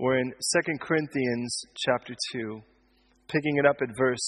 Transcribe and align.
We're 0.00 0.18
in 0.18 0.30
2 0.30 0.78
Corinthians 0.80 1.60
chapter 1.84 2.14
2, 2.30 2.62
picking 3.26 3.56
it 3.56 3.66
up 3.66 3.78
at 3.82 3.88
verse 3.98 4.24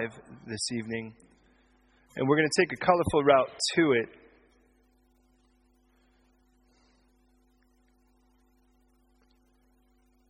5 0.00 0.12
this 0.46 0.72
evening. 0.72 1.14
And 2.16 2.26
we're 2.26 2.38
going 2.38 2.48
to 2.48 2.62
take 2.62 2.72
a 2.72 2.82
colorful 2.82 3.22
route 3.22 3.50
to 3.74 3.92
it. 3.92 4.08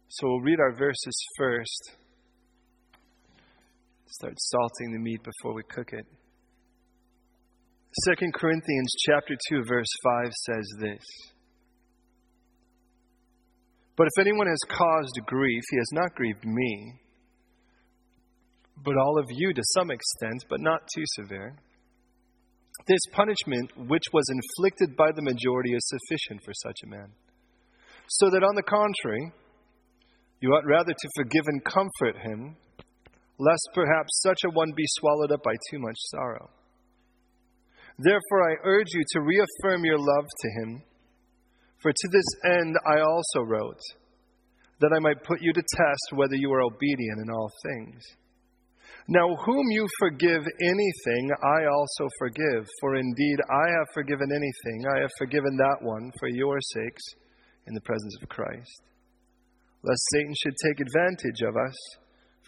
So 0.09 0.27
we'll 0.27 0.41
read 0.41 0.59
our 0.59 0.75
verses 0.77 1.25
first. 1.39 1.93
Start 4.07 4.35
salting 4.37 4.93
the 4.93 4.99
meat 4.99 5.21
before 5.23 5.55
we 5.55 5.63
cook 5.71 5.93
it. 5.93 6.07
2 8.19 8.33
Corinthians 8.35 8.93
chapter 9.07 9.37
2 9.51 9.63
verse 9.69 9.87
5 10.25 10.33
says 10.33 10.69
this. 10.81 11.34
But 13.97 14.09
if 14.09 14.21
anyone 14.21 14.47
has 14.49 14.59
caused 14.69 15.19
grief, 15.27 15.63
he 15.71 15.77
has 15.77 15.91
not 15.93 16.14
grieved 16.14 16.45
me, 16.45 16.95
but 18.85 18.96
all 18.96 19.18
of 19.18 19.27
you 19.31 19.53
to 19.53 19.63
some 19.75 19.91
extent, 19.91 20.45
but 20.51 20.61
not 20.61 20.82
too 20.95 21.05
severe. 21.14 21.57
This 22.87 23.01
punishment, 23.13 23.71
which 23.89 24.03
was 24.13 24.25
inflicted 24.29 24.96
by 24.96 25.13
the 25.13 25.23
majority, 25.23 25.75
is 25.75 25.89
sufficient 25.89 26.43
for 26.45 26.53
such 26.54 26.77
a 26.85 26.89
man. 26.89 27.13
So 28.09 28.31
that 28.31 28.43
on 28.43 28.54
the 28.57 28.63
contrary, 28.63 29.32
you 30.40 30.51
ought 30.51 30.67
rather 30.67 30.93
to 30.93 31.09
forgive 31.17 31.45
and 31.46 31.65
comfort 31.65 32.20
him, 32.20 32.56
lest 33.39 33.69
perhaps 33.75 34.20
such 34.23 34.41
a 34.45 34.51
one 34.51 34.73
be 34.77 34.84
swallowed 34.98 35.33
up 35.33 35.42
by 35.42 35.55
too 35.70 35.79
much 35.79 35.97
sorrow. 36.11 36.51
Therefore, 37.98 38.51
I 38.51 38.56
urge 38.65 38.89
you 38.92 39.03
to 39.12 39.20
reaffirm 39.20 39.84
your 39.84 39.98
love 39.98 40.27
to 40.27 40.48
him. 40.61 40.83
For 41.84 41.93
to 41.93 42.09
this 42.09 42.25
end 42.47 42.75
I 42.89 43.01
also 43.01 43.45
wrote, 43.45 43.83
that 44.81 44.95
I 44.97 45.01
might 45.01 45.23
put 45.23 45.43
you 45.43 45.53
to 45.53 45.61
test 45.77 46.17
whether 46.17 46.34
you 46.34 46.51
are 46.51 46.62
obedient 46.62 47.20
in 47.20 47.29
all 47.31 47.51
things. 47.62 48.03
Now, 49.07 49.29
whom 49.45 49.67
you 49.69 49.87
forgive 49.99 50.41
anything, 50.63 51.31
I 51.45 51.67
also 51.69 52.09
forgive. 52.19 52.67
For 52.81 52.97
indeed, 52.97 53.37
I 53.51 53.69
have 53.77 53.93
forgiven 53.93 54.33
anything. 54.33 54.87
I 54.97 55.01
have 55.03 55.11
forgiven 55.19 55.59
that 55.59 55.77
one 55.83 56.11
for 56.19 56.29
your 56.29 56.59
sakes 56.73 57.05
in 57.67 57.75
the 57.75 57.83
presence 57.83 58.17
of 58.23 58.31
Christ. 58.31 58.81
Lest 59.83 60.01
Satan 60.13 60.35
should 60.43 60.57
take 60.65 60.81
advantage 60.81 61.43
of 61.47 61.55
us, 61.55 61.77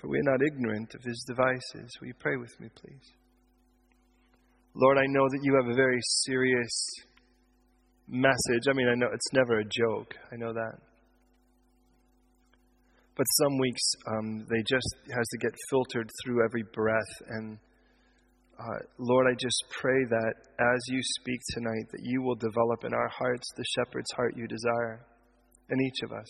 for 0.00 0.08
we 0.08 0.18
are 0.18 0.32
not 0.32 0.40
ignorant 0.40 0.94
of 0.94 1.02
his 1.04 1.22
devices. 1.28 1.92
Will 2.00 2.08
you 2.08 2.14
pray 2.18 2.36
with 2.36 2.58
me, 2.58 2.68
please? 2.74 3.12
Lord, 4.74 4.96
I 4.96 5.04
know 5.08 5.28
that 5.28 5.42
you 5.42 5.54
have 5.56 5.70
a 5.70 5.76
very 5.76 6.00
serious 6.24 6.72
message. 8.08 8.68
I 8.68 8.72
mean, 8.72 8.88
I 8.88 8.94
know 8.94 9.08
it's 9.12 9.32
never 9.32 9.58
a 9.58 9.64
joke. 9.64 10.14
I 10.32 10.36
know 10.36 10.52
that. 10.52 10.78
But 13.16 13.24
some 13.42 13.58
weeks 13.58 13.82
um, 14.08 14.46
they 14.50 14.62
just 14.68 14.96
has 15.08 15.26
to 15.28 15.38
get 15.38 15.52
filtered 15.70 16.10
through 16.22 16.44
every 16.44 16.64
breath. 16.74 17.14
And 17.28 17.58
uh, 18.58 18.78
Lord, 18.98 19.26
I 19.30 19.34
just 19.34 19.64
pray 19.80 20.04
that 20.10 20.34
as 20.60 20.80
you 20.88 21.00
speak 21.20 21.40
tonight, 21.54 21.86
that 21.92 22.02
you 22.02 22.22
will 22.22 22.34
develop 22.34 22.84
in 22.84 22.92
our 22.92 23.08
hearts 23.08 23.46
the 23.56 23.64
shepherd's 23.74 24.12
heart 24.16 24.34
you 24.36 24.46
desire 24.46 25.06
in 25.70 25.80
each 25.80 26.02
of 26.04 26.12
us. 26.12 26.28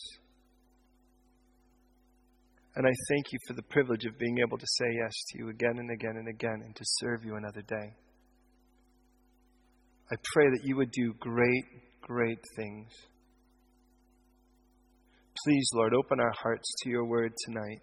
And 2.76 2.86
I 2.86 2.92
thank 3.08 3.32
you 3.32 3.38
for 3.48 3.54
the 3.54 3.62
privilege 3.62 4.04
of 4.04 4.18
being 4.18 4.38
able 4.46 4.58
to 4.58 4.66
say 4.66 4.86
yes 5.02 5.12
to 5.28 5.38
you 5.38 5.48
again 5.48 5.78
and 5.78 5.90
again 5.90 6.16
and 6.16 6.28
again 6.28 6.60
and 6.62 6.76
to 6.76 6.82
serve 6.84 7.24
you 7.24 7.36
another 7.36 7.62
day. 7.62 7.94
I 10.10 10.14
pray 10.34 10.46
that 10.50 10.64
you 10.64 10.76
would 10.76 10.90
do 10.92 11.14
great, 11.18 11.64
great 12.02 12.38
things. 12.56 12.88
Please, 15.44 15.68
Lord, 15.74 15.94
open 15.94 16.20
our 16.20 16.32
hearts 16.42 16.72
to 16.82 16.90
your 16.90 17.04
word 17.04 17.32
tonight. 17.44 17.80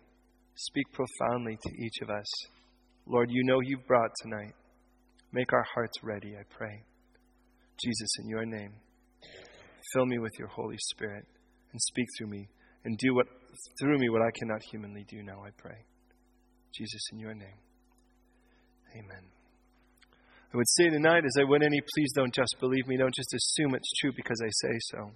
Speak 0.56 0.86
profoundly 0.94 1.58
to 1.62 1.84
each 1.84 2.02
of 2.02 2.10
us. 2.10 2.26
Lord, 3.06 3.30
you 3.30 3.44
know 3.44 3.60
you've 3.62 3.86
brought 3.86 4.12
tonight. 4.22 4.54
Make 5.34 5.52
our 5.52 5.66
hearts 5.74 5.98
ready, 6.04 6.36
I 6.40 6.44
pray. 6.50 6.84
Jesus, 7.84 8.10
in 8.22 8.30
your 8.30 8.46
name, 8.46 8.72
fill 9.94 10.06
me 10.06 10.20
with 10.20 10.32
your 10.40 10.48
Holy 10.48 10.78
Spirit 10.78 11.26
and 11.72 11.82
speak 11.82 12.06
through 12.18 12.28
me 12.28 12.48
and 12.86 12.98
do 12.98 13.16
what 13.16 13.28
through 13.80 13.98
me 14.00 14.10
what 14.10 14.22
I 14.22 14.32
cannot 14.40 14.62
humanly 14.72 15.06
do 15.10 15.22
now, 15.24 15.44
I 15.46 15.50
pray. 15.58 15.86
Jesus, 16.74 17.02
in 17.12 17.20
your 17.20 17.34
name. 17.34 17.60
Amen. 18.96 19.43
I 20.54 20.58
would 20.58 20.70
say 20.70 20.90
tonight 20.90 21.26
as 21.26 21.36
I 21.40 21.50
went 21.50 21.64
any, 21.64 21.82
please 21.82 22.12
don't 22.14 22.34
just 22.34 22.56
believe 22.60 22.86
me. 22.88 22.96
Don't 22.96 23.16
just 23.16 23.34
assume 23.34 23.74
it's 23.74 23.92
true 24.00 24.12
because 24.16 24.40
I 24.40 24.50
say 24.50 24.78
so. 24.92 25.12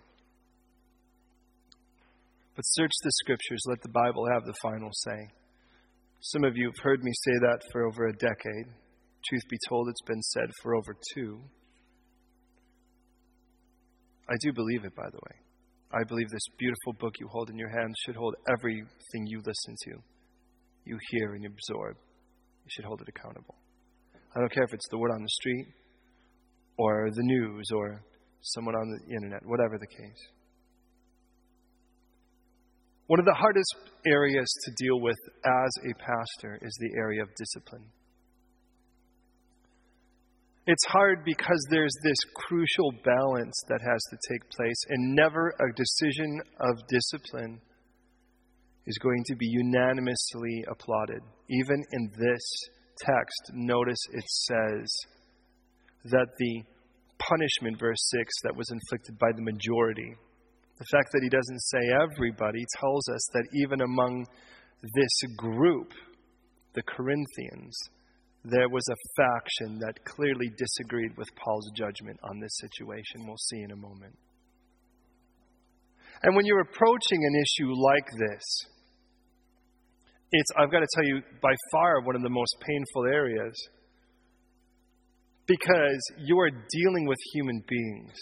But 2.55 2.63
search 2.63 2.91
the 3.03 3.11
scriptures. 3.21 3.61
Let 3.67 3.83
the 3.83 3.89
Bible 3.89 4.25
have 4.33 4.45
the 4.45 4.55
final 4.63 4.89
say. 4.91 5.29
Some 6.21 6.43
of 6.43 6.57
you 6.57 6.65
have 6.65 6.83
heard 6.83 7.03
me 7.03 7.11
say 7.23 7.33
that 7.41 7.59
for 7.71 7.85
over 7.85 8.07
a 8.07 8.13
decade. 8.13 8.65
Truth 9.29 9.43
be 9.47 9.59
told, 9.69 9.89
it's 9.89 10.07
been 10.07 10.21
said 10.23 10.49
for 10.63 10.75
over 10.75 10.95
two. 11.13 11.39
I 14.27 14.33
do 14.41 14.51
believe 14.53 14.85
it, 14.85 14.95
by 14.95 15.09
the 15.11 15.19
way. 15.21 15.35
I 15.93 16.03
believe 16.03 16.29
this 16.29 16.41
beautiful 16.57 16.93
book 16.99 17.13
you 17.19 17.27
hold 17.27 17.51
in 17.51 17.57
your 17.59 17.69
hands 17.69 17.95
should 18.03 18.15
hold 18.15 18.35
everything 18.51 19.27
you 19.27 19.37
listen 19.37 19.75
to, 19.85 19.91
you 20.83 20.97
hear, 21.11 21.33
and 21.33 21.43
you 21.43 21.49
absorb. 21.49 21.95
You 22.65 22.69
should 22.75 22.85
hold 22.85 23.01
it 23.01 23.07
accountable. 23.07 23.55
I 24.35 24.39
don't 24.39 24.51
care 24.51 24.63
if 24.63 24.73
it's 24.73 24.87
the 24.89 24.97
word 24.97 25.11
on 25.11 25.21
the 25.21 25.29
street 25.29 25.67
or 26.77 27.09
the 27.11 27.23
news 27.23 27.65
or 27.73 28.03
someone 28.41 28.75
on 28.75 28.87
the 28.89 29.15
internet, 29.15 29.45
whatever 29.45 29.77
the 29.77 29.87
case. 29.87 30.27
One 33.07 33.19
of 33.19 33.25
the 33.25 33.33
hardest 33.33 33.75
areas 34.05 34.47
to 34.65 34.71
deal 34.83 34.99
with 34.99 35.17
as 35.45 35.71
a 35.89 35.93
pastor 35.95 36.59
is 36.61 36.77
the 36.79 36.99
area 36.99 37.23
of 37.23 37.29
discipline. 37.35 37.85
It's 40.69 40.85
hard 40.87 41.23
because 41.23 41.65
there's 41.69 41.95
this 42.03 42.17
crucial 42.35 42.91
balance 43.05 43.55
that 43.69 43.79
has 43.79 44.01
to 44.09 44.17
take 44.29 44.49
place, 44.49 44.75
and 44.89 45.15
never 45.15 45.53
a 45.57 45.73
decision 45.73 46.41
of 46.59 46.85
discipline 46.89 47.61
is 48.85 48.97
going 48.97 49.23
to 49.27 49.35
be 49.37 49.47
unanimously 49.47 50.65
applauded. 50.69 51.21
Even 51.49 51.81
in 51.93 52.11
this 52.19 52.43
text, 53.05 53.51
notice 53.53 53.99
it 54.13 54.25
says 54.27 54.89
that 56.05 56.27
the 56.37 56.63
punishment, 57.19 57.79
verse 57.79 58.01
6, 58.11 58.33
that 58.43 58.55
was 58.55 58.69
inflicted 58.71 59.17
by 59.19 59.31
the 59.35 59.41
majority, 59.41 60.15
the 60.77 60.85
fact 60.91 61.09
that 61.13 61.23
he 61.23 61.29
doesn't 61.29 61.61
say 61.61 61.79
everybody 62.01 62.63
tells 62.79 63.09
us 63.09 63.27
that 63.33 63.47
even 63.53 63.81
among 63.81 64.25
this 64.81 65.35
group, 65.37 65.91
the 66.75 66.83
Corinthians, 66.83 67.75
there 68.43 68.69
was 68.69 68.83
a 68.89 69.21
faction 69.21 69.79
that 69.79 70.05
clearly 70.05 70.51
disagreed 70.57 71.17
with 71.17 71.27
Paul's 71.35 71.71
judgment 71.75 72.19
on 72.23 72.39
this 72.39 72.57
situation. 72.59 73.25
We'll 73.25 73.37
see 73.49 73.61
in 73.61 73.71
a 73.71 73.75
moment. 73.75 74.15
And 76.23 76.35
when 76.35 76.45
you're 76.45 76.61
approaching 76.61 77.23
an 77.23 77.35
issue 77.35 77.73
like 77.73 78.07
this, 78.17 78.43
it's, 80.31 80.49
I've 80.57 80.71
got 80.71 80.79
to 80.79 80.87
tell 80.93 81.05
you, 81.05 81.21
by 81.41 81.53
far 81.71 82.01
one 82.01 82.15
of 82.15 82.21
the 82.21 82.29
most 82.29 82.55
painful 82.61 83.05
areas 83.05 83.53
because 85.47 85.99
you 86.19 86.37
are 86.39 86.49
dealing 86.49 87.07
with 87.07 87.17
human 87.33 87.63
beings. 87.67 88.13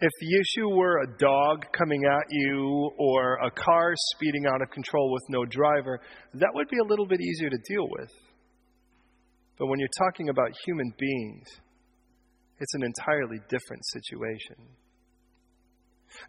If 0.00 0.12
the 0.20 0.38
issue 0.38 0.68
were 0.68 1.02
a 1.02 1.18
dog 1.18 1.66
coming 1.76 2.04
at 2.04 2.26
you 2.30 2.90
or 2.98 3.38
a 3.44 3.50
car 3.50 3.94
speeding 4.14 4.46
out 4.46 4.62
of 4.62 4.70
control 4.70 5.12
with 5.12 5.22
no 5.28 5.44
driver, 5.44 6.00
that 6.34 6.50
would 6.54 6.68
be 6.68 6.78
a 6.78 6.88
little 6.88 7.06
bit 7.06 7.20
easier 7.20 7.50
to 7.50 7.58
deal 7.68 7.88
with. 7.98 8.10
But 9.58 9.66
when 9.66 9.80
you're 9.80 9.88
talking 9.98 10.28
about 10.28 10.52
human 10.64 10.92
beings, 10.96 11.48
it's 12.60 12.74
an 12.74 12.84
entirely 12.84 13.38
different 13.48 13.84
situation. 13.86 14.56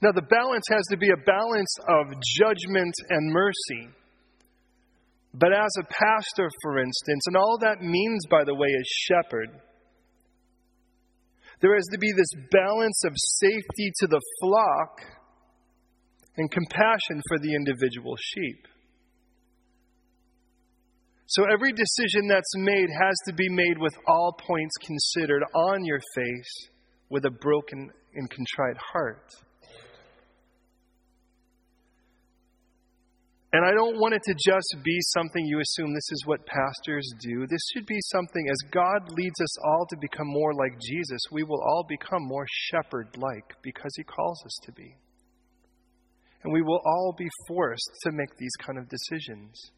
Now, 0.01 0.11
the 0.11 0.21
balance 0.21 0.65
has 0.69 0.85
to 0.91 0.97
be 0.97 1.09
a 1.09 1.25
balance 1.25 1.75
of 1.87 2.07
judgment 2.37 2.93
and 3.09 3.33
mercy. 3.33 3.89
But 5.33 5.53
as 5.53 5.71
a 5.79 5.83
pastor, 5.83 6.49
for 6.63 6.79
instance, 6.79 7.23
and 7.27 7.37
all 7.37 7.57
that 7.61 7.81
means, 7.81 8.25
by 8.29 8.43
the 8.43 8.55
way, 8.55 8.67
is 8.67 8.87
shepherd, 8.87 9.49
there 11.61 11.75
has 11.75 11.87
to 11.91 11.97
be 11.97 12.11
this 12.11 12.31
balance 12.51 13.01
of 13.05 13.13
safety 13.15 13.91
to 13.99 14.07
the 14.07 14.21
flock 14.41 15.01
and 16.37 16.49
compassion 16.49 17.21
for 17.27 17.39
the 17.39 17.53
individual 17.53 18.15
sheep. 18.17 18.65
So 21.27 21.43
every 21.51 21.73
decision 21.73 22.27
that's 22.27 22.55
made 22.55 22.87
has 22.89 23.15
to 23.27 23.33
be 23.33 23.49
made 23.49 23.77
with 23.77 23.93
all 24.07 24.35
points 24.47 24.73
considered 24.81 25.43
on 25.53 25.85
your 25.85 25.99
face 26.15 26.69
with 27.09 27.25
a 27.25 27.29
broken 27.29 27.91
and 28.15 28.29
contrite 28.29 28.77
heart. 28.93 29.35
And 33.51 33.65
I 33.65 33.71
don't 33.73 33.97
want 33.97 34.13
it 34.13 34.21
to 34.23 34.33
just 34.33 34.75
be 34.83 34.97
something 35.17 35.43
you 35.43 35.59
assume 35.59 35.91
this 35.91 36.11
is 36.11 36.23
what 36.27 36.45
pastors 36.45 37.09
do. 37.19 37.47
This 37.47 37.61
should 37.73 37.87
be 37.87 37.97
something, 38.11 38.47
as 38.47 38.69
God 38.71 39.09
leads 39.09 39.41
us 39.41 39.57
all 39.65 39.87
to 39.89 39.97
become 39.97 40.27
more 40.27 40.53
like 40.53 40.79
Jesus, 40.79 41.19
we 41.31 41.43
will 41.43 41.61
all 41.61 41.83
become 41.89 42.21
more 42.27 42.45
shepherd 42.69 43.07
like 43.17 43.55
because 43.63 43.91
he 43.97 44.03
calls 44.03 44.43
us 44.45 44.55
to 44.65 44.71
be. 44.73 44.95
And 46.43 46.53
we 46.53 46.61
will 46.61 46.79
all 46.85 47.15
be 47.17 47.27
forced 47.47 47.89
to 48.03 48.11
make 48.11 48.37
these 48.37 48.55
kind 48.63 48.77
of 48.77 48.87
decisions. 48.87 49.71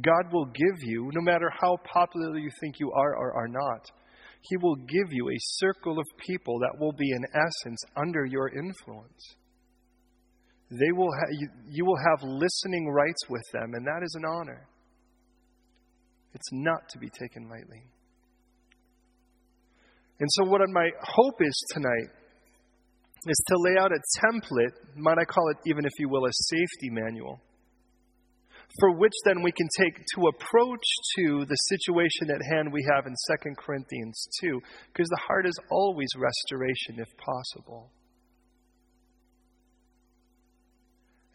God 0.00 0.32
will 0.32 0.46
give 0.46 0.82
you, 0.82 1.10
no 1.12 1.20
matter 1.20 1.50
how 1.60 1.76
popular 1.92 2.38
you 2.38 2.50
think 2.60 2.78
you 2.78 2.90
are 2.92 3.16
or 3.16 3.34
are 3.36 3.48
not, 3.48 3.90
He 4.42 4.56
will 4.56 4.76
give 4.76 5.10
you 5.10 5.28
a 5.28 5.36
circle 5.38 5.98
of 5.98 6.06
people 6.26 6.58
that 6.60 6.80
will 6.80 6.92
be, 6.92 7.10
in 7.10 7.24
essence, 7.34 7.78
under 7.96 8.24
your 8.24 8.48
influence. 8.48 9.36
They 10.72 10.90
will 10.90 11.12
ha- 11.12 11.48
you 11.68 11.84
will 11.84 11.98
have 11.98 12.22
listening 12.22 12.88
rights 12.88 13.28
with 13.28 13.44
them, 13.52 13.74
and 13.74 13.86
that 13.86 14.02
is 14.02 14.14
an 14.14 14.24
honor. 14.24 14.66
It's 16.34 16.48
not 16.52 16.88
to 16.90 16.98
be 16.98 17.10
taken 17.10 17.48
lightly. 17.50 17.82
And 20.18 20.28
so, 20.32 20.44
what 20.48 20.62
my 20.70 20.88
hope 21.02 21.42
is 21.42 21.52
tonight 21.74 22.08
is 23.26 23.44
to 23.48 23.56
lay 23.58 23.76
out 23.78 23.92
a 23.92 24.00
template, 24.24 24.72
might 24.96 25.18
I 25.18 25.24
call 25.24 25.50
it, 25.50 25.58
even 25.66 25.84
if 25.84 25.92
you 25.98 26.08
will, 26.08 26.24
a 26.24 26.32
safety 26.32 26.88
manual, 26.90 27.40
for 28.80 28.96
which 28.96 29.12
then 29.26 29.42
we 29.42 29.52
can 29.52 29.68
take 29.78 29.96
to 30.14 30.28
approach 30.28 30.86
to 31.18 31.44
the 31.44 31.56
situation 31.68 32.30
at 32.30 32.40
hand 32.50 32.72
we 32.72 32.86
have 32.94 33.06
in 33.06 33.12
2 33.12 33.54
Corinthians 33.58 34.26
2, 34.40 34.58
because 34.92 35.08
the 35.08 35.20
heart 35.26 35.46
is 35.46 35.58
always 35.70 36.08
restoration 36.16 36.96
if 36.96 37.08
possible. 37.18 37.90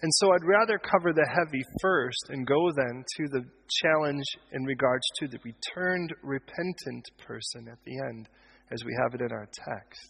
And 0.02 0.12
so 0.14 0.32
I'd 0.32 0.46
rather 0.46 0.78
cover 0.78 1.12
the 1.12 1.26
heavy 1.26 1.64
first 1.82 2.30
and 2.30 2.46
go 2.46 2.70
then 2.76 3.04
to 3.18 3.24
the 3.30 3.46
challenge 3.82 4.26
in 4.52 4.64
regards 4.64 5.04
to 5.20 5.28
the 5.28 5.40
returned, 5.44 6.14
repentant 6.22 7.06
person 7.26 7.68
at 7.72 7.80
the 7.84 7.98
end, 8.10 8.30
as 8.72 8.84
we 8.86 8.96
have 9.02 9.16
it 9.16 9.22
in 9.26 9.32
our 9.32 9.48
text. 9.48 10.10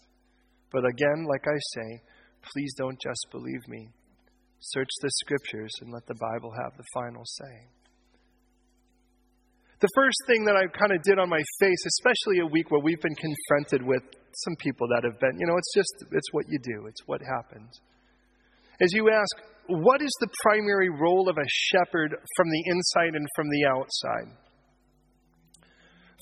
But 0.72 0.84
again, 0.84 1.26
like 1.30 1.46
I 1.48 1.58
say, 1.76 2.02
please 2.54 2.74
don't 2.78 3.00
just 3.00 3.28
believe 3.32 3.66
me. 3.70 3.88
Search 4.60 4.90
the 5.02 5.12
scriptures 5.24 5.72
and 5.82 5.94
let 5.94 6.06
the 6.08 6.20
Bible 6.20 6.52
have 6.52 6.76
the 6.76 6.84
final 6.94 7.24
say. 7.24 7.70
The 9.80 9.94
first 9.96 10.18
thing 10.26 10.44
that 10.46 10.58
I 10.58 10.66
kind 10.74 10.92
of 10.92 11.04
did 11.04 11.20
on 11.20 11.30
my 11.30 11.42
face, 11.60 11.84
especially 11.86 12.40
a 12.42 12.50
week 12.50 12.72
where 12.72 12.82
we've 12.82 13.00
been 13.00 13.16
confronted 13.16 13.86
with 13.88 14.02
some 14.34 14.56
people 14.58 14.88
that 14.90 15.06
have 15.06 15.20
been, 15.20 15.40
you 15.40 15.46
know, 15.46 15.56
it's 15.56 15.74
just, 15.74 16.12
it's 16.12 16.34
what 16.34 16.46
you 16.50 16.58
do, 16.60 16.88
it's 16.88 17.06
what 17.06 17.22
happens. 17.22 17.70
As 18.82 18.92
you 18.94 19.10
ask, 19.10 19.57
what 19.68 20.02
is 20.02 20.12
the 20.20 20.30
primary 20.44 20.90
role 20.90 21.30
of 21.30 21.38
a 21.38 21.48
shepherd 21.48 22.16
from 22.36 22.50
the 22.50 22.64
inside 22.68 23.16
and 23.16 23.28
from 23.36 23.50
the 23.50 23.66
outside? 23.66 24.38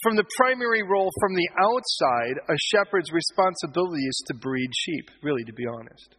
From 0.04 0.16
the 0.16 0.26
primary 0.38 0.84
role 0.84 1.10
from 1.20 1.34
the 1.34 1.50
outside, 1.58 2.38
a 2.50 2.58
shepherd's 2.72 3.12
responsibility 3.12 4.04
is 4.04 4.24
to 4.28 4.36
breed 4.36 4.70
sheep, 4.76 5.10
really, 5.24 5.44
to 5.46 5.54
be 5.54 5.66
honest. 5.66 6.16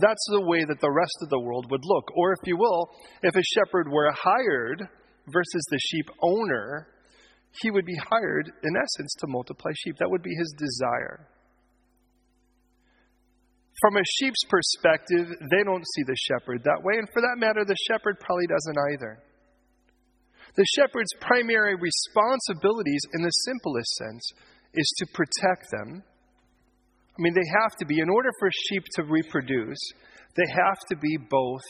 That's 0.00 0.26
the 0.32 0.46
way 0.46 0.64
that 0.64 0.80
the 0.80 0.90
rest 0.90 1.16
of 1.22 1.28
the 1.28 1.38
world 1.38 1.70
would 1.70 1.84
look. 1.84 2.10
Or, 2.16 2.32
if 2.32 2.40
you 2.46 2.56
will, 2.56 2.88
if 3.22 3.34
a 3.36 3.42
shepherd 3.54 3.88
were 3.90 4.10
hired 4.12 4.88
versus 5.28 5.64
the 5.70 5.78
sheep 5.78 6.06
owner, 6.22 6.88
he 7.62 7.70
would 7.70 7.86
be 7.86 7.96
hired, 8.10 8.50
in 8.62 8.76
essence, 8.76 9.14
to 9.20 9.26
multiply 9.28 9.70
sheep. 9.76 9.96
That 9.98 10.10
would 10.10 10.22
be 10.22 10.34
his 10.34 10.54
desire. 10.58 11.28
From 13.80 13.96
a 13.96 14.04
sheep's 14.18 14.44
perspective, 14.48 15.26
they 15.50 15.64
don't 15.64 15.84
see 15.96 16.02
the 16.06 16.16
shepherd 16.30 16.62
that 16.64 16.82
way, 16.82 16.94
and 16.98 17.08
for 17.12 17.20
that 17.20 17.38
matter, 17.38 17.64
the 17.64 17.76
shepherd 17.90 18.20
probably 18.20 18.46
doesn't 18.46 18.78
either. 18.92 19.18
The 20.56 20.66
shepherd's 20.76 21.10
primary 21.20 21.74
responsibilities, 21.74 23.02
in 23.14 23.22
the 23.22 23.30
simplest 23.44 23.90
sense, 23.96 24.32
is 24.74 24.94
to 24.98 25.06
protect 25.12 25.66
them. 25.72 26.04
I 27.18 27.18
mean, 27.18 27.34
they 27.34 27.48
have 27.62 27.76
to 27.78 27.86
be, 27.86 27.98
in 27.98 28.08
order 28.08 28.30
for 28.38 28.48
sheep 28.68 28.84
to 28.94 29.02
reproduce, 29.04 29.78
they 30.36 30.46
have 30.52 30.78
to 30.90 30.96
be 30.96 31.16
both 31.28 31.62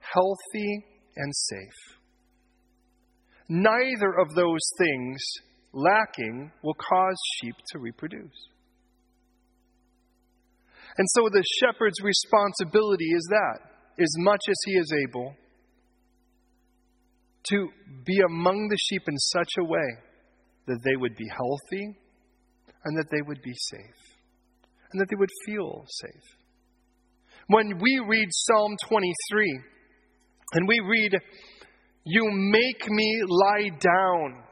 healthy 0.00 0.84
and 1.16 1.32
safe. 1.34 1.98
Neither 3.48 4.18
of 4.20 4.34
those 4.34 4.62
things 4.78 5.22
lacking 5.72 6.50
will 6.62 6.74
cause 6.74 7.16
sheep 7.40 7.54
to 7.72 7.78
reproduce. 7.78 8.48
And 10.98 11.06
so 11.10 11.28
the 11.30 11.44
shepherd's 11.60 12.00
responsibility 12.02 13.06
is 13.06 13.26
that, 13.30 13.58
as 13.98 14.12
much 14.18 14.40
as 14.48 14.56
he 14.64 14.72
is 14.72 14.92
able, 15.08 15.34
to 17.50 17.68
be 18.04 18.18
among 18.28 18.68
the 18.68 18.78
sheep 18.88 19.02
in 19.06 19.16
such 19.18 19.50
a 19.58 19.64
way 19.64 19.88
that 20.66 20.80
they 20.84 20.96
would 20.96 21.16
be 21.16 21.28
healthy 21.28 21.96
and 22.84 22.98
that 22.98 23.06
they 23.10 23.22
would 23.22 23.40
be 23.42 23.52
safe 23.52 24.16
and 24.92 25.00
that 25.00 25.06
they 25.10 25.16
would 25.16 25.30
feel 25.46 25.84
safe. 25.88 26.36
When 27.48 27.78
we 27.78 28.00
read 28.08 28.28
Psalm 28.30 28.76
23 28.88 29.60
and 30.52 30.68
we 30.68 30.80
read, 30.80 31.12
You 32.04 32.28
make 32.32 32.88
me 32.88 33.22
lie 33.28 33.70
down 33.78 34.42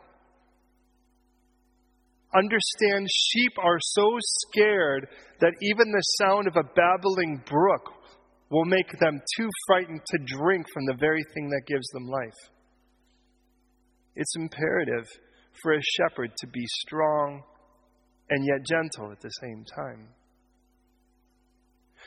understand 2.37 3.09
sheep 3.11 3.53
are 3.63 3.79
so 3.81 4.17
scared 4.21 5.09
that 5.41 5.55
even 5.63 5.91
the 5.91 6.03
sound 6.19 6.47
of 6.49 6.57
a 6.57 6.69
babbling 6.75 7.43
brook 7.47 7.93
will 8.51 8.65
make 8.65 8.91
them 9.01 9.21
too 9.37 9.49
frightened 9.67 10.01
to 10.07 10.19
drink 10.37 10.67
from 10.73 10.87
the 10.87 10.97
very 10.99 11.25
thing 11.35 11.49
that 11.49 11.63
gives 11.67 11.87
them 11.89 12.07
life. 12.07 12.51
It's 14.17 14.37
imperative 14.37 15.07
for 15.63 15.75
a 15.75 15.83
shepherd 15.97 16.31
to 16.39 16.47
be 16.49 16.65
strong 16.67 17.43
and 18.31 18.45
yet 18.47 18.65
gentle 18.67 19.13
at 19.13 19.21
the 19.21 19.31
same 19.41 19.65
time. 19.77 20.09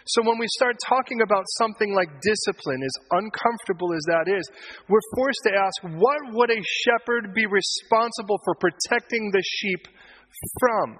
So, 0.09 0.23
when 0.23 0.39
we 0.39 0.47
start 0.56 0.77
talking 0.88 1.19
about 1.21 1.44
something 1.57 1.94
like 1.94 2.07
discipline, 2.21 2.81
as 2.81 2.95
uncomfortable 3.12 3.94
as 3.94 4.03
that 4.07 4.31
is, 4.31 4.50
we're 4.88 5.03
forced 5.15 5.41
to 5.44 5.51
ask 5.51 6.00
what 6.00 6.19
would 6.31 6.50
a 6.50 6.63
shepherd 6.63 7.33
be 7.33 7.45
responsible 7.45 8.39
for 8.45 8.56
protecting 8.56 9.31
the 9.31 9.44
sheep 9.44 9.88
from. 10.59 10.97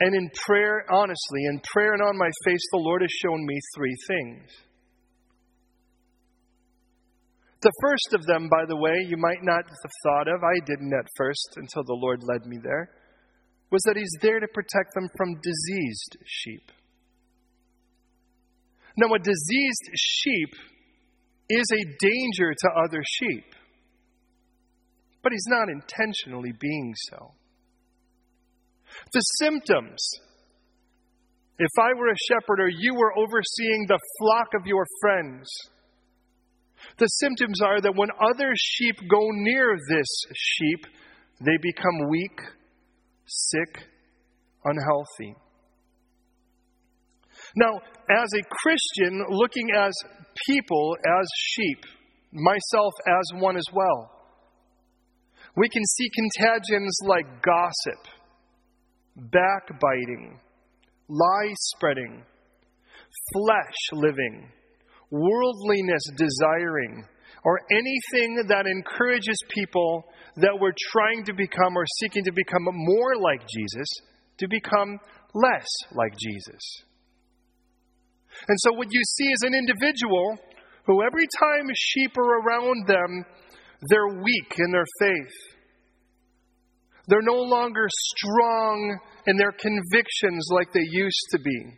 And 0.00 0.14
in 0.14 0.30
prayer, 0.46 0.84
honestly, 0.90 1.44
in 1.50 1.60
prayer 1.72 1.92
and 1.92 2.02
on 2.02 2.16
my 2.16 2.30
face, 2.44 2.62
the 2.72 2.78
Lord 2.78 3.02
has 3.02 3.10
shown 3.10 3.44
me 3.44 3.58
three 3.76 3.96
things. 4.06 4.50
The 7.60 7.72
first 7.82 8.14
of 8.14 8.24
them, 8.26 8.48
by 8.48 8.64
the 8.68 8.76
way, 8.76 8.94
you 9.08 9.16
might 9.16 9.42
not 9.42 9.64
have 9.66 9.92
thought 10.04 10.28
of, 10.28 10.44
I 10.44 10.64
didn't 10.64 10.94
at 10.94 11.10
first 11.16 11.56
until 11.56 11.82
the 11.82 11.98
Lord 12.00 12.22
led 12.22 12.46
me 12.46 12.58
there, 12.62 12.90
was 13.72 13.82
that 13.86 13.96
He's 13.96 14.14
there 14.22 14.38
to 14.38 14.46
protect 14.54 14.94
them 14.94 15.08
from 15.16 15.40
diseased 15.42 16.16
sheep. 16.24 16.70
Now, 18.96 19.12
a 19.12 19.18
diseased 19.18 19.90
sheep 19.96 20.50
is 21.50 21.66
a 21.72 21.84
danger 22.00 22.54
to 22.54 22.68
other 22.84 23.02
sheep 23.04 23.44
but 25.28 25.34
he's 25.34 25.44
not 25.48 25.68
intentionally 25.68 26.52
being 26.58 26.94
so. 27.10 27.34
The 29.12 29.20
symptoms. 29.20 30.00
If 31.58 31.68
I 31.78 31.92
were 31.98 32.08
a 32.08 32.16
shepherd 32.30 32.60
or 32.60 32.70
you 32.70 32.94
were 32.94 33.12
overseeing 33.12 33.84
the 33.88 33.98
flock 34.18 34.46
of 34.58 34.66
your 34.66 34.86
friends, 35.02 35.46
the 36.96 37.08
symptoms 37.08 37.60
are 37.60 37.78
that 37.78 37.94
when 37.94 38.08
other 38.18 38.54
sheep 38.56 38.96
go 39.10 39.20
near 39.32 39.76
this 39.90 40.06
sheep, 40.34 40.86
they 41.44 41.58
become 41.60 42.08
weak, 42.08 42.40
sick, 43.26 43.84
unhealthy. 44.64 45.36
Now, 47.54 47.74
as 47.76 48.28
a 48.32 48.42
Christian, 48.62 49.26
looking 49.28 49.68
as 49.76 49.92
people, 50.46 50.96
as 51.20 51.28
sheep, 51.36 51.84
myself 52.32 52.94
as 53.06 53.42
one 53.42 53.58
as 53.58 53.66
well, 53.74 54.17
we 55.58 55.68
can 55.68 55.84
see 55.84 56.08
contagions 56.14 56.96
like 57.04 57.26
gossip, 57.42 58.06
backbiting, 59.16 60.38
lie 61.08 61.52
spreading, 61.54 62.22
flesh 63.32 63.78
living, 63.92 64.48
worldliness 65.10 66.02
desiring, 66.16 67.04
or 67.44 67.58
anything 67.72 68.44
that 68.48 68.66
encourages 68.66 69.36
people 69.48 70.04
that 70.36 70.56
we're 70.60 70.76
trying 70.92 71.24
to 71.24 71.32
become 71.32 71.76
or 71.76 71.84
seeking 71.98 72.22
to 72.24 72.32
become 72.32 72.64
more 72.70 73.16
like 73.16 73.40
Jesus 73.40 73.88
to 74.38 74.46
become 74.48 75.00
less 75.34 75.66
like 75.92 76.12
Jesus. 76.18 76.62
And 78.46 78.56
so, 78.60 78.72
what 78.74 78.86
you 78.90 79.02
see 79.16 79.26
is 79.26 79.42
an 79.42 79.54
individual 79.54 80.38
who, 80.86 81.02
every 81.02 81.26
time 81.40 81.66
sheep 81.74 82.16
are 82.16 82.40
around 82.40 82.86
them, 82.86 83.24
they're 83.88 84.20
weak 84.22 84.54
in 84.58 84.72
their 84.72 84.86
faith. 84.98 85.34
They're 87.08 87.22
no 87.22 87.40
longer 87.40 87.86
strong 87.88 88.98
in 89.26 89.36
their 89.36 89.52
convictions 89.52 90.48
like 90.50 90.72
they 90.72 90.84
used 90.84 91.26
to 91.32 91.38
be. 91.38 91.72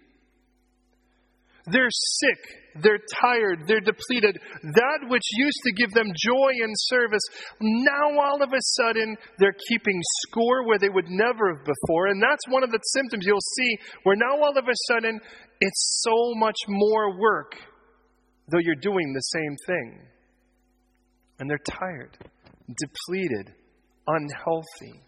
They're 1.67 1.91
sick, 1.91 2.83
they're 2.83 2.99
tired, 3.21 3.69
they're 3.69 3.81
depleted. 3.81 4.41
That 4.63 5.09
which 5.09 5.23
used 5.37 5.61
to 5.65 5.73
give 5.73 5.91
them 5.93 6.11
joy 6.17 6.53
and 6.63 6.75
service, 6.77 7.23
now 7.61 8.19
all 8.19 8.43
of 8.43 8.53
a 8.53 8.63
sudden 8.81 9.17
they're 9.39 9.57
keeping 9.69 10.01
score 10.27 10.67
where 10.67 10.79
they 10.79 10.89
would 10.89 11.09
never 11.09 11.55
have 11.55 11.65
before. 11.65 12.07
And 12.09 12.21
that's 12.21 12.49
one 12.49 12.65
of 12.65 12.73
the 12.73 12.81
symptoms 12.83 13.25
you'll 13.27 13.39
see 13.57 13.79
where 14.03 14.17
now 14.17 14.43
all 14.43 14.57
of 14.57 14.65
a 14.65 14.75
sudden 14.89 15.21
it's 15.61 16.03
so 16.03 16.33
much 16.37 16.59
more 16.67 17.21
work, 17.21 17.53
though 18.49 18.59
you're 18.59 18.75
doing 18.81 19.13
the 19.13 19.21
same 19.21 19.57
thing. 19.67 20.07
And 21.41 21.49
they're 21.49 21.59
tired, 21.59 22.17
depleted, 22.69 23.55
unhealthy. 24.07 25.01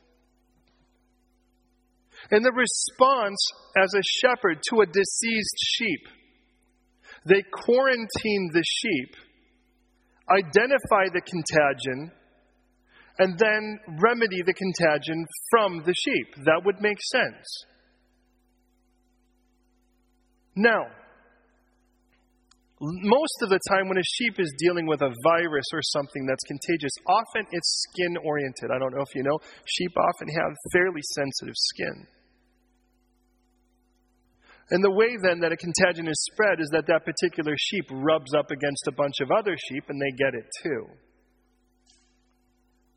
And 2.30 2.44
the 2.44 2.52
response 2.52 3.38
as 3.76 3.92
a 3.94 4.02
shepherd 4.02 4.62
to 4.70 4.80
a 4.80 4.86
deceased 4.86 5.56
sheep, 5.58 6.00
they 7.26 7.42
quarantine 7.52 8.50
the 8.52 8.64
sheep, 8.64 9.14
identify 10.30 11.12
the 11.12 11.20
contagion, 11.20 12.10
and 13.18 13.38
then 13.38 13.78
remedy 14.02 14.42
the 14.44 14.54
contagion 14.54 15.26
from 15.50 15.82
the 15.84 15.94
sheep. 15.94 16.44
That 16.46 16.62
would 16.64 16.80
make 16.80 16.98
sense. 17.12 17.64
Now, 20.56 20.86
most 22.82 23.38
of 23.42 23.48
the 23.48 23.60
time 23.70 23.88
when 23.88 23.98
a 23.98 24.02
sheep 24.18 24.40
is 24.40 24.52
dealing 24.58 24.86
with 24.86 25.02
a 25.02 25.14
virus 25.22 25.66
or 25.72 25.80
something 25.82 26.26
that's 26.26 26.42
contagious, 26.50 26.90
often 27.06 27.46
it's 27.52 27.86
skin 27.86 28.16
oriented. 28.24 28.70
I 28.74 28.78
don't 28.78 28.92
know 28.92 29.02
if 29.06 29.14
you 29.14 29.22
know, 29.22 29.38
sheep 29.64 29.92
often 29.96 30.26
have 30.28 30.52
fairly 30.72 31.00
sensitive 31.14 31.54
skin. 31.54 32.06
And 34.70 34.82
the 34.82 34.90
way 34.90 35.16
then 35.22 35.40
that 35.40 35.52
a 35.52 35.56
contagion 35.56 36.08
is 36.08 36.28
spread 36.32 36.58
is 36.58 36.70
that 36.72 36.86
that 36.88 37.04
particular 37.04 37.54
sheep 37.56 37.84
rubs 37.92 38.34
up 38.34 38.50
against 38.50 38.88
a 38.88 38.92
bunch 38.92 39.20
of 39.20 39.30
other 39.30 39.54
sheep 39.68 39.84
and 39.88 40.00
they 40.00 40.16
get 40.16 40.34
it 40.34 40.46
too. 40.62 40.86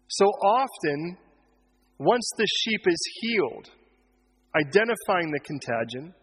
So 0.07 0.25
often, 0.25 1.17
once 1.99 2.27
the 2.37 2.47
sheep 2.63 2.81
is 2.87 2.99
healed, 3.19 3.69
identifying 4.55 5.31
the 5.31 5.41
contagion, 5.45 6.13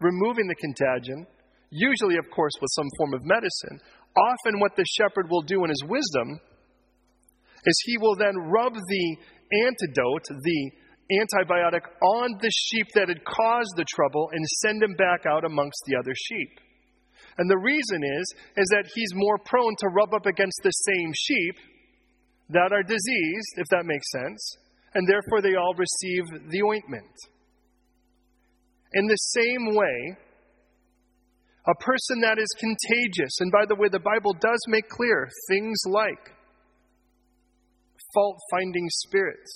removing 0.00 0.48
the 0.48 0.54
contagion, 0.54 1.26
usually, 1.74 2.16
of 2.16 2.30
course, 2.30 2.54
with 2.62 2.70
some 2.70 2.88
form 2.96 3.14
of 3.14 3.26
medicine. 3.26 3.82
Often, 4.14 4.60
what 4.60 4.76
the 4.76 4.86
shepherd 4.96 5.28
will 5.28 5.42
do 5.42 5.64
in 5.64 5.70
his 5.70 5.82
wisdom 5.88 6.38
is 7.66 7.82
he 7.84 7.98
will 7.98 8.14
then 8.14 8.36
rub 8.46 8.74
the 8.74 9.16
antidote, 9.66 10.26
the 10.30 10.70
antibiotic, 11.18 11.82
on 12.00 12.38
the 12.40 12.50
sheep 12.70 12.86
that 12.94 13.08
had 13.08 13.24
caused 13.24 13.74
the 13.76 13.84
trouble 13.88 14.30
and 14.32 14.46
send 14.62 14.82
him 14.82 14.94
back 14.94 15.26
out 15.26 15.44
amongst 15.44 15.82
the 15.86 15.98
other 15.98 16.14
sheep. 16.14 16.60
And 17.38 17.50
the 17.50 17.58
reason 17.58 18.04
is, 18.04 18.34
is 18.56 18.68
that 18.70 18.90
he's 18.94 19.10
more 19.14 19.38
prone 19.44 19.74
to 19.80 19.88
rub 19.88 20.14
up 20.14 20.26
against 20.26 20.60
the 20.62 20.70
same 20.70 21.12
sheep 21.12 21.56
that 22.50 22.72
are 22.72 22.82
diseased, 22.82 23.54
if 23.56 23.66
that 23.70 23.84
makes 23.84 24.06
sense, 24.12 24.56
and 24.94 25.08
therefore 25.08 25.42
they 25.42 25.56
all 25.56 25.74
receive 25.74 26.50
the 26.50 26.62
ointment. 26.62 27.10
In 28.92 29.06
the 29.06 29.16
same 29.16 29.74
way, 29.74 30.16
a 31.66 31.74
person 31.80 32.20
that 32.20 32.38
is 32.38 32.48
contagious, 32.60 33.40
and 33.40 33.50
by 33.50 33.64
the 33.64 33.74
way, 33.74 33.88
the 33.88 34.04
Bible 34.04 34.34
does 34.36 34.60
make 34.68 34.88
clear 34.88 35.28
things 35.48 35.78
like 35.88 36.32
fault 38.12 38.38
finding 38.50 38.86
spirits. 39.08 39.50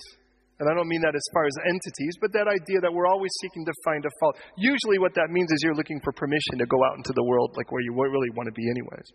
And 0.58 0.66
I 0.66 0.74
don't 0.74 0.88
mean 0.88 1.02
that 1.06 1.14
as 1.14 1.22
far 1.30 1.46
as 1.46 1.54
entities, 1.70 2.18
but 2.18 2.34
that 2.34 2.50
idea 2.50 2.82
that 2.82 2.90
we're 2.90 3.06
always 3.06 3.30
seeking 3.40 3.62
to 3.62 3.74
find 3.84 4.02
a 4.02 4.10
fault. 4.18 4.34
Usually, 4.58 4.98
what 4.98 5.14
that 5.14 5.30
means 5.30 5.46
is 5.54 5.62
you're 5.62 5.78
looking 5.78 6.00
for 6.02 6.10
permission 6.10 6.58
to 6.58 6.66
go 6.66 6.82
out 6.82 6.98
into 6.98 7.14
the 7.14 7.22
world 7.22 7.54
like 7.54 7.70
where 7.70 7.82
you 7.82 7.94
really 7.94 8.30
want 8.34 8.50
to 8.50 8.56
be, 8.56 8.66
anyways. 8.66 9.06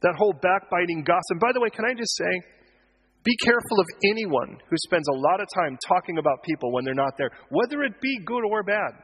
That 0.00 0.16
whole 0.16 0.32
backbiting 0.32 1.04
gossip. 1.04 1.36
By 1.36 1.52
the 1.52 1.60
way, 1.60 1.68
can 1.68 1.84
I 1.84 1.92
just 1.92 2.16
say, 2.16 2.32
be 3.24 3.36
careful 3.44 3.78
of 3.78 3.86
anyone 4.10 4.56
who 4.70 4.76
spends 4.88 5.06
a 5.06 5.18
lot 5.20 5.38
of 5.40 5.46
time 5.54 5.76
talking 5.86 6.18
about 6.18 6.42
people 6.42 6.72
when 6.72 6.84
they're 6.84 6.96
not 6.96 7.14
there, 7.18 7.30
whether 7.50 7.82
it 7.84 8.00
be 8.00 8.18
good 8.24 8.42
or 8.42 8.62
bad. 8.64 8.96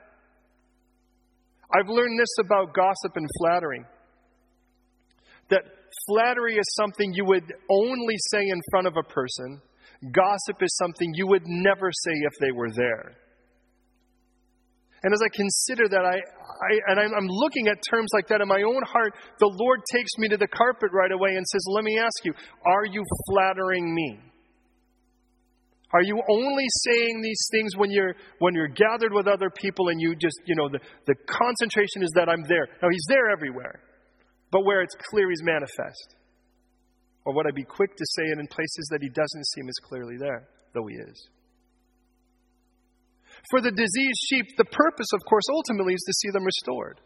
I've 1.75 1.89
learned 1.89 2.19
this 2.19 2.35
about 2.41 2.75
gossip 2.75 3.17
and 3.17 3.29
flattery 3.41 3.85
that 5.51 5.63
flattery 6.07 6.57
is 6.57 6.75
something 6.75 7.13
you 7.13 7.25
would 7.27 7.53
only 7.71 8.17
say 8.31 8.41
in 8.41 8.61
front 8.71 8.87
of 8.87 8.97
a 8.97 9.03
person, 9.03 9.61
gossip 10.13 10.63
is 10.63 10.77
something 10.77 11.11
you 11.15 11.27
would 11.27 11.47
never 11.47 11.91
say 11.93 12.13
if 12.13 12.33
they 12.41 12.53
were 12.53 12.71
there. 12.71 13.17
And 15.03 15.15
as 15.15 15.21
I 15.23 15.29
consider 15.33 15.89
that, 15.89 16.05
I, 16.05 16.17
I 16.17 16.73
and 16.89 17.01
I'm, 17.01 17.15
I'm 17.15 17.29
looking 17.29 17.69
at 17.69 17.79
terms 17.89 18.11
like 18.13 18.27
that 18.29 18.41
in 18.41 18.49
my 18.49 18.63
own 18.63 18.83
heart, 18.83 19.15
the 19.39 19.47
Lord 19.47 19.81
takes 19.95 20.11
me 20.19 20.29
to 20.29 20.37
the 20.37 20.49
carpet 20.49 20.91
right 20.93 21.13
away 21.13 21.31
and 21.37 21.47
says, 21.47 21.63
Let 21.71 21.85
me 21.85 21.99
ask 21.99 22.25
you, 22.25 22.35
are 22.67 22.85
you 22.85 23.05
flattering 23.31 23.95
me? 23.95 24.19
Are 25.93 26.03
you 26.03 26.21
only 26.29 26.67
saying 26.85 27.23
these 27.23 27.49
things 27.51 27.73
when 27.77 27.91
you're 27.91 28.15
when 28.41 28.55
you're 28.55 28.69
gathered 28.69 29.13
with 29.13 29.27
other 29.27 29.49
people 29.49 29.89
and 29.89 30.01
you 30.01 30.15
just, 30.15 30.37
you 30.45 30.55
know, 30.55 30.69
the, 30.69 30.81
the 31.07 31.15
concentration 31.27 32.03
is 32.03 32.13
that 32.15 32.29
I'm 32.29 32.45
there. 32.47 32.69
Now 32.83 32.89
he's 32.91 33.07
there 33.09 33.31
everywhere. 33.31 33.81
But 34.51 34.65
where 34.65 34.83
it's 34.83 34.95
clear 35.11 35.29
he's 35.31 35.43
manifest. 35.43 36.17
Or 37.25 37.35
would 37.35 37.47
I 37.47 37.53
be 37.55 37.65
quick 37.65 37.97
to 37.97 38.05
say 38.17 38.25
it 38.33 38.39
in 38.39 38.47
places 38.49 38.89
that 38.91 39.01
he 39.03 39.09
doesn't 39.09 39.47
seem 39.49 39.69
as 39.69 39.77
clearly 39.85 40.17
there, 40.19 40.49
though 40.75 40.87
he 40.87 40.97
is? 40.97 41.29
For 43.51 43.61
the 43.61 43.71
diseased 43.71 44.23
sheep, 44.29 44.57
the 44.57 44.65
purpose, 44.65 45.09
of 45.13 45.21
course, 45.29 45.45
ultimately 45.53 45.95
is 45.95 46.05
to 46.07 46.13
see 46.21 46.31
them 46.33 46.45
restored. 46.45 47.01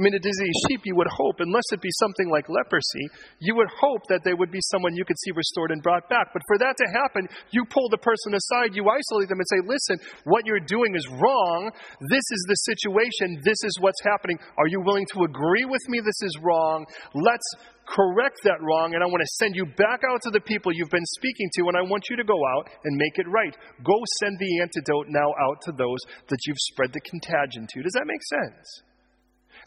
I 0.00 0.02
mean, 0.02 0.16
a 0.16 0.18
diseased 0.18 0.64
sheep, 0.64 0.88
you 0.88 0.96
would 0.96 1.12
hope, 1.12 1.44
unless 1.44 1.68
it 1.76 1.84
be 1.84 1.92
something 2.00 2.32
like 2.32 2.48
leprosy, 2.48 3.04
you 3.36 3.52
would 3.52 3.68
hope 3.68 4.08
that 4.08 4.24
they 4.24 4.32
would 4.32 4.48
be 4.48 4.64
someone 4.72 4.96
you 4.96 5.04
could 5.04 5.20
see 5.20 5.36
restored 5.36 5.76
and 5.76 5.82
brought 5.84 6.08
back. 6.08 6.32
But 6.32 6.40
for 6.48 6.56
that 6.56 6.72
to 6.80 6.86
happen, 6.88 7.28
you 7.52 7.68
pull 7.68 7.92
the 7.92 8.00
person 8.00 8.32
aside, 8.32 8.72
you 8.72 8.88
isolate 8.88 9.28
them, 9.28 9.36
and 9.36 9.50
say, 9.52 9.60
listen, 9.68 10.00
what 10.24 10.46
you're 10.48 10.64
doing 10.64 10.96
is 10.96 11.04
wrong. 11.20 11.68
This 12.08 12.24
is 12.32 12.42
the 12.48 12.56
situation. 12.64 13.44
This 13.44 13.60
is 13.60 13.76
what's 13.80 14.00
happening. 14.00 14.40
Are 14.56 14.68
you 14.72 14.80
willing 14.80 15.04
to 15.12 15.28
agree 15.28 15.68
with 15.68 15.84
me 15.92 16.00
this 16.00 16.22
is 16.24 16.32
wrong? 16.40 16.86
Let's 17.12 17.48
correct 17.84 18.40
that 18.44 18.56
wrong, 18.64 18.94
and 18.94 19.04
I 19.04 19.06
want 19.06 19.20
to 19.20 19.36
send 19.36 19.52
you 19.52 19.66
back 19.76 20.00
out 20.08 20.22
to 20.22 20.30
the 20.30 20.40
people 20.40 20.72
you've 20.72 20.88
been 20.88 21.12
speaking 21.20 21.50
to, 21.60 21.68
and 21.68 21.76
I 21.76 21.84
want 21.84 22.08
you 22.08 22.16
to 22.16 22.24
go 22.24 22.40
out 22.56 22.72
and 22.84 22.96
make 22.96 23.20
it 23.20 23.28
right. 23.28 23.52
Go 23.84 24.00
send 24.16 24.38
the 24.40 24.64
antidote 24.64 25.12
now 25.12 25.28
out 25.44 25.60
to 25.68 25.72
those 25.76 26.00
that 26.28 26.40
you've 26.46 26.64
spread 26.72 26.94
the 26.96 27.04
contagion 27.04 27.68
to. 27.68 27.82
Does 27.82 27.92
that 27.92 28.08
make 28.08 28.24
sense? 28.24 28.88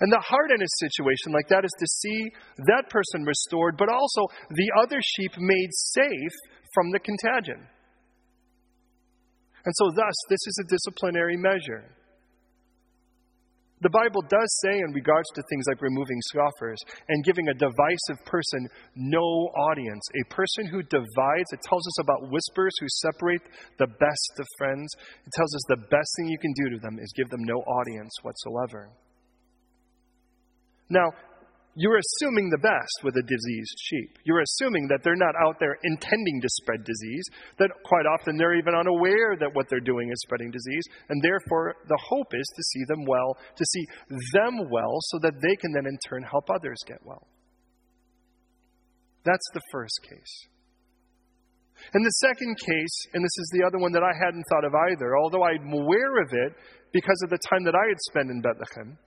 And 0.03 0.11
the 0.11 0.19
heart 0.19 0.51
in 0.51 0.61
a 0.61 0.75
situation 0.83 1.31
like 1.31 1.47
that 1.47 1.63
is 1.63 1.71
to 1.79 1.87
see 1.87 2.27
that 2.67 2.89
person 2.89 3.23
restored, 3.23 3.77
but 3.77 3.87
also 3.87 4.27
the 4.51 4.69
other 4.83 4.99
sheep 4.99 5.31
made 5.37 5.69
safe 5.71 6.35
from 6.75 6.91
the 6.91 6.99
contagion. 6.99 7.63
And 9.63 9.73
so, 9.79 9.91
thus, 9.95 10.13
this 10.27 10.43
is 10.43 10.59
a 10.59 10.67
disciplinary 10.67 11.37
measure. 11.37 11.87
The 13.79 13.95
Bible 13.95 14.23
does 14.27 14.59
say, 14.59 14.75
in 14.79 14.91
regards 14.91 15.29
to 15.35 15.43
things 15.49 15.63
like 15.69 15.81
removing 15.81 16.19
scoffers 16.27 16.79
and 17.07 17.23
giving 17.23 17.47
a 17.47 17.53
divisive 17.53 18.19
person 18.25 18.67
no 18.95 19.23
audience, 19.71 20.03
a 20.19 20.33
person 20.33 20.67
who 20.67 20.83
divides, 20.83 21.47
it 21.55 21.63
tells 21.63 21.87
us 21.87 21.99
about 22.01 22.29
whispers 22.29 22.75
who 22.81 22.87
separate 23.07 23.43
the 23.79 23.87
best 23.87 24.33
of 24.37 24.47
friends. 24.57 24.91
It 25.25 25.31
tells 25.31 25.55
us 25.55 25.63
the 25.69 25.87
best 25.87 26.11
thing 26.17 26.27
you 26.27 26.39
can 26.39 26.53
do 26.59 26.75
to 26.75 26.79
them 26.79 26.99
is 26.99 27.13
give 27.15 27.29
them 27.29 27.43
no 27.43 27.63
audience 27.63 28.11
whatsoever. 28.21 28.91
Now, 30.89 31.11
you're 31.75 31.97
assuming 31.97 32.49
the 32.49 32.61
best 32.61 33.01
with 33.03 33.15
a 33.17 33.25
diseased 33.25 33.77
sheep. 33.81 34.19
You're 34.25 34.45
assuming 34.45 34.87
that 34.89 35.01
they're 35.03 35.17
not 35.17 35.33
out 35.41 35.57
there 35.59 35.77
intending 35.83 36.39
to 36.41 36.49
spread 36.61 36.83
disease, 36.83 37.25
that 37.57 37.71
quite 37.83 38.05
often 38.05 38.37
they're 38.37 38.55
even 38.55 38.75
unaware 38.75 39.35
that 39.39 39.49
what 39.53 39.65
they're 39.69 39.79
doing 39.79 40.11
is 40.11 40.21
spreading 40.21 40.51
disease, 40.51 40.83
and 41.09 41.21
therefore 41.23 41.73
the 41.87 41.97
hope 41.97 42.29
is 42.33 42.45
to 42.55 42.63
see 42.63 42.83
them 42.87 43.05
well, 43.05 43.37
to 43.55 43.65
see 43.65 43.85
them 44.33 44.69
well, 44.69 44.97
so 45.09 45.17
that 45.23 45.33
they 45.41 45.55
can 45.55 45.73
then 45.73 45.87
in 45.87 45.97
turn 46.07 46.21
help 46.21 46.49
others 46.51 46.77
get 46.85 47.01
well. 47.03 47.25
That's 49.25 49.49
the 49.53 49.61
first 49.71 49.99
case. 50.07 50.47
And 51.93 52.05
the 52.05 52.17
second 52.21 52.55
case, 52.59 52.95
and 53.13 53.23
this 53.23 53.37
is 53.39 53.49
the 53.57 53.65
other 53.65 53.79
one 53.79 53.91
that 53.93 54.03
I 54.03 54.13
hadn't 54.23 54.45
thought 54.49 54.63
of 54.63 54.73
either, 54.91 55.17
although 55.17 55.43
I'm 55.43 55.73
aware 55.73 56.21
of 56.21 56.29
it 56.31 56.53
because 56.93 57.19
of 57.23 57.31
the 57.31 57.41
time 57.49 57.63
that 57.65 57.73
I 57.73 57.89
had 57.89 57.99
spent 57.99 58.29
in 58.29 58.41
Bethlehem 58.41 58.97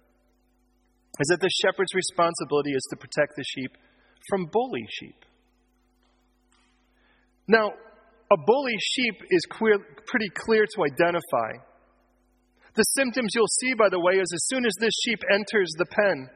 is 1.21 1.29
that 1.29 1.41
the 1.41 1.51
shepherd's 1.63 1.95
responsibility 1.95 2.73
is 2.73 2.87
to 2.91 2.97
protect 2.97 3.33
the 3.37 3.45
sheep 3.45 3.73
from 4.29 4.47
bully 4.53 4.85
sheep. 4.91 5.25
Now, 7.49 7.71
a 8.31 8.37
bully 8.37 8.77
sheep 8.79 9.15
is 9.31 9.43
queer, 9.51 9.79
pretty 10.07 10.31
clear 10.35 10.67
to 10.67 10.85
identify. 10.85 11.63
The 12.75 12.83
symptoms 12.83 13.31
you'll 13.35 13.47
see, 13.61 13.75
by 13.75 13.89
the 13.89 14.01
way, 14.01 14.15
is 14.15 14.31
as 14.35 14.47
soon 14.49 14.67
as 14.67 14.75
this 14.81 14.93
sheep 15.05 15.21
enters 15.33 15.71
the 15.79 15.87
pen, 15.87 16.29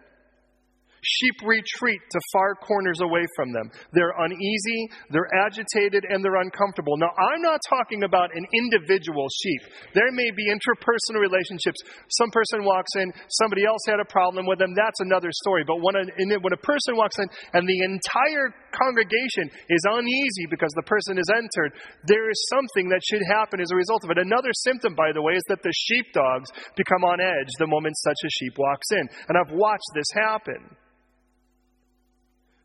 Sheep 1.03 1.41
retreat 1.45 2.01
to 2.11 2.21
far 2.33 2.55
corners 2.55 3.01
away 3.01 3.25
from 3.37 3.53
them. 3.53 3.71
They're 3.93 4.13
uneasy, 4.21 4.81
they're 5.09 5.33
agitated, 5.33 6.05
and 6.09 6.25
they're 6.25 6.41
uncomfortable. 6.41 6.97
Now, 6.99 7.09
I'm 7.17 7.41
not 7.41 7.61
talking 7.69 8.05
about 8.05 8.37
an 8.37 8.45
individual 8.53 9.27
sheep. 9.43 9.63
There 9.95 10.13
may 10.13 10.31
be 10.37 10.53
interpersonal 10.53 11.25
relationships. 11.25 11.81
Some 12.21 12.31
person 12.31 12.65
walks 12.65 12.93
in, 12.97 13.13
somebody 13.41 13.65
else 13.65 13.81
had 13.89 14.01
a 14.01 14.05
problem 14.05 14.45
with 14.45 14.59
them. 14.59 14.75
That's 14.77 15.01
another 15.01 15.31
story. 15.33 15.65
But 15.65 15.81
when 15.81 15.97
a, 15.97 16.05
when 16.41 16.53
a 16.53 16.65
person 16.65 16.97
walks 16.97 17.19
in 17.19 17.27
and 17.55 17.65
the 17.65 17.81
entire 17.81 18.53
congregation 18.77 19.49
is 19.69 19.83
uneasy 19.89 20.47
because 20.51 20.73
the 20.77 20.85
person 20.85 21.17
has 21.17 21.31
entered, 21.33 21.73
there 22.05 22.29
is 22.29 22.39
something 22.53 22.89
that 22.93 23.01
should 23.09 23.23
happen 23.33 23.61
as 23.61 23.73
a 23.73 23.77
result 23.77 24.05
of 24.05 24.11
it. 24.11 24.19
Another 24.19 24.53
symptom, 24.53 24.95
by 24.95 25.13
the 25.13 25.23
way, 25.23 25.33
is 25.33 25.45
that 25.49 25.63
the 25.63 25.73
sheepdogs 25.73 26.51
become 26.77 27.05
on 27.05 27.21
edge 27.21 27.49
the 27.59 27.67
moment 27.67 27.97
such 27.99 28.21
a 28.25 28.31
sheep 28.31 28.59
walks 28.59 28.93
in. 28.93 29.09
And 29.29 29.39
I've 29.39 29.53
watched 29.57 29.91
this 29.95 30.09
happen. 30.13 30.77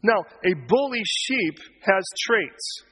Now, 0.05 0.21
a 0.21 0.53
bully 0.67 1.01
sheep 1.03 1.57
has 1.81 2.03
traits. 2.27 2.83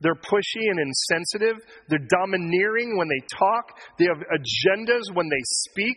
They're 0.00 0.18
pushy 0.18 0.66
and 0.66 0.80
insensitive. 0.80 1.62
They're 1.88 2.06
domineering 2.10 2.98
when 2.98 3.06
they 3.06 3.22
talk. 3.38 3.78
They 3.98 4.06
have 4.06 4.18
agendas 4.18 5.14
when 5.14 5.28
they 5.28 5.42
speak. 5.44 5.96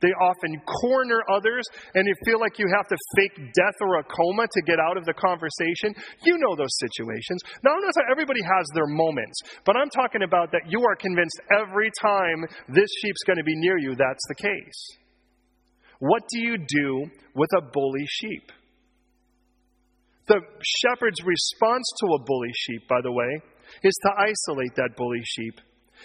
They 0.00 0.12
often 0.20 0.60
corner 0.82 1.22
others, 1.32 1.64
and 1.94 2.06
you 2.06 2.14
feel 2.24 2.38
like 2.38 2.58
you 2.58 2.66
have 2.76 2.86
to 2.88 2.96
fake 3.16 3.52
death 3.54 3.74
or 3.80 3.98
a 3.98 4.04
coma 4.04 4.46
to 4.46 4.62
get 4.62 4.78
out 4.78 4.96
of 4.96 5.04
the 5.04 5.14
conversation. 5.14 5.94
You 6.22 6.38
know 6.38 6.54
those 6.56 6.76
situations. 6.78 7.40
Now, 7.62 7.74
not 7.80 7.94
everybody 8.10 8.40
has 8.42 8.66
their 8.74 8.86
moments, 8.86 9.40
but 9.64 9.76
I'm 9.76 9.90
talking 9.90 10.22
about 10.22 10.52
that 10.52 10.62
you 10.68 10.80
are 10.80 10.96
convinced 10.96 11.40
every 11.50 11.90
time 12.00 12.46
this 12.68 12.90
sheep's 13.02 13.22
going 13.26 13.38
to 13.38 13.44
be 13.44 13.56
near 13.56 13.78
you, 13.78 13.94
that's 13.96 14.24
the 14.28 14.34
case. 14.34 14.98
What 15.98 16.22
do 16.28 16.40
you 16.40 16.58
do 16.58 17.06
with 17.34 17.50
a 17.56 17.62
bully 17.72 18.06
sheep? 18.06 18.52
The 20.26 20.40
shepherd's 20.62 21.22
response 21.24 21.84
to 22.00 22.06
a 22.14 22.24
bully 22.24 22.52
sheep, 22.54 22.88
by 22.88 23.00
the 23.02 23.12
way, 23.12 23.40
is 23.82 23.94
to 24.02 24.10
isolate 24.16 24.74
that 24.76 24.96
bully 24.96 25.22
sheep 25.24 25.60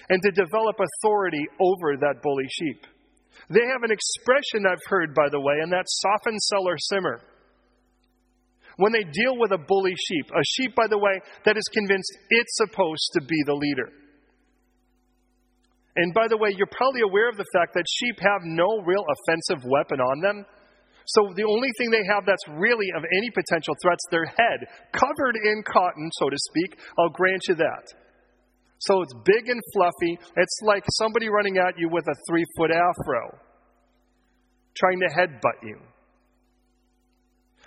and 0.09 0.21
to 0.23 0.31
develop 0.31 0.75
authority 0.79 1.43
over 1.59 1.97
that 1.97 2.21
bully 2.21 2.47
sheep. 2.49 2.85
They 3.49 3.65
have 3.65 3.83
an 3.83 3.91
expression 3.91 4.67
I've 4.67 4.83
heard, 4.88 5.15
by 5.15 5.29
the 5.31 5.39
way, 5.39 5.55
and 5.61 5.71
that's 5.71 6.01
soften, 6.01 6.38
sell, 6.39 6.67
or 6.67 6.77
simmer. 6.77 7.21
When 8.77 8.91
they 8.91 9.03
deal 9.03 9.38
with 9.38 9.51
a 9.51 9.57
bully 9.57 9.95
sheep, 9.95 10.25
a 10.31 10.43
sheep, 10.55 10.75
by 10.75 10.88
the 10.88 10.97
way, 10.97 11.19
that 11.45 11.57
is 11.57 11.67
convinced 11.73 12.11
it's 12.29 12.57
supposed 12.57 13.09
to 13.13 13.21
be 13.21 13.43
the 13.45 13.55
leader. 13.55 13.89
And 15.95 16.13
by 16.13 16.27
the 16.29 16.38
way, 16.38 16.53
you're 16.55 16.71
probably 16.71 17.01
aware 17.01 17.29
of 17.29 17.35
the 17.35 17.49
fact 17.53 17.73
that 17.73 17.83
sheep 17.89 18.15
have 18.21 18.41
no 18.43 18.81
real 18.85 19.03
offensive 19.03 19.67
weapon 19.67 19.99
on 19.99 20.21
them. 20.21 20.45
So 21.15 21.33
the 21.33 21.45
only 21.49 21.69
thing 21.77 21.89
they 21.89 22.05
have 22.13 22.25
that's 22.25 22.45
really 22.49 22.85
of 22.95 23.03
any 23.03 23.29
potential 23.31 23.73
threat's 23.81 24.05
their 24.11 24.25
head, 24.25 24.59
covered 24.93 25.35
in 25.41 25.63
cotton, 25.65 26.09
so 26.13 26.29
to 26.29 26.37
speak. 26.37 26.77
I'll 26.99 27.09
grant 27.09 27.41
you 27.47 27.55
that. 27.55 27.85
So 28.79 29.01
it's 29.01 29.13
big 29.25 29.49
and 29.49 29.61
fluffy. 29.73 30.19
It's 30.37 30.59
like 30.61 30.83
somebody 31.01 31.27
running 31.27 31.57
at 31.57 31.77
you 31.77 31.89
with 31.89 32.05
a 32.07 32.15
three 32.29 32.45
foot 32.55 32.71
afro, 32.71 33.37
trying 34.77 34.99
to 34.99 35.09
headbutt 35.09 35.63
you. 35.63 35.79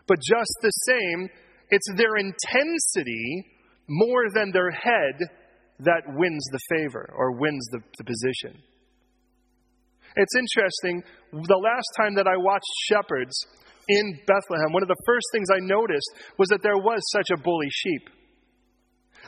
But 0.06 0.18
just 0.18 0.54
the 0.62 0.72
same, 0.86 1.28
it's 1.70 1.90
their 1.96 2.16
intensity 2.16 3.44
more 3.88 4.24
than 4.32 4.52
their 4.52 4.70
head 4.70 5.18
that 5.80 6.02
wins 6.14 6.44
the 6.52 6.60
favor 6.70 7.12
or 7.16 7.32
wins 7.32 7.66
the, 7.72 7.80
the 7.98 8.04
position. 8.04 8.62
It's 10.16 10.36
interesting, 10.36 11.02
the 11.32 11.62
last 11.62 11.88
time 11.96 12.14
that 12.16 12.26
I 12.26 12.36
watched 12.36 12.72
shepherds 12.88 13.34
in 13.88 14.18
Bethlehem, 14.26 14.72
one 14.72 14.82
of 14.82 14.88
the 14.88 15.02
first 15.06 15.26
things 15.32 15.48
I 15.50 15.60
noticed 15.60 16.10
was 16.38 16.48
that 16.50 16.62
there 16.62 16.78
was 16.78 17.00
such 17.10 17.30
a 17.30 17.40
bully 17.40 17.70
sheep. 17.70 18.10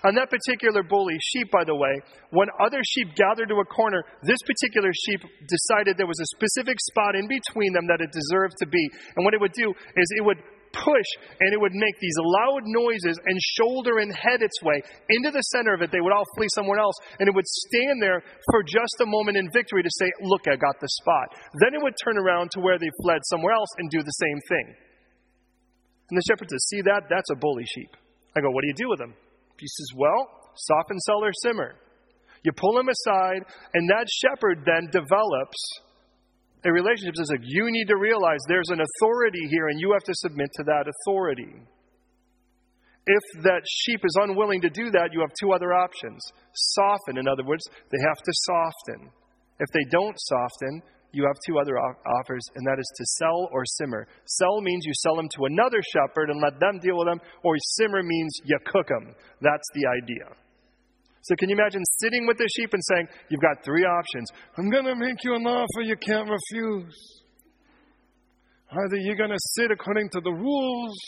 On 0.04 0.14
that 0.16 0.28
particular 0.28 0.82
bully 0.82 1.16
sheep, 1.32 1.50
by 1.50 1.64
the 1.64 1.74
way, 1.74 1.94
when 2.30 2.48
other 2.60 2.82
sheep 2.84 3.14
gathered 3.14 3.48
to 3.48 3.56
a 3.56 3.64
corner, 3.64 4.04
this 4.22 4.42
particular 4.44 4.90
sheep 4.92 5.22
decided 5.48 5.96
there 5.96 6.10
was 6.10 6.20
a 6.20 6.28
specific 6.36 6.76
spot 6.92 7.14
in 7.14 7.24
between 7.24 7.72
them 7.72 7.86
that 7.88 8.02
it 8.02 8.12
deserved 8.12 8.58
to 8.58 8.66
be. 8.66 8.84
And 9.16 9.24
what 9.24 9.32
it 9.32 9.40
would 9.40 9.54
do 9.54 9.70
is 9.70 10.06
it 10.18 10.24
would 10.24 10.42
push 10.74 11.10
and 11.38 11.54
it 11.54 11.60
would 11.60 11.74
make 11.74 11.94
these 12.02 12.18
loud 12.18 12.62
noises 12.66 13.18
and 13.24 13.38
shoulder 13.56 14.02
and 14.02 14.10
head 14.10 14.42
its 14.42 14.58
way 14.62 14.82
into 15.08 15.30
the 15.30 15.42
center 15.54 15.74
of 15.74 15.82
it. 15.82 15.90
They 15.94 16.02
would 16.02 16.12
all 16.12 16.26
flee 16.36 16.50
somewhere 16.54 16.78
else 16.78 16.96
and 17.18 17.28
it 17.28 17.34
would 17.34 17.46
stand 17.46 18.02
there 18.02 18.22
for 18.50 18.62
just 18.62 18.98
a 19.00 19.06
moment 19.06 19.38
in 19.38 19.50
victory 19.50 19.82
to 19.82 19.92
say, 19.98 20.10
Look, 20.22 20.46
I 20.50 20.56
got 20.56 20.76
the 20.80 20.90
spot. 21.00 21.38
Then 21.62 21.74
it 21.74 21.82
would 21.82 21.94
turn 22.02 22.18
around 22.18 22.50
to 22.52 22.60
where 22.60 22.78
they 22.78 22.90
fled 23.02 23.22
somewhere 23.30 23.54
else 23.54 23.70
and 23.78 23.90
do 23.90 24.02
the 24.02 24.18
same 24.18 24.40
thing. 24.48 24.66
And 26.10 26.18
the 26.18 26.26
shepherd 26.28 26.50
says, 26.50 26.66
See 26.68 26.82
that? 26.82 27.08
That's 27.08 27.30
a 27.30 27.38
bully 27.38 27.64
sheep. 27.64 27.96
I 28.36 28.40
go, 28.40 28.50
What 28.50 28.62
do 28.62 28.68
you 28.68 28.76
do 28.76 28.90
with 28.90 29.00
him? 29.00 29.14
He 29.58 29.66
says, 29.66 29.88
Well, 29.96 30.50
soften, 30.56 30.98
sell, 31.00 31.24
or 31.24 31.32
simmer. 31.42 31.76
You 32.42 32.52
pull 32.52 32.78
him 32.78 32.88
aside, 32.88 33.42
and 33.72 33.88
that 33.88 34.06
shepherd 34.20 34.66
then 34.66 34.90
develops 34.92 35.56
a 36.64 36.72
relationship 36.72 37.14
says 37.16 37.28
like 37.30 37.44
you 37.44 37.70
need 37.70 37.86
to 37.88 37.96
realize 37.96 38.38
there's 38.48 38.70
an 38.70 38.80
authority 38.80 39.46
here 39.50 39.68
and 39.68 39.80
you 39.80 39.92
have 39.92 40.04
to 40.04 40.14
submit 40.16 40.48
to 40.54 40.64
that 40.64 40.86
authority. 40.88 41.52
If 43.06 43.42
that 43.44 43.60
sheep 43.68 44.00
is 44.02 44.16
unwilling 44.22 44.62
to 44.62 44.70
do 44.70 44.90
that, 44.92 45.12
you 45.12 45.20
have 45.20 45.30
two 45.38 45.52
other 45.52 45.74
options. 45.74 46.24
Soften, 46.54 47.18
in 47.18 47.28
other 47.28 47.44
words, 47.44 47.62
they 47.92 47.98
have 48.00 48.16
to 48.16 48.32
soften. 48.32 49.10
If 49.60 49.68
they 49.72 49.84
don't 49.90 50.16
soften, 50.18 50.82
you 51.12 51.24
have 51.26 51.36
two 51.46 51.58
other 51.58 51.78
offers, 51.78 52.42
and 52.56 52.66
that 52.66 52.80
is 52.80 52.90
to 52.96 53.04
sell 53.18 53.48
or 53.52 53.62
simmer. 53.64 54.08
Sell 54.24 54.60
means 54.62 54.84
you 54.84 54.92
sell 54.94 55.16
them 55.16 55.28
to 55.36 55.44
another 55.44 55.78
shepherd 55.92 56.30
and 56.30 56.40
let 56.40 56.58
them 56.58 56.80
deal 56.80 56.96
with 56.98 57.06
them, 57.06 57.20
or 57.44 57.54
simmer 57.76 58.02
means 58.02 58.40
you 58.44 58.58
cook 58.66 58.88
them. 58.88 59.14
That's 59.40 59.68
the 59.74 59.86
idea. 60.02 60.34
So 61.24 61.34
can 61.36 61.48
you 61.48 61.56
imagine 61.56 61.80
sitting 62.02 62.26
with 62.26 62.36
the 62.36 62.48
sheep 62.54 62.74
and 62.74 62.82
saying, 62.84 63.08
You've 63.30 63.40
got 63.40 63.64
three 63.64 63.82
options. 63.82 64.28
I'm 64.58 64.68
going 64.68 64.84
to 64.84 64.94
make 64.94 65.24
you 65.24 65.34
an 65.34 65.46
offer 65.46 65.80
you 65.82 65.96
can't 65.96 66.28
refuse. 66.28 66.94
Either 68.70 68.96
you're 68.96 69.16
going 69.16 69.30
to 69.30 69.38
sit 69.56 69.70
according 69.70 70.10
to 70.10 70.20
the 70.20 70.32
rules, 70.32 70.98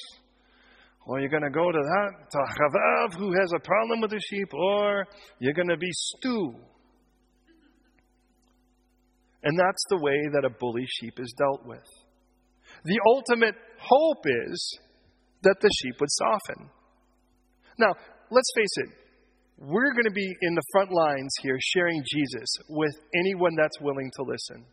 or 1.04 1.20
you're 1.20 1.28
going 1.28 1.42
to 1.42 1.50
go 1.50 1.70
to 1.70 1.78
that, 1.78 2.30
to 2.30 2.38
Chavav, 2.38 3.18
who 3.18 3.32
has 3.38 3.52
a 3.54 3.60
problem 3.60 4.00
with 4.00 4.10
the 4.10 4.20
sheep, 4.30 4.54
or 4.54 5.06
you're 5.38 5.52
going 5.52 5.68
to 5.68 5.76
be 5.76 5.90
stew. 5.90 6.54
And 9.42 9.58
that's 9.58 9.84
the 9.90 9.98
way 9.98 10.16
that 10.32 10.46
a 10.46 10.50
bully 10.50 10.86
sheep 10.86 11.20
is 11.20 11.34
dealt 11.36 11.66
with. 11.66 11.84
The 12.84 12.98
ultimate 13.06 13.54
hope 13.78 14.24
is 14.48 14.78
that 15.42 15.56
the 15.60 15.70
sheep 15.82 15.94
would 16.00 16.10
soften. 16.10 16.70
Now, 17.78 17.94
let's 18.30 18.52
face 18.56 18.76
it, 18.76 19.05
we're 19.58 19.92
going 19.92 20.04
to 20.04 20.10
be 20.10 20.36
in 20.42 20.54
the 20.54 20.62
front 20.72 20.92
lines 20.92 21.32
here 21.42 21.58
sharing 21.60 22.02
Jesus 22.14 22.48
with 22.68 22.92
anyone 23.14 23.54
that's 23.56 23.80
willing 23.80 24.10
to 24.16 24.22
listen. 24.22 24.66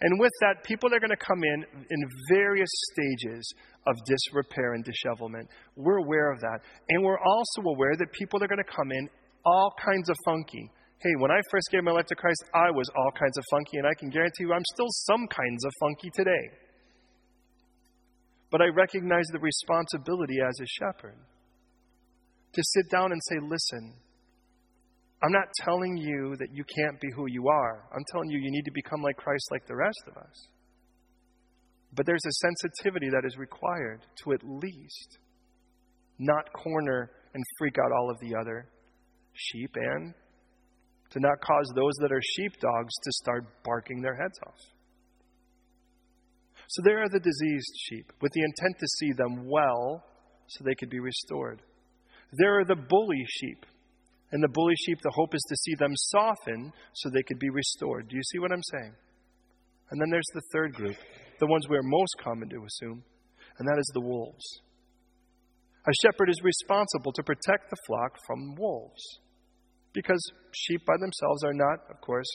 And 0.00 0.20
with 0.20 0.32
that, 0.40 0.62
people 0.64 0.92
are 0.94 1.00
going 1.00 1.10
to 1.10 1.16
come 1.16 1.42
in 1.42 1.64
in 1.88 2.08
various 2.28 2.68
stages 2.92 3.54
of 3.86 3.96
disrepair 4.04 4.74
and 4.74 4.84
dishevelment. 4.84 5.48
We're 5.76 5.98
aware 5.98 6.30
of 6.30 6.40
that. 6.40 6.58
And 6.90 7.02
we're 7.02 7.18
also 7.18 7.62
aware 7.66 7.96
that 7.96 8.12
people 8.12 8.42
are 8.42 8.48
going 8.48 8.62
to 8.62 8.76
come 8.76 8.92
in 8.92 9.08
all 9.46 9.72
kinds 9.82 10.10
of 10.10 10.16
funky. 10.26 10.70
Hey, 10.98 11.14
when 11.18 11.30
I 11.30 11.40
first 11.50 11.68
gave 11.70 11.84
my 11.84 11.92
life 11.92 12.06
to 12.06 12.14
Christ, 12.14 12.44
I 12.54 12.70
was 12.70 12.88
all 12.96 13.12
kinds 13.12 13.38
of 13.38 13.44
funky, 13.50 13.78
and 13.78 13.86
I 13.86 13.94
can 13.98 14.10
guarantee 14.10 14.44
you 14.44 14.52
I'm 14.52 14.64
still 14.74 14.88
some 14.88 15.26
kinds 15.28 15.64
of 15.64 15.72
funky 15.80 16.10
today. 16.10 16.50
But 18.50 18.60
I 18.60 18.66
recognize 18.66 19.26
the 19.32 19.38
responsibility 19.38 20.40
as 20.40 20.58
a 20.60 20.66
shepherd 20.66 21.16
to 22.54 22.62
sit 22.62 22.90
down 22.90 23.12
and 23.12 23.20
say, 23.28 23.36
listen, 23.42 23.94
I'm 25.22 25.32
not 25.32 25.48
telling 25.64 25.96
you 25.96 26.36
that 26.38 26.48
you 26.52 26.64
can't 26.64 27.00
be 27.00 27.08
who 27.14 27.26
you 27.28 27.48
are. 27.48 27.88
I'm 27.94 28.04
telling 28.12 28.30
you 28.30 28.38
you 28.38 28.50
need 28.50 28.64
to 28.64 28.72
become 28.72 29.02
like 29.02 29.16
Christ 29.16 29.48
like 29.50 29.66
the 29.66 29.76
rest 29.76 30.02
of 30.08 30.16
us. 30.16 30.48
But 31.94 32.06
there's 32.06 32.24
a 32.26 32.32
sensitivity 32.32 33.08
that 33.10 33.26
is 33.26 33.38
required 33.38 34.00
to 34.24 34.32
at 34.32 34.40
least 34.42 35.18
not 36.18 36.52
corner 36.52 37.10
and 37.32 37.42
freak 37.58 37.76
out 37.78 37.92
all 37.92 38.10
of 38.10 38.18
the 38.20 38.36
other 38.38 38.68
sheep 39.32 39.70
and 39.74 40.14
to 41.10 41.20
not 41.20 41.40
cause 41.40 41.72
those 41.74 41.94
that 42.00 42.12
are 42.12 42.20
sheepdogs 42.36 42.92
to 43.02 43.12
start 43.12 43.44
barking 43.64 44.00
their 44.02 44.14
heads 44.14 44.38
off. 44.46 44.58
So 46.68 46.82
there 46.84 47.02
are 47.02 47.08
the 47.08 47.20
diseased 47.20 47.74
sheep 47.88 48.12
with 48.20 48.32
the 48.32 48.42
intent 48.42 48.78
to 48.78 48.86
see 48.98 49.12
them 49.16 49.48
well 49.48 50.04
so 50.48 50.64
they 50.64 50.74
could 50.74 50.90
be 50.90 51.00
restored. 51.00 51.62
There 52.32 52.58
are 52.58 52.64
the 52.64 52.76
bully 52.76 53.24
sheep. 53.28 53.64
And 54.32 54.42
the 54.42 54.48
bully 54.48 54.74
sheep, 54.84 54.98
the 55.02 55.14
hope 55.14 55.34
is 55.34 55.44
to 55.48 55.56
see 55.56 55.74
them 55.76 55.92
soften 55.94 56.72
so 56.94 57.08
they 57.08 57.22
could 57.22 57.38
be 57.38 57.50
restored. 57.50 58.08
Do 58.08 58.16
you 58.16 58.22
see 58.32 58.38
what 58.38 58.52
I'm 58.52 58.62
saying? 58.72 58.94
And 59.90 60.00
then 60.00 60.10
there's 60.10 60.32
the 60.34 60.42
third 60.52 60.74
group, 60.74 60.96
the 61.38 61.46
ones 61.46 61.68
we're 61.68 61.82
most 61.82 62.16
common 62.22 62.48
to 62.48 62.64
assume, 62.64 63.04
and 63.58 63.68
that 63.68 63.78
is 63.78 63.90
the 63.94 64.00
wolves. 64.00 64.44
A 65.86 65.92
shepherd 66.02 66.30
is 66.30 66.40
responsible 66.42 67.12
to 67.12 67.22
protect 67.22 67.70
the 67.70 67.76
flock 67.86 68.16
from 68.26 68.56
wolves 68.56 69.02
because 69.92 70.32
sheep 70.52 70.80
by 70.86 70.96
themselves 70.98 71.44
are 71.44 71.52
not, 71.52 71.78
of 71.90 72.00
course, 72.00 72.26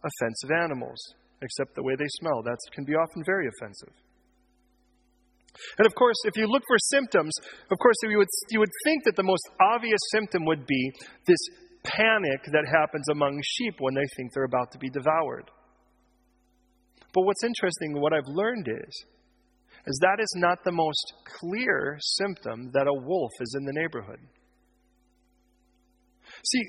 offensive 0.00 0.50
animals, 0.62 0.98
except 1.42 1.74
the 1.74 1.82
way 1.82 1.94
they 1.98 2.08
smell. 2.20 2.42
That 2.42 2.56
can 2.72 2.84
be 2.84 2.94
often 2.94 3.22
very 3.26 3.48
offensive. 3.48 3.92
And 5.78 5.86
of 5.86 5.94
course, 5.94 6.16
if 6.24 6.36
you 6.36 6.46
look 6.46 6.62
for 6.66 6.76
symptoms, 6.78 7.32
of 7.70 7.78
course, 7.78 7.96
you 8.02 8.18
would, 8.18 8.28
you 8.50 8.58
would 8.58 8.74
think 8.84 9.04
that 9.04 9.16
the 9.16 9.22
most 9.22 9.48
obvious 9.60 10.00
symptom 10.12 10.44
would 10.46 10.66
be 10.66 10.92
this 11.26 11.38
panic 11.84 12.42
that 12.46 12.66
happens 12.66 13.08
among 13.10 13.40
sheep 13.44 13.74
when 13.78 13.94
they 13.94 14.06
think 14.16 14.32
they're 14.32 14.44
about 14.44 14.72
to 14.72 14.78
be 14.78 14.90
devoured. 14.90 15.50
But 17.12 17.22
what's 17.22 17.44
interesting, 17.44 18.00
what 18.00 18.12
I've 18.12 18.26
learned 18.26 18.68
is, 18.68 19.04
is 19.86 19.98
that 20.00 20.18
is 20.20 20.34
not 20.36 20.58
the 20.64 20.72
most 20.72 21.12
clear 21.38 21.98
symptom 22.00 22.70
that 22.72 22.88
a 22.88 22.92
wolf 22.92 23.30
is 23.40 23.54
in 23.56 23.64
the 23.64 23.72
neighborhood. 23.72 24.18
See, 26.44 26.62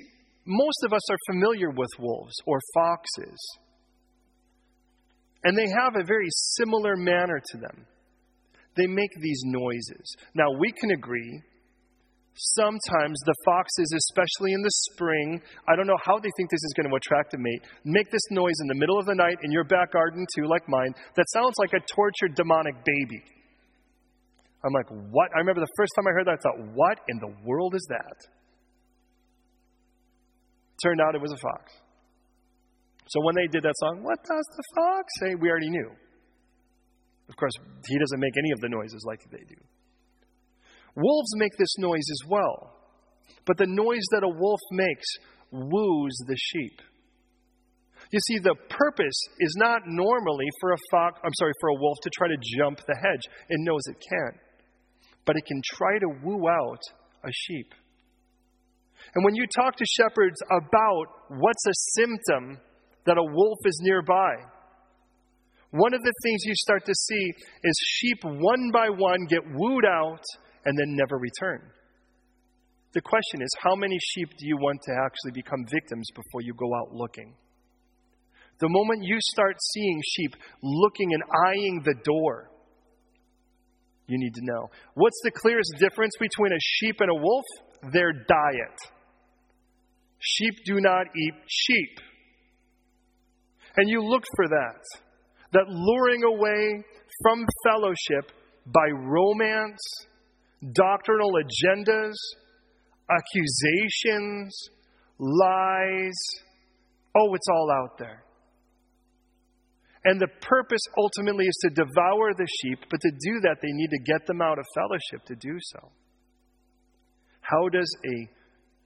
most 0.46 0.84
of 0.84 0.92
us 0.92 1.10
are 1.10 1.18
familiar 1.32 1.70
with 1.70 1.88
wolves 1.98 2.34
or 2.46 2.60
foxes, 2.74 3.38
and 5.42 5.56
they 5.56 5.68
have 5.68 5.96
a 5.96 6.04
very 6.04 6.28
similar 6.30 6.96
manner 6.96 7.40
to 7.52 7.58
them. 7.58 7.86
They 8.76 8.86
make 8.86 9.10
these 9.20 9.42
noises. 9.44 10.16
Now, 10.34 10.52
we 10.58 10.72
can 10.72 10.90
agree 10.90 11.42
sometimes 12.36 13.16
the 13.24 13.34
foxes, 13.44 13.92
especially 13.96 14.52
in 14.52 14.60
the 14.60 14.70
spring, 14.92 15.40
I 15.68 15.74
don't 15.74 15.86
know 15.86 15.96
how 16.04 16.18
they 16.18 16.28
think 16.36 16.50
this 16.50 16.62
is 16.62 16.74
going 16.76 16.90
to 16.90 16.96
attract 16.96 17.32
a 17.32 17.38
mate, 17.38 17.62
make 17.84 18.10
this 18.10 18.22
noise 18.30 18.54
in 18.60 18.68
the 18.68 18.74
middle 18.74 18.98
of 18.98 19.06
the 19.06 19.14
night 19.14 19.38
in 19.42 19.50
your 19.50 19.64
back 19.64 19.92
garden, 19.92 20.26
too, 20.36 20.46
like 20.46 20.68
mine, 20.68 20.92
that 21.16 21.24
sounds 21.32 21.54
like 21.58 21.72
a 21.72 21.80
tortured 21.88 22.34
demonic 22.34 22.74
baby. 22.84 23.22
I'm 24.64 24.72
like, 24.72 24.88
what? 25.10 25.30
I 25.34 25.38
remember 25.38 25.60
the 25.60 25.74
first 25.76 25.92
time 25.96 26.06
I 26.08 26.12
heard 26.12 26.26
that, 26.26 26.38
I 26.38 26.42
thought, 26.42 26.74
what 26.74 26.98
in 27.08 27.18
the 27.18 27.32
world 27.44 27.74
is 27.74 27.86
that? 27.88 28.16
Turned 30.82 31.00
out 31.00 31.14
it 31.14 31.22
was 31.22 31.32
a 31.32 31.38
fox. 31.38 31.72
So 33.08 33.20
when 33.22 33.36
they 33.36 33.46
did 33.46 33.62
that 33.62 33.74
song, 33.78 34.02
What 34.02 34.18
does 34.24 34.44
the 34.56 34.62
fox 34.74 35.04
say? 35.20 35.34
We 35.40 35.48
already 35.48 35.70
knew. 35.70 35.90
Of 37.28 37.36
course, 37.36 37.52
he 37.86 37.98
doesn't 37.98 38.20
make 38.20 38.36
any 38.38 38.52
of 38.52 38.60
the 38.60 38.68
noises 38.68 39.04
like 39.06 39.20
they 39.30 39.44
do. 39.48 39.60
Wolves 40.94 41.32
make 41.36 41.52
this 41.58 41.76
noise 41.78 42.08
as 42.10 42.28
well. 42.28 42.72
But 43.46 43.58
the 43.58 43.66
noise 43.66 44.04
that 44.12 44.24
a 44.24 44.28
wolf 44.28 44.60
makes 44.72 45.06
woos 45.50 46.16
the 46.26 46.36
sheep. 46.36 46.80
You 48.10 48.20
see, 48.20 48.38
the 48.38 48.54
purpose 48.68 49.20
is 49.40 49.54
not 49.58 49.82
normally 49.86 50.46
for 50.60 50.72
a 50.72 50.76
fox, 50.90 51.20
I'm 51.24 51.34
sorry, 51.38 51.52
for 51.60 51.70
a 51.70 51.80
wolf 51.80 51.98
to 52.02 52.10
try 52.10 52.28
to 52.28 52.36
jump 52.58 52.78
the 52.78 52.96
hedge. 52.96 53.22
It 53.48 53.58
knows 53.60 53.82
it 53.86 53.96
can't. 54.08 54.40
But 55.24 55.36
it 55.36 55.44
can 55.46 55.60
try 55.74 55.98
to 55.98 56.08
woo 56.22 56.48
out 56.48 56.80
a 57.24 57.30
sheep. 57.32 57.74
And 59.14 59.24
when 59.24 59.34
you 59.34 59.46
talk 59.54 59.76
to 59.76 59.84
shepherds 59.96 60.36
about 60.50 61.06
what's 61.28 61.66
a 61.66 62.00
symptom 62.00 62.58
that 63.06 63.18
a 63.18 63.22
wolf 63.22 63.58
is 63.64 63.80
nearby, 63.82 64.34
one 65.70 65.94
of 65.94 66.02
the 66.02 66.12
things 66.22 66.40
you 66.44 66.54
start 66.54 66.84
to 66.86 66.94
see 66.94 67.32
is 67.64 67.74
sheep 67.84 68.18
one 68.24 68.70
by 68.72 68.88
one 68.88 69.26
get 69.28 69.42
wooed 69.54 69.84
out 69.84 70.22
and 70.64 70.78
then 70.78 70.96
never 70.96 71.18
return. 71.18 71.70
The 72.92 73.00
question 73.00 73.42
is 73.42 73.50
how 73.58 73.74
many 73.74 73.98
sheep 74.14 74.30
do 74.38 74.46
you 74.46 74.56
want 74.56 74.80
to 74.86 74.92
actually 74.92 75.32
become 75.32 75.66
victims 75.70 76.08
before 76.14 76.40
you 76.40 76.54
go 76.54 76.74
out 76.74 76.94
looking? 76.94 77.34
The 78.58 78.68
moment 78.70 79.04
you 79.04 79.18
start 79.20 79.56
seeing 79.60 80.00
sheep 80.16 80.34
looking 80.62 81.12
and 81.12 81.22
eyeing 81.46 81.82
the 81.84 81.94
door, 82.04 82.50
you 84.06 84.16
need 84.18 84.34
to 84.34 84.40
know. 84.44 84.70
What's 84.94 85.20
the 85.24 85.30
clearest 85.30 85.74
difference 85.78 86.12
between 86.18 86.52
a 86.52 86.60
sheep 86.60 86.96
and 87.00 87.10
a 87.10 87.14
wolf? 87.14 87.44
Their 87.92 88.12
diet. 88.12 88.78
Sheep 90.18 90.54
do 90.64 90.80
not 90.80 91.06
eat 91.14 91.34
sheep. 91.46 92.00
And 93.76 93.90
you 93.90 94.02
look 94.02 94.24
for 94.34 94.48
that. 94.48 95.05
That 95.56 95.70
luring 95.70 96.22
away 96.22 96.84
from 97.22 97.46
fellowship 97.64 98.30
by 98.66 98.88
romance, 98.92 99.80
doctrinal 100.74 101.32
agendas, 101.32 102.12
accusations, 103.08 104.54
lies. 105.18 106.18
Oh, 107.16 107.32
it's 107.34 107.46
all 107.50 107.70
out 107.72 107.96
there. 107.98 108.22
And 110.04 110.20
the 110.20 110.28
purpose 110.42 110.82
ultimately 110.98 111.46
is 111.46 111.58
to 111.62 111.70
devour 111.70 112.34
the 112.36 112.46
sheep, 112.60 112.80
but 112.90 113.00
to 113.00 113.10
do 113.10 113.40
that, 113.40 113.56
they 113.62 113.72
need 113.72 113.88
to 113.88 114.12
get 114.12 114.26
them 114.26 114.42
out 114.42 114.58
of 114.58 114.66
fellowship 114.74 115.24
to 115.28 115.36
do 115.36 115.56
so. 115.58 115.90
How 117.40 117.70
does 117.70 117.90
a 118.04 118.28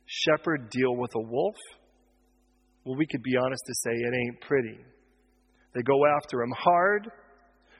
shepherd 0.06 0.70
deal 0.70 0.94
with 0.94 1.10
a 1.16 1.20
wolf? 1.20 1.56
Well, 2.84 2.96
we 2.96 3.06
could 3.06 3.24
be 3.24 3.36
honest 3.36 3.62
to 3.66 3.74
say 3.74 3.90
it 3.90 4.14
ain't 4.14 4.40
pretty. 4.42 4.78
They 5.74 5.82
go 5.82 6.06
after 6.16 6.42
him 6.42 6.52
hard, 6.56 7.10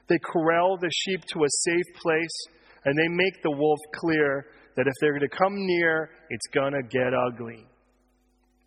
they 0.07 0.17
corral 0.23 0.77
the 0.77 0.89
sheep 0.91 1.21
to 1.33 1.43
a 1.43 1.47
safe 1.49 1.95
place, 2.01 2.37
and 2.85 2.97
they 2.97 3.07
make 3.07 3.41
the 3.43 3.51
wolf 3.51 3.79
clear 3.95 4.45
that 4.75 4.87
if 4.87 4.93
they're 4.99 5.17
going 5.17 5.29
to 5.29 5.37
come 5.37 5.53
near, 5.55 6.09
it's 6.29 6.47
going 6.53 6.73
to 6.73 6.83
get 6.83 7.13
ugly. 7.13 7.65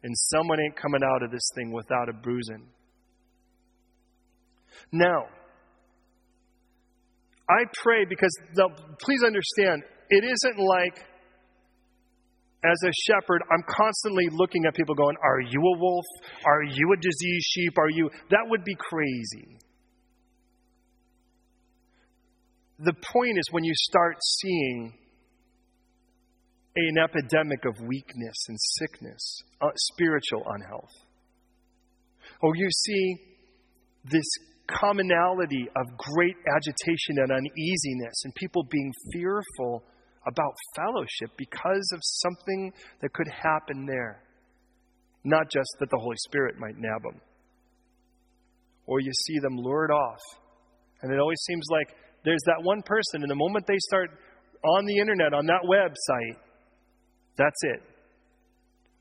And 0.03 0.15
someone 0.33 0.61
ain't 0.61 0.77
coming 0.77 1.03
out 1.03 1.23
of 1.23 1.31
this 1.31 1.49
thing 1.55 1.73
without 1.73 2.09
a 2.09 2.13
bruising. 2.13 2.67
Now, 4.93 5.25
I 7.49 7.65
pray 7.83 8.05
because, 8.09 8.35
now, 8.57 8.69
please 9.01 9.23
understand, 9.25 9.83
it 10.11 10.25
isn't 10.25 10.59
like 10.59 10.99
as 12.65 12.79
a 12.87 12.93
shepherd, 13.07 13.43
I'm 13.53 13.63
constantly 13.69 14.29
looking 14.33 14.65
at 14.67 14.75
people 14.75 14.95
going, 14.95 15.17
Are 15.23 15.41
you 15.41 15.61
a 15.61 15.79
wolf? 15.79 16.05
Are 16.47 16.63
you 16.63 16.93
a 16.93 16.97
diseased 16.97 17.47
sheep? 17.51 17.79
Are 17.79 17.91
you. 17.91 18.11
That 18.31 18.45
would 18.47 18.65
be 18.65 18.75
crazy. 18.79 19.59
The 22.79 22.95
point 22.95 23.39
is 23.39 23.45
when 23.51 23.65
you 23.65 23.73
start 23.75 24.17
seeing 24.41 24.95
an 26.77 26.99
epidemic 26.99 27.65
of 27.67 27.87
weakness 27.87 28.35
and 28.49 28.59
sickness, 28.61 29.43
uh, 29.61 29.69
spiritual 29.77 30.43
unhealth, 30.47 30.91
or 32.41 32.57
you 32.57 32.69
see 32.71 33.17
this 34.11 34.25
commonality 34.67 35.69
of 35.77 35.99
great 35.99 36.37
agitation 36.57 37.19
and 37.19 37.31
uneasiness 37.31 38.15
and 38.25 38.35
people 38.35 38.65
being 38.71 38.93
fearful 39.13 39.85
about 40.27 40.55
fellowship 40.77 41.31
because 41.37 41.89
of 41.93 42.01
something 42.03 42.73
that 43.01 43.13
could 43.13 43.29
happen 43.29 43.87
there. 43.87 44.23
Not 45.25 45.51
just 45.51 45.69
that 45.81 45.91
the 45.91 45.99
Holy 45.99 46.17
Spirit 46.27 46.57
might 46.59 46.77
nab 46.77 47.03
them. 47.03 47.21
Or 48.87 49.01
you 49.01 49.13
see 49.13 49.39
them 49.41 49.57
lured 49.57 49.91
off. 49.91 50.21
And 51.03 51.13
it 51.13 51.19
always 51.19 51.41
seems 51.47 51.65
like 51.71 51.97
there's 52.25 52.43
that 52.47 52.63
one 52.63 52.83
person, 52.83 53.23
and 53.23 53.31
the 53.31 53.35
moment 53.35 53.67
they 53.67 53.79
start 53.79 54.11
on 54.65 54.85
the 54.87 54.99
internet, 54.99 55.35
on 55.35 55.47
that 55.47 55.63
website, 55.69 56.37
that's 57.37 57.61
it. 57.63 57.83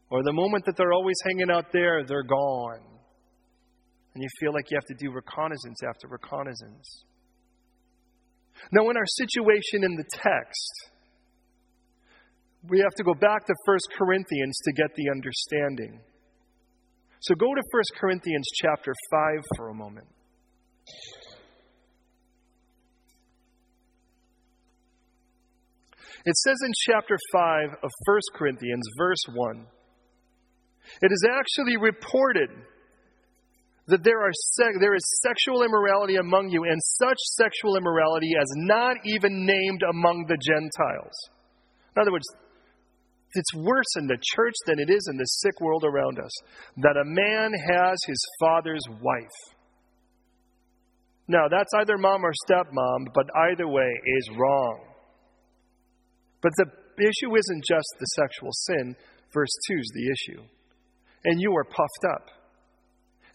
Or 0.09 0.23
the 0.23 0.33
moment 0.33 0.65
that 0.65 0.75
they're 0.77 0.93
always 0.93 1.15
hanging 1.23 1.49
out 1.49 1.71
there, 1.71 2.03
they're 2.05 2.23
gone. 2.23 2.81
And 4.13 4.21
you 4.21 4.29
feel 4.39 4.53
like 4.53 4.65
you 4.69 4.77
have 4.77 4.85
to 4.85 4.93
do 4.93 5.11
reconnaissance 5.11 5.79
after 5.87 6.07
reconnaissance. 6.07 7.05
Now, 8.71 8.89
in 8.89 8.97
our 8.97 9.05
situation 9.05 9.83
in 9.83 9.95
the 9.95 10.05
text, 10.09 10.91
we 12.69 12.79
have 12.79 12.93
to 12.95 13.03
go 13.03 13.13
back 13.13 13.45
to 13.45 13.53
1 13.65 13.77
Corinthians 13.97 14.57
to 14.63 14.73
get 14.73 14.95
the 14.95 15.09
understanding. 15.11 15.99
So 17.21 17.35
go 17.35 17.53
to 17.53 17.61
1 17.71 17.83
Corinthians 17.99 18.47
chapter 18.61 18.93
5 19.11 19.43
for 19.57 19.69
a 19.69 19.73
moment. 19.73 20.07
It 26.25 26.35
says 26.37 26.55
in 26.65 26.71
chapter 26.85 27.17
5 27.33 27.69
of 27.83 27.91
1 28.05 28.19
Corinthians, 28.35 28.83
verse 28.97 29.23
1, 29.33 29.65
it 31.01 31.11
is 31.11 31.25
actually 31.29 31.77
reported 31.77 32.49
that 33.87 34.03
there, 34.03 34.21
are 34.21 34.31
there 34.79 34.95
is 34.95 35.03
sexual 35.21 35.63
immorality 35.63 36.15
among 36.15 36.49
you, 36.49 36.63
and 36.63 36.79
such 36.81 37.17
sexual 37.35 37.75
immorality 37.75 38.31
as 38.39 38.47
not 38.55 38.95
even 39.03 39.45
named 39.45 39.83
among 39.89 40.25
the 40.27 40.37
Gentiles. 40.37 41.13
In 41.95 42.01
other 42.01 42.11
words, 42.13 42.25
it's 43.35 43.53
worse 43.55 43.95
in 43.97 44.07
the 44.07 44.17
church 44.35 44.53
than 44.65 44.79
it 44.79 44.89
is 44.89 45.07
in 45.11 45.17
the 45.17 45.25
sick 45.25 45.59
world 45.61 45.83
around 45.83 46.19
us 46.19 46.31
that 46.77 46.97
a 46.97 47.05
man 47.05 47.51
has 47.53 47.97
his 48.05 48.23
father's 48.39 48.83
wife. 49.01 49.55
Now, 51.27 51.47
that's 51.49 51.73
either 51.79 51.97
mom 51.97 52.25
or 52.25 52.33
stepmom, 52.47 53.07
but 53.13 53.25
either 53.49 53.67
way 53.67 53.89
is 54.17 54.29
wrong. 54.37 54.81
But 56.41 56.51
the 56.57 56.65
issue 56.99 57.35
isn't 57.35 57.63
just 57.65 57.87
the 57.99 58.05
sexual 58.17 58.49
sin. 58.51 58.95
Verse 59.33 59.55
2 59.67 59.75
is 59.75 59.91
the 59.95 60.11
issue. 60.11 60.43
And 61.23 61.39
you 61.39 61.55
are 61.55 61.63
puffed 61.63 62.13
up. 62.13 62.27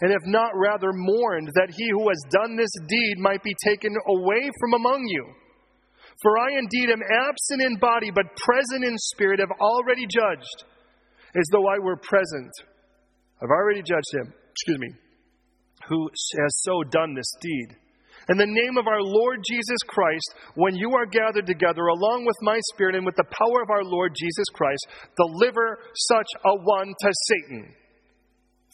And 0.00 0.12
have 0.12 0.26
not 0.26 0.52
rather 0.54 0.92
mourned 0.92 1.48
that 1.54 1.74
he 1.74 1.88
who 1.90 2.08
has 2.08 2.22
done 2.30 2.56
this 2.56 2.70
deed 2.86 3.14
might 3.18 3.42
be 3.42 3.54
taken 3.64 3.96
away 4.06 4.50
from 4.60 4.74
among 4.74 5.04
you. 5.08 5.24
For 6.22 6.36
I 6.38 6.58
indeed 6.58 6.90
am 6.90 7.02
absent 7.02 7.62
in 7.62 7.78
body, 7.78 8.10
but 8.10 8.34
present 8.36 8.84
in 8.84 8.96
spirit, 8.98 9.40
have 9.40 9.54
already 9.60 10.02
judged, 10.02 10.64
as 11.36 11.46
though 11.52 11.68
I 11.68 11.78
were 11.78 11.96
present. 11.96 12.50
I've 13.40 13.50
already 13.50 13.82
judged 13.82 14.14
him, 14.14 14.34
excuse 14.50 14.78
me, 14.78 14.88
who 15.88 16.08
has 16.10 16.62
so 16.62 16.82
done 16.90 17.14
this 17.14 17.32
deed. 17.40 17.76
In 18.30 18.36
the 18.36 18.46
name 18.46 18.76
of 18.76 18.86
our 18.88 19.00
Lord 19.00 19.40
Jesus 19.48 19.78
Christ, 19.86 20.34
when 20.54 20.74
you 20.74 20.92
are 20.92 21.06
gathered 21.06 21.46
together 21.46 21.86
along 21.86 22.26
with 22.26 22.36
my 22.42 22.58
spirit 22.74 22.94
and 22.94 23.06
with 23.06 23.16
the 23.16 23.30
power 23.30 23.62
of 23.62 23.70
our 23.70 23.84
Lord 23.84 24.12
Jesus 24.14 24.44
Christ, 24.52 24.86
deliver 25.16 25.78
such 25.94 26.26
a 26.44 26.54
one 26.56 26.88
to 26.88 27.12
Satan 27.12 27.74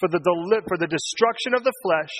for 0.00 0.08
the, 0.08 0.18
deli- 0.18 0.64
for 0.66 0.76
the 0.78 0.88
destruction 0.88 1.54
of 1.54 1.62
the 1.62 1.72
flesh, 1.84 2.10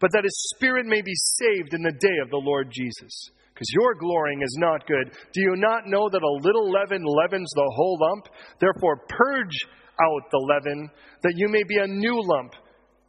but 0.00 0.10
that 0.12 0.24
his 0.24 0.50
spirit 0.54 0.84
may 0.84 1.00
be 1.00 1.14
saved 1.14 1.72
in 1.72 1.82
the 1.82 1.92
day 1.92 2.18
of 2.22 2.30
the 2.30 2.42
Lord 2.42 2.70
Jesus. 2.70 3.30
Because 3.58 3.74
your 3.74 3.94
glorying 3.98 4.40
is 4.40 4.56
not 4.60 4.86
good. 4.86 5.10
Do 5.34 5.40
you 5.42 5.56
not 5.56 5.86
know 5.86 6.08
that 6.08 6.22
a 6.22 6.38
little 6.46 6.70
leaven 6.70 7.02
leavens 7.02 7.50
the 7.56 7.72
whole 7.74 7.98
lump? 8.00 8.28
Therefore, 8.60 9.02
purge 9.08 9.58
out 10.00 10.22
the 10.30 10.38
leaven, 10.38 10.88
that 11.24 11.34
you 11.34 11.48
may 11.48 11.64
be 11.66 11.78
a 11.78 11.88
new 11.88 12.22
lump, 12.22 12.52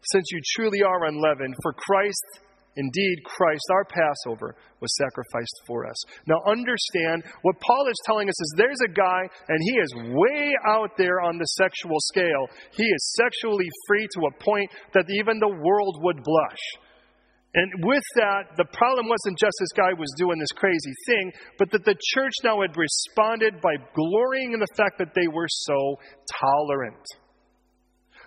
since 0.02 0.26
you 0.32 0.42
truly 0.56 0.82
are 0.82 1.06
unleavened. 1.06 1.54
For 1.62 1.74
Christ 1.74 2.26
Indeed, 2.80 3.18
Christ, 3.26 3.66
our 3.72 3.84
Passover, 3.84 4.56
was 4.80 4.96
sacrificed 4.96 5.62
for 5.68 5.86
us. 5.86 5.98
Now, 6.28 6.40
understand 6.48 7.24
what 7.42 7.60
Paul 7.60 7.88
is 7.90 8.00
telling 8.06 8.30
us 8.30 8.40
is 8.40 8.54
there's 8.56 8.80
a 8.86 8.94
guy, 8.94 9.28
and 9.50 9.60
he 9.62 9.80
is 9.80 9.94
way 10.16 10.54
out 10.66 10.92
there 10.98 11.20
on 11.20 11.38
the 11.38 11.46
sexual 11.46 11.98
scale. 12.00 12.48
He 12.72 12.84
is 12.84 13.16
sexually 13.18 13.68
free 13.88 14.08
to 14.14 14.28
a 14.28 14.44
point 14.44 14.72
that 14.94 15.10
even 15.10 15.40
the 15.40 15.58
world 15.62 15.98
would 16.04 16.24
blush. 16.24 16.64
And 17.56 17.84
with 17.84 18.04
that, 18.16 18.56
the 18.58 18.66
problem 18.74 19.10
wasn't 19.10 19.40
just 19.40 19.58
this 19.60 19.74
guy 19.76 19.94
was 19.98 20.14
doing 20.18 20.38
this 20.38 20.52
crazy 20.52 20.94
thing, 21.08 21.32
but 21.58 21.72
that 21.72 21.84
the 21.84 21.96
church 22.14 22.34
now 22.44 22.62
had 22.62 22.78
responded 22.78 23.60
by 23.60 23.74
glorying 23.96 24.54
in 24.54 24.60
the 24.60 24.74
fact 24.78 25.00
that 25.00 25.16
they 25.16 25.28
were 25.28 25.48
so 25.50 25.96
tolerant. 26.40 27.02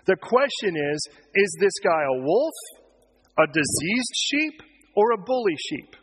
The 0.05 0.17
question 0.17 0.75
is 0.75 1.07
is 1.35 1.57
this 1.59 1.79
guy 1.81 2.03
a 2.03 2.21
wolf? 2.21 2.53
a 3.37 3.47
diseased 3.47 4.15
sheep 4.15 4.61
or 4.95 5.11
a 5.11 5.17
bully 5.17 5.55
sheep? 5.69 5.95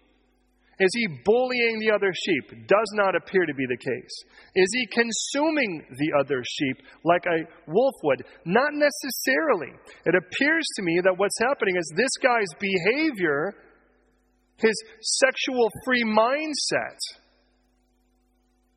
Is 0.80 0.88
he 0.94 1.06
bullying 1.26 1.78
the 1.78 1.92
other 1.94 2.10
sheep? 2.10 2.66
Does 2.66 2.90
not 2.94 3.14
appear 3.14 3.44
to 3.44 3.52
be 3.52 3.66
the 3.68 3.76
case. 3.76 4.24
Is 4.56 4.68
he 4.72 4.86
consuming 4.86 5.84
the 5.90 6.18
other 6.18 6.42
sheep 6.42 6.78
like 7.04 7.24
a 7.26 7.44
wolf 7.70 7.94
would? 8.02 8.24
Not 8.46 8.72
necessarily. 8.72 9.76
It 10.06 10.14
appears 10.14 10.64
to 10.76 10.82
me 10.82 11.00
that 11.04 11.18
what's 11.18 11.38
happening 11.38 11.76
is 11.76 11.92
this 11.94 12.16
guy's 12.22 12.48
behavior, 12.58 13.54
his 14.56 14.74
sexual 15.02 15.68
free 15.84 16.04
mindset, 16.04 16.96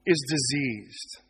is 0.05 0.21
diseased. 0.29 1.22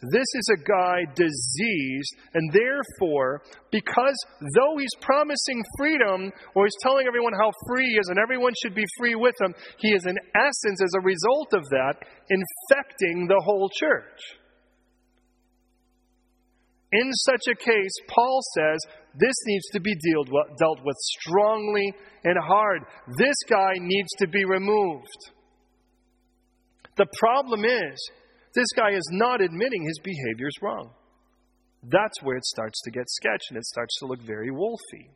This 0.00 0.26
is 0.34 0.48
a 0.54 0.62
guy 0.62 1.02
diseased, 1.16 2.14
and 2.34 2.52
therefore, 2.52 3.42
because 3.72 4.14
though 4.54 4.78
he's 4.78 4.94
promising 5.00 5.64
freedom, 5.76 6.30
or 6.54 6.66
he's 6.66 6.82
telling 6.82 7.08
everyone 7.08 7.32
how 7.32 7.50
free 7.66 7.90
he 7.90 7.98
is 7.98 8.06
and 8.08 8.18
everyone 8.18 8.52
should 8.62 8.76
be 8.76 8.84
free 8.96 9.16
with 9.16 9.34
him, 9.40 9.52
he 9.78 9.88
is, 9.88 10.06
in 10.06 10.16
essence, 10.36 10.80
as 10.84 10.92
a 10.96 11.04
result 11.04 11.52
of 11.52 11.64
that, 11.70 11.94
infecting 12.30 13.26
the 13.26 13.42
whole 13.44 13.68
church. 13.74 14.20
In 16.92 17.12
such 17.12 17.42
a 17.50 17.56
case, 17.56 17.92
Paul 18.08 18.40
says 18.54 18.78
this 19.18 19.34
needs 19.46 19.68
to 19.72 19.80
be 19.80 19.96
dealt 20.58 20.84
with 20.84 20.96
strongly 21.18 21.92
and 22.22 22.38
hard. 22.40 22.82
This 23.18 23.36
guy 23.50 23.72
needs 23.80 24.08
to 24.18 24.28
be 24.28 24.44
removed. 24.44 25.32
The 26.96 27.06
problem 27.18 27.64
is, 27.64 28.10
this 28.58 28.72
guy 28.74 28.90
is 28.90 29.08
not 29.12 29.40
admitting 29.40 29.84
his 29.84 30.00
behavior 30.02 30.48
is 30.48 30.58
wrong. 30.60 30.90
That's 31.84 32.20
where 32.22 32.36
it 32.36 32.44
starts 32.44 32.80
to 32.82 32.90
get 32.90 33.04
sketchy 33.06 33.50
and 33.50 33.58
it 33.58 33.64
starts 33.64 33.96
to 34.00 34.06
look 34.06 34.20
very 34.26 34.50
wolfy. 34.50 35.14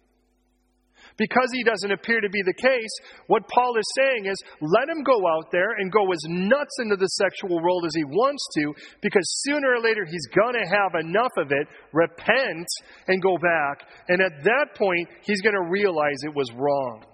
Because 1.18 1.50
he 1.52 1.64
doesn't 1.64 1.90
appear 1.90 2.20
to 2.20 2.28
be 2.30 2.42
the 2.42 2.54
case, 2.54 2.94
what 3.26 3.48
Paul 3.48 3.76
is 3.76 3.92
saying 3.98 4.26
is 4.26 4.36
let 4.60 4.88
him 4.88 5.02
go 5.02 5.26
out 5.26 5.50
there 5.50 5.72
and 5.78 5.90
go 5.90 6.12
as 6.12 6.20
nuts 6.28 6.76
into 6.78 6.94
the 6.94 7.08
sexual 7.08 7.60
world 7.60 7.84
as 7.84 7.94
he 7.96 8.04
wants 8.04 8.46
to, 8.58 8.72
because 9.02 9.24
sooner 9.42 9.74
or 9.74 9.82
later 9.82 10.06
he's 10.08 10.26
going 10.28 10.54
to 10.54 10.70
have 10.70 10.94
enough 11.04 11.32
of 11.36 11.50
it, 11.50 11.66
repent, 11.92 12.68
and 13.08 13.20
go 13.20 13.36
back. 13.38 13.88
And 14.08 14.22
at 14.22 14.44
that 14.44 14.76
point, 14.78 15.08
he's 15.22 15.42
going 15.42 15.56
to 15.56 15.68
realize 15.68 16.22
it 16.22 16.34
was 16.34 16.50
wrong. 16.52 17.04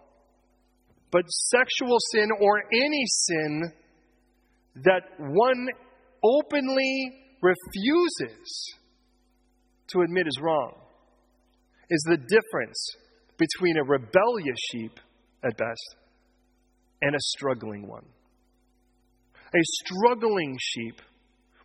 But 1.11 1.25
sexual 1.31 1.97
sin 2.13 2.29
or 2.39 2.63
any 2.71 3.05
sin 3.07 3.73
that 4.85 5.09
one 5.19 5.69
openly 6.23 7.13
refuses 7.43 8.75
to 9.89 10.01
admit 10.01 10.27
is 10.27 10.39
wrong 10.41 10.75
is 11.91 12.03
the 12.09 12.17
difference 12.17 12.97
between 13.39 13.79
a 13.79 13.85
rebellious 13.85 14.59
sheep, 14.71 15.01
at 15.45 15.57
best, 15.57 15.97
and 17.01 17.15
a 17.15 17.21
struggling 17.21 17.87
one. 17.89 18.05
A 19.55 19.63
struggling 19.85 20.59
sheep 20.61 21.01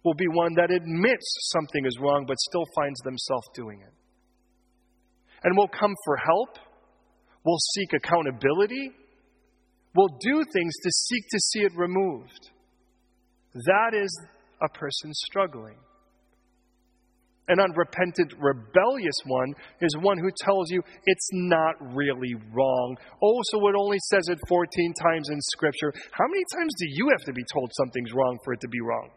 will 0.05 0.13
be 0.13 0.27
one 0.27 0.53
that 0.55 0.71
admits 0.71 1.25
something 1.51 1.85
is 1.85 1.97
wrong 1.99 2.25
but 2.27 2.37
still 2.39 2.65
finds 2.75 2.99
themselves 3.01 3.47
doing 3.55 3.81
it. 3.81 3.93
And 5.43 5.57
will 5.57 5.67
come 5.67 5.93
for 6.05 6.15
help, 6.17 6.57
will 7.43 7.57
seek 7.73 7.91
accountability, 7.93 8.91
will 9.95 10.09
do 10.21 10.43
things 10.53 10.73
to 10.83 10.91
seek 10.91 11.23
to 11.29 11.39
see 11.39 11.59
it 11.61 11.71
removed. 11.75 12.51
That 13.53 13.93
is 13.93 14.09
a 14.63 14.69
person 14.69 15.11
struggling. 15.13 15.75
An 17.49 17.59
unrepentant, 17.59 18.33
rebellious 18.39 19.15
one 19.25 19.53
is 19.81 19.97
one 19.99 20.17
who 20.17 20.29
tells 20.39 20.71
you 20.71 20.81
it's 21.05 21.29
not 21.33 21.75
really 21.93 22.35
wrong. 22.53 22.95
Oh, 23.21 23.41
so 23.51 23.67
it 23.67 23.75
only 23.77 23.97
says 24.09 24.29
it 24.29 24.39
14 24.47 24.93
times 24.93 25.29
in 25.29 25.41
Scripture. 25.41 25.93
How 26.11 26.25
many 26.27 26.43
times 26.55 26.71
do 26.79 26.85
you 26.87 27.09
have 27.09 27.25
to 27.25 27.33
be 27.33 27.43
told 27.51 27.69
something's 27.77 28.13
wrong 28.13 28.37
for 28.45 28.53
it 28.53 28.61
to 28.61 28.69
be 28.69 28.79
wrong? 28.79 29.09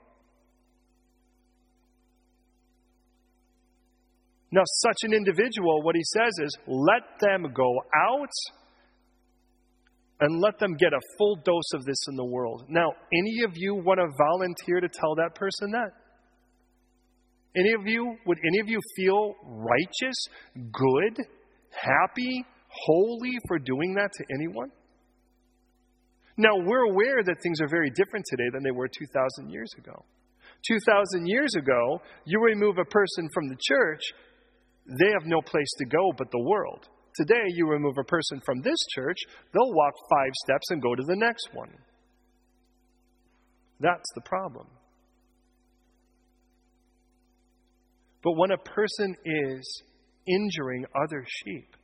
Now, 4.51 4.63
such 4.65 4.99
an 5.03 5.13
individual, 5.13 5.83
what 5.83 5.95
he 5.95 6.03
says 6.03 6.33
is, 6.43 6.57
let 6.67 7.03
them 7.21 7.53
go 7.55 7.79
out 7.95 8.31
and 10.21 10.41
let 10.41 10.59
them 10.59 10.75
get 10.77 10.93
a 10.93 11.01
full 11.19 11.37
dose 11.37 11.73
of 11.75 11.85
this 11.85 11.99
in 12.09 12.17
the 12.17 12.25
world. 12.25 12.65
Now, 12.69 12.91
any 13.13 13.45
of 13.45 13.53
you 13.55 13.75
want 13.75 14.01
to 14.01 14.07
volunteer 14.17 14.81
to 14.81 14.89
tell 14.89 15.15
that 15.17 15.35
person 15.35 15.73
that? 15.73 15.91
Any 17.57 17.73
of 17.73 17.87
you, 17.87 18.17
would 18.27 18.39
any 18.47 18.61
of 18.61 18.69
you 18.69 18.81
feel 18.97 19.35
righteous, 19.45 20.17
good, 20.55 21.25
happy, 21.71 22.45
holy 22.69 23.33
for 23.49 23.59
doing 23.59 23.95
that 23.95 24.11
to 24.13 24.25
anyone? 24.35 24.71
Now, 26.39 26.53
we're 26.55 26.91
aware 26.91 27.23
that 27.25 27.37
things 27.43 27.61
are 27.63 27.69
very 27.69 27.91
different 27.91 28.27
today 28.29 28.51
than 28.53 28.63
they 28.63 28.71
were 28.71 28.89
2,000 28.89 29.51
years 29.51 29.71
ago. 29.79 30.05
2,000 30.69 31.27
years 31.27 31.55
ago, 31.57 32.01
you 32.27 32.43
remove 32.43 32.77
a 32.79 32.85
person 32.85 33.29
from 33.33 33.49
the 33.49 33.57
church, 33.61 34.03
they 35.01 35.11
have 35.13 35.25
no 35.25 35.41
place 35.41 35.69
to 35.79 35.87
go 35.87 36.13
but 36.17 36.31
the 36.31 36.43
world. 36.43 36.89
Today, 37.17 37.45
you 37.55 37.67
remove 37.67 37.97
a 37.99 38.05
person 38.05 38.41
from 38.45 38.61
this 38.61 38.79
church, 38.95 39.17
they'll 39.53 39.73
walk 39.73 39.95
five 40.11 40.33
steps 40.45 40.71
and 40.71 40.83
go 40.83 40.95
to 40.95 41.03
the 41.03 41.17
next 41.17 41.49
one. 41.55 41.73
That's 43.81 44.11
the 44.15 44.21
problem. 44.23 44.67
But 48.23 48.33
when 48.33 48.51
a 48.51 48.59
person 48.59 49.17
is 49.25 49.83
injuring 50.27 50.85
other 50.95 51.25
sheep, 51.27 51.77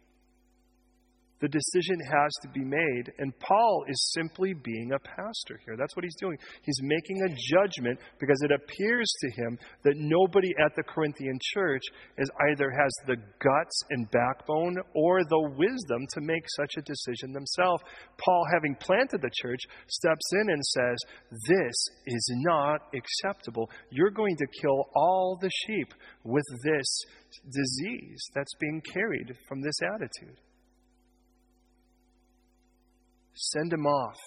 the 1.42 1.48
decision 1.48 1.98
has 2.06 2.30
to 2.42 2.48
be 2.48 2.64
made. 2.64 3.10
And 3.18 3.36
Paul 3.40 3.84
is 3.88 4.12
simply 4.14 4.54
being 4.54 4.92
a 4.92 4.98
pastor 5.00 5.58
here. 5.66 5.74
That's 5.76 5.96
what 5.96 6.04
he's 6.04 6.16
doing. 6.20 6.38
He's 6.62 6.80
making 6.82 7.20
a 7.20 7.34
judgment 7.50 7.98
because 8.20 8.40
it 8.42 8.52
appears 8.52 9.12
to 9.20 9.42
him 9.42 9.58
that 9.82 9.94
nobody 9.96 10.50
at 10.64 10.74
the 10.76 10.84
Corinthian 10.84 11.36
church 11.52 11.82
is 12.16 12.30
either 12.48 12.70
has 12.70 12.92
the 13.08 13.16
guts 13.16 13.82
and 13.90 14.08
backbone 14.12 14.76
or 14.94 15.24
the 15.24 15.50
wisdom 15.58 16.06
to 16.14 16.20
make 16.20 16.44
such 16.56 16.74
a 16.78 16.82
decision 16.82 17.32
themselves. 17.32 17.82
Paul, 18.24 18.46
having 18.54 18.76
planted 18.76 19.20
the 19.20 19.30
church, 19.42 19.60
steps 19.88 20.30
in 20.42 20.50
and 20.50 20.64
says, 20.64 20.96
This 21.48 21.74
is 22.06 22.34
not 22.44 22.82
acceptable. 22.94 23.68
You're 23.90 24.10
going 24.10 24.36
to 24.36 24.46
kill 24.60 24.84
all 24.94 25.36
the 25.40 25.50
sheep 25.66 25.92
with 26.22 26.44
this 26.62 26.86
disease 27.50 28.22
that's 28.32 28.54
being 28.60 28.80
carried 28.92 29.36
from 29.48 29.60
this 29.60 29.80
attitude. 29.82 30.36
Send 33.34 33.72
him 33.72 33.86
off. 33.86 34.18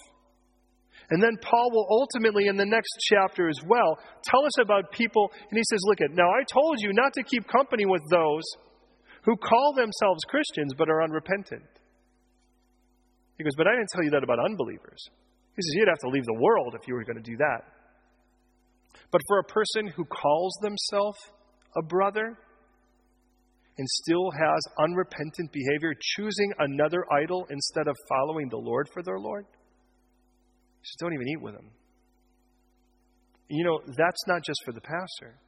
And 1.10 1.22
then 1.22 1.36
Paul 1.40 1.70
will 1.70 1.86
ultimately, 1.88 2.46
in 2.48 2.56
the 2.56 2.66
next 2.66 2.90
chapter 3.08 3.48
as 3.48 3.58
well, 3.66 3.98
tell 4.24 4.44
us 4.44 4.58
about 4.60 4.90
people. 4.90 5.30
And 5.50 5.56
he 5.56 5.62
says, 5.70 5.78
Look 5.84 6.00
at, 6.00 6.10
now 6.10 6.28
I 6.28 6.42
told 6.52 6.78
you 6.80 6.92
not 6.92 7.12
to 7.14 7.22
keep 7.22 7.46
company 7.46 7.86
with 7.86 8.02
those 8.10 8.42
who 9.22 9.36
call 9.36 9.74
themselves 9.74 10.20
Christians 10.28 10.72
but 10.76 10.88
are 10.88 11.02
unrepentant. 11.02 11.62
He 13.38 13.44
goes, 13.44 13.54
But 13.56 13.68
I 13.68 13.76
didn't 13.76 13.90
tell 13.94 14.04
you 14.04 14.10
that 14.10 14.24
about 14.24 14.44
unbelievers. 14.44 14.98
He 15.54 15.62
says, 15.62 15.74
You'd 15.74 15.88
have 15.88 16.00
to 16.00 16.08
leave 16.08 16.24
the 16.24 16.40
world 16.40 16.74
if 16.74 16.88
you 16.88 16.94
were 16.94 17.04
going 17.04 17.22
to 17.22 17.30
do 17.30 17.36
that. 17.36 17.62
But 19.12 19.20
for 19.28 19.38
a 19.38 19.44
person 19.44 19.86
who 19.94 20.04
calls 20.04 20.58
themselves 20.60 21.18
a 21.76 21.82
brother, 21.82 22.36
and 23.78 23.86
still 23.88 24.30
has 24.30 24.60
unrepentant 24.78 25.52
behavior, 25.52 25.92
choosing 26.00 26.52
another 26.58 27.04
idol 27.12 27.46
instead 27.50 27.88
of 27.88 27.96
following 28.08 28.48
the 28.48 28.56
Lord 28.56 28.88
for 28.92 29.02
their 29.02 29.18
Lord, 29.18 29.44
just 30.82 30.98
don't 30.98 31.12
even 31.12 31.28
eat 31.28 31.42
with 31.42 31.54
them. 31.54 31.70
You 33.48 33.64
know, 33.64 33.80
that's 33.86 34.26
not 34.26 34.42
just 34.44 34.60
for 34.64 34.72
the 34.72 34.80
pastor, 34.80 35.38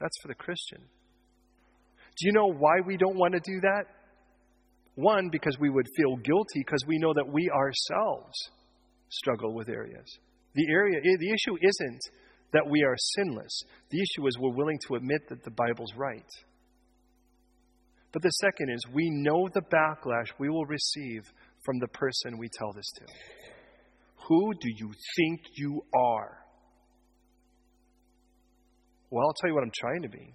that's 0.00 0.16
for 0.22 0.28
the 0.28 0.34
Christian. 0.34 0.80
Do 0.80 2.26
you 2.26 2.32
know 2.32 2.52
why 2.52 2.80
we 2.86 2.96
don't 2.96 3.16
want 3.16 3.34
to 3.34 3.40
do 3.40 3.60
that? 3.60 3.84
One, 4.94 5.30
because 5.30 5.56
we 5.58 5.70
would 5.70 5.86
feel 5.96 6.16
guilty 6.16 6.60
because 6.60 6.84
we 6.86 6.98
know 6.98 7.14
that 7.14 7.26
we 7.26 7.50
ourselves 7.50 8.34
struggle 9.08 9.54
with 9.54 9.68
areas. 9.68 10.06
The 10.54 10.66
area 10.70 10.98
eh, 10.98 11.16
the 11.18 11.30
issue 11.30 11.56
isn't 11.60 12.00
that 12.52 12.68
we 12.68 12.82
are 12.82 12.96
sinless. 13.16 13.62
The 13.90 13.98
issue 13.98 14.26
is 14.26 14.38
we're 14.38 14.54
willing 14.54 14.78
to 14.88 14.96
admit 14.96 15.22
that 15.30 15.42
the 15.42 15.50
Bible's 15.50 15.92
right. 15.96 16.28
But 18.12 18.22
the 18.22 18.30
second 18.30 18.70
is 18.70 18.84
we 18.92 19.08
know 19.10 19.48
the 19.52 19.62
backlash 19.62 20.28
we 20.38 20.50
will 20.50 20.66
receive 20.66 21.22
from 21.64 21.78
the 21.78 21.88
person 21.88 22.38
we 22.38 22.48
tell 22.58 22.72
this 22.72 22.90
to. 22.96 23.04
Who 24.28 24.52
do 24.54 24.68
you 24.76 24.92
think 25.16 25.40
you 25.56 25.82
are? 25.94 26.38
Well, 29.10 29.26
I'll 29.26 29.34
tell 29.40 29.50
you 29.50 29.54
what 29.54 29.64
I'm 29.64 29.72
trying 29.74 30.02
to 30.02 30.08
be 30.08 30.34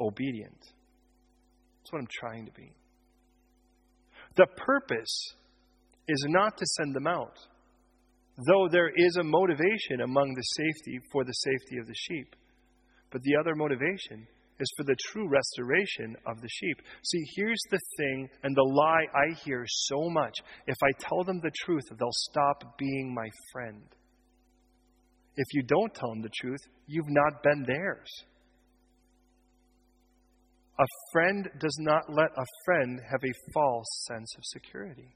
obedient. 0.00 0.58
That's 0.60 1.92
what 1.92 2.00
I'm 2.00 2.08
trying 2.20 2.46
to 2.46 2.52
be. 2.52 2.74
The 4.36 4.46
purpose 4.56 5.34
is 6.08 6.24
not 6.28 6.56
to 6.56 6.66
send 6.78 6.94
them 6.94 7.06
out, 7.06 7.36
though 8.46 8.68
there 8.70 8.90
is 8.94 9.16
a 9.16 9.24
motivation 9.24 10.00
among 10.02 10.34
the 10.34 10.42
safety 10.42 10.98
for 11.12 11.24
the 11.24 11.32
safety 11.32 11.78
of 11.78 11.86
the 11.86 11.94
sheep. 11.94 12.34
But 13.10 13.22
the 13.22 13.36
other 13.40 13.54
motivation 13.54 14.26
is 14.60 14.72
for 14.76 14.84
the 14.84 14.96
true 15.10 15.28
restoration 15.28 16.14
of 16.26 16.40
the 16.40 16.48
sheep. 16.48 16.80
See, 17.02 17.24
here's 17.36 17.60
the 17.70 17.80
thing 17.96 18.28
and 18.42 18.56
the 18.56 18.62
lie 18.62 19.06
I 19.14 19.34
hear 19.44 19.64
so 19.66 20.08
much. 20.10 20.34
If 20.66 20.76
I 20.82 20.90
tell 20.98 21.24
them 21.24 21.40
the 21.42 21.52
truth, 21.64 21.84
they'll 21.98 22.08
stop 22.30 22.78
being 22.78 23.12
my 23.14 23.28
friend. 23.52 23.82
If 25.36 25.46
you 25.52 25.62
don't 25.62 25.94
tell 25.94 26.10
them 26.10 26.22
the 26.22 26.30
truth, 26.40 26.60
you've 26.86 27.08
not 27.08 27.42
been 27.42 27.64
theirs. 27.66 28.08
A 30.78 30.86
friend 31.12 31.48
does 31.60 31.76
not 31.80 32.02
let 32.08 32.30
a 32.36 32.46
friend 32.64 33.00
have 33.10 33.20
a 33.22 33.52
false 33.52 33.86
sense 34.08 34.32
of 34.36 34.44
security. 34.44 35.14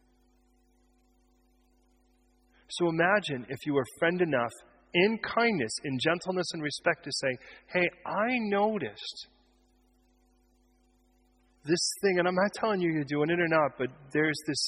So 2.70 2.88
imagine 2.88 3.46
if 3.48 3.58
you 3.66 3.74
were 3.74 3.84
friend 3.98 4.20
enough 4.20 4.52
in 4.94 5.18
kindness, 5.18 5.72
in 5.84 5.98
gentleness 5.98 6.46
and 6.52 6.62
respect 6.62 7.04
to 7.04 7.10
say, 7.12 7.36
Hey, 7.72 7.88
I 8.06 8.38
noticed 8.38 9.28
this 11.64 11.92
thing, 12.02 12.18
and 12.18 12.26
I'm 12.26 12.34
not 12.34 12.52
telling 12.54 12.80
you 12.80 12.92
you're 12.92 13.04
doing 13.04 13.30
it 13.30 13.40
or 13.40 13.48
not, 13.48 13.72
but 13.78 13.88
there's 14.12 14.38
this 14.46 14.62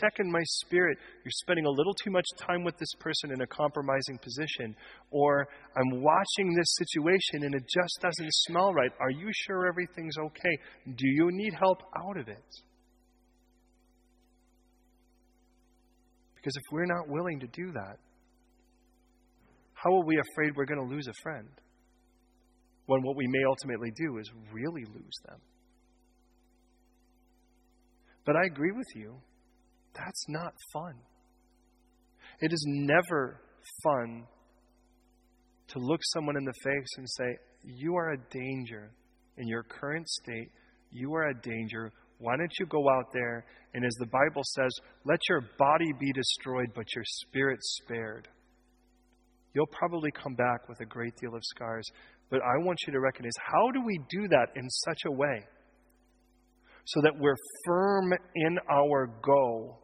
check 0.00 0.14
in 0.18 0.30
my 0.30 0.42
spirit. 0.44 0.98
You're 1.24 1.32
spending 1.32 1.66
a 1.66 1.70
little 1.70 1.94
too 1.94 2.10
much 2.10 2.26
time 2.40 2.64
with 2.64 2.76
this 2.78 2.92
person 3.00 3.32
in 3.32 3.40
a 3.40 3.46
compromising 3.46 4.18
position. 4.18 4.74
Or 5.10 5.48
I'm 5.76 6.02
watching 6.02 6.54
this 6.54 6.74
situation 6.76 7.44
and 7.44 7.54
it 7.54 7.64
just 7.72 7.98
doesn't 8.02 8.28
smell 8.30 8.72
right. 8.74 8.90
Are 9.00 9.10
you 9.10 9.30
sure 9.32 9.66
everything's 9.66 10.16
okay? 10.18 10.58
Do 10.86 11.06
you 11.06 11.30
need 11.32 11.54
help 11.54 11.78
out 11.96 12.18
of 12.18 12.28
it? 12.28 12.44
Because 16.36 16.56
if 16.56 16.62
we're 16.72 16.86
not 16.86 17.08
willing 17.08 17.40
to 17.40 17.46
do 17.48 17.72
that, 17.72 17.98
how 19.82 19.94
are 19.94 20.04
we 20.04 20.18
afraid 20.18 20.56
we're 20.56 20.64
going 20.64 20.88
to 20.88 20.94
lose 20.94 21.06
a 21.06 21.12
friend? 21.22 21.48
When 22.86 23.02
what 23.02 23.16
we 23.16 23.26
may 23.28 23.44
ultimately 23.46 23.92
do 23.96 24.18
is 24.18 24.28
really 24.52 24.84
lose 24.84 25.16
them. 25.26 25.38
But 28.24 28.36
I 28.36 28.46
agree 28.46 28.72
with 28.72 28.88
you. 28.96 29.14
That's 29.94 30.24
not 30.28 30.52
fun. 30.72 30.94
It 32.40 32.52
is 32.52 32.64
never 32.66 33.40
fun 33.84 34.24
to 35.68 35.78
look 35.78 36.00
someone 36.14 36.36
in 36.36 36.44
the 36.44 36.52
face 36.64 36.88
and 36.96 37.06
say, 37.08 37.36
You 37.62 37.94
are 37.96 38.12
a 38.12 38.18
danger 38.30 38.90
in 39.36 39.46
your 39.46 39.62
current 39.62 40.08
state. 40.08 40.50
You 40.90 41.14
are 41.14 41.28
a 41.28 41.40
danger. 41.40 41.92
Why 42.18 42.36
don't 42.36 42.52
you 42.58 42.66
go 42.66 42.88
out 42.88 43.12
there 43.12 43.44
and, 43.74 43.84
as 43.84 43.94
the 44.00 44.06
Bible 44.06 44.42
says, 44.44 44.72
let 45.04 45.20
your 45.28 45.42
body 45.58 45.92
be 46.00 46.12
destroyed, 46.12 46.70
but 46.74 46.86
your 46.94 47.04
spirit 47.04 47.58
spared? 47.62 48.28
You'll 49.54 49.66
probably 49.66 50.10
come 50.10 50.34
back 50.34 50.68
with 50.68 50.80
a 50.80 50.86
great 50.86 51.16
deal 51.16 51.34
of 51.34 51.42
scars. 51.44 51.84
But 52.30 52.40
I 52.42 52.64
want 52.64 52.78
you 52.86 52.92
to 52.92 53.00
recognize 53.00 53.32
how 53.52 53.70
do 53.72 53.82
we 53.84 53.98
do 54.10 54.28
that 54.28 54.48
in 54.54 54.68
such 54.68 55.00
a 55.06 55.10
way 55.10 55.46
so 56.84 57.00
that 57.02 57.12
we're 57.18 57.36
firm 57.64 58.12
in 58.34 58.58
our 58.70 59.06
go 59.22 59.78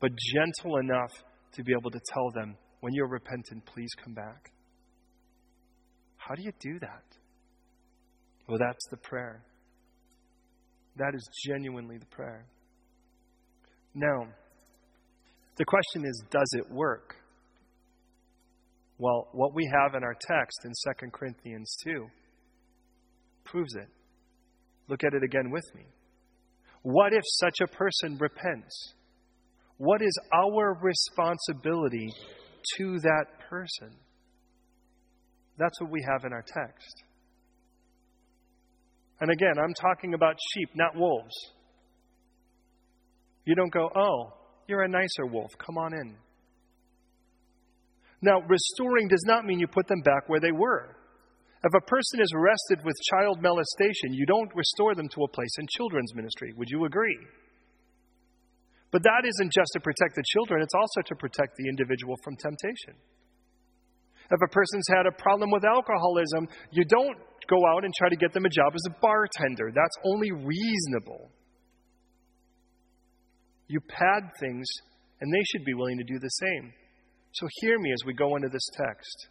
but 0.00 0.10
gentle 0.32 0.78
enough 0.78 1.12
to 1.52 1.64
be 1.64 1.72
able 1.78 1.90
to 1.90 2.00
tell 2.12 2.30
them, 2.30 2.56
when 2.80 2.92
you're 2.94 3.08
repentant, 3.08 3.64
please 3.66 3.90
come 4.02 4.14
back. 4.14 4.52
How 6.16 6.34
do 6.34 6.42
you 6.42 6.52
do 6.60 6.78
that? 6.80 7.04
Well, 8.48 8.58
that's 8.58 8.86
the 8.90 8.96
prayer. 8.98 9.42
That 10.96 11.14
is 11.14 11.28
genuinely 11.46 11.98
the 11.98 12.06
prayer. 12.06 12.46
Now, 13.94 14.28
the 15.56 15.64
question 15.64 16.04
is 16.04 16.22
does 16.30 16.48
it 16.52 16.70
work? 16.70 17.16
Well, 18.98 19.28
what 19.32 19.54
we 19.54 19.70
have 19.72 19.94
in 19.94 20.02
our 20.02 20.16
text 20.20 20.58
in 20.64 20.72
2 20.72 21.10
Corinthians 21.12 21.76
2 21.84 22.06
proves 23.44 23.74
it. 23.76 23.88
Look 24.88 25.04
at 25.04 25.14
it 25.14 25.22
again 25.22 25.50
with 25.50 25.64
me. 25.74 25.86
What 26.82 27.12
if 27.12 27.22
such 27.24 27.60
a 27.62 27.66
person 27.68 28.18
repents? 28.18 28.94
What 29.76 30.02
is 30.02 30.18
our 30.32 30.76
responsibility 30.82 32.12
to 32.76 32.98
that 33.00 33.26
person? 33.48 33.90
That's 35.58 35.80
what 35.80 35.90
we 35.90 36.04
have 36.08 36.24
in 36.24 36.32
our 36.32 36.44
text. 36.46 37.02
And 39.20 39.30
again, 39.30 39.54
I'm 39.62 39.74
talking 39.74 40.14
about 40.14 40.36
sheep, 40.52 40.70
not 40.74 40.96
wolves. 40.96 41.34
You 43.44 43.54
don't 43.54 43.72
go, 43.72 43.90
oh, 43.94 44.32
you're 44.68 44.82
a 44.82 44.88
nicer 44.88 45.26
wolf. 45.26 45.50
Come 45.58 45.78
on 45.78 45.92
in. 45.94 46.16
Now, 48.20 48.40
restoring 48.48 49.08
does 49.08 49.24
not 49.26 49.44
mean 49.44 49.60
you 49.60 49.68
put 49.68 49.86
them 49.86 50.00
back 50.02 50.28
where 50.28 50.40
they 50.40 50.52
were. 50.52 50.96
If 51.64 51.74
a 51.74 51.86
person 51.86 52.20
is 52.20 52.32
arrested 52.34 52.84
with 52.84 52.94
child 53.10 53.42
molestation, 53.42 54.12
you 54.12 54.26
don't 54.26 54.50
restore 54.54 54.94
them 54.94 55.08
to 55.08 55.24
a 55.24 55.28
place 55.28 55.54
in 55.58 55.66
children's 55.76 56.14
ministry. 56.14 56.52
Would 56.56 56.68
you 56.70 56.84
agree? 56.84 57.18
But 58.90 59.02
that 59.02 59.26
isn't 59.26 59.52
just 59.52 59.70
to 59.74 59.80
protect 59.80 60.14
the 60.14 60.24
children, 60.34 60.62
it's 60.62 60.74
also 60.74 61.02
to 61.06 61.16
protect 61.16 61.56
the 61.56 61.68
individual 61.68 62.16
from 62.24 62.36
temptation. 62.36 62.94
If 64.30 64.40
a 64.44 64.52
person's 64.52 64.86
had 64.88 65.06
a 65.06 65.12
problem 65.12 65.50
with 65.50 65.64
alcoholism, 65.64 66.48
you 66.70 66.84
don't 66.84 67.16
go 67.48 67.58
out 67.74 67.84
and 67.84 67.92
try 67.94 68.08
to 68.08 68.16
get 68.16 68.32
them 68.32 68.44
a 68.44 68.50
job 68.50 68.72
as 68.74 68.84
a 68.88 68.94
bartender. 69.00 69.72
That's 69.74 69.96
only 70.04 70.30
reasonable. 70.32 71.30
You 73.68 73.80
pad 73.80 74.30
things, 74.38 74.66
and 75.20 75.32
they 75.32 75.44
should 75.50 75.64
be 75.64 75.74
willing 75.74 75.98
to 75.98 76.04
do 76.04 76.18
the 76.18 76.28
same. 76.28 76.72
So 77.38 77.46
hear 77.60 77.78
me 77.78 77.92
as 77.92 78.04
we 78.04 78.14
go 78.14 78.34
into 78.34 78.48
this 78.48 78.68
text. 78.74 79.28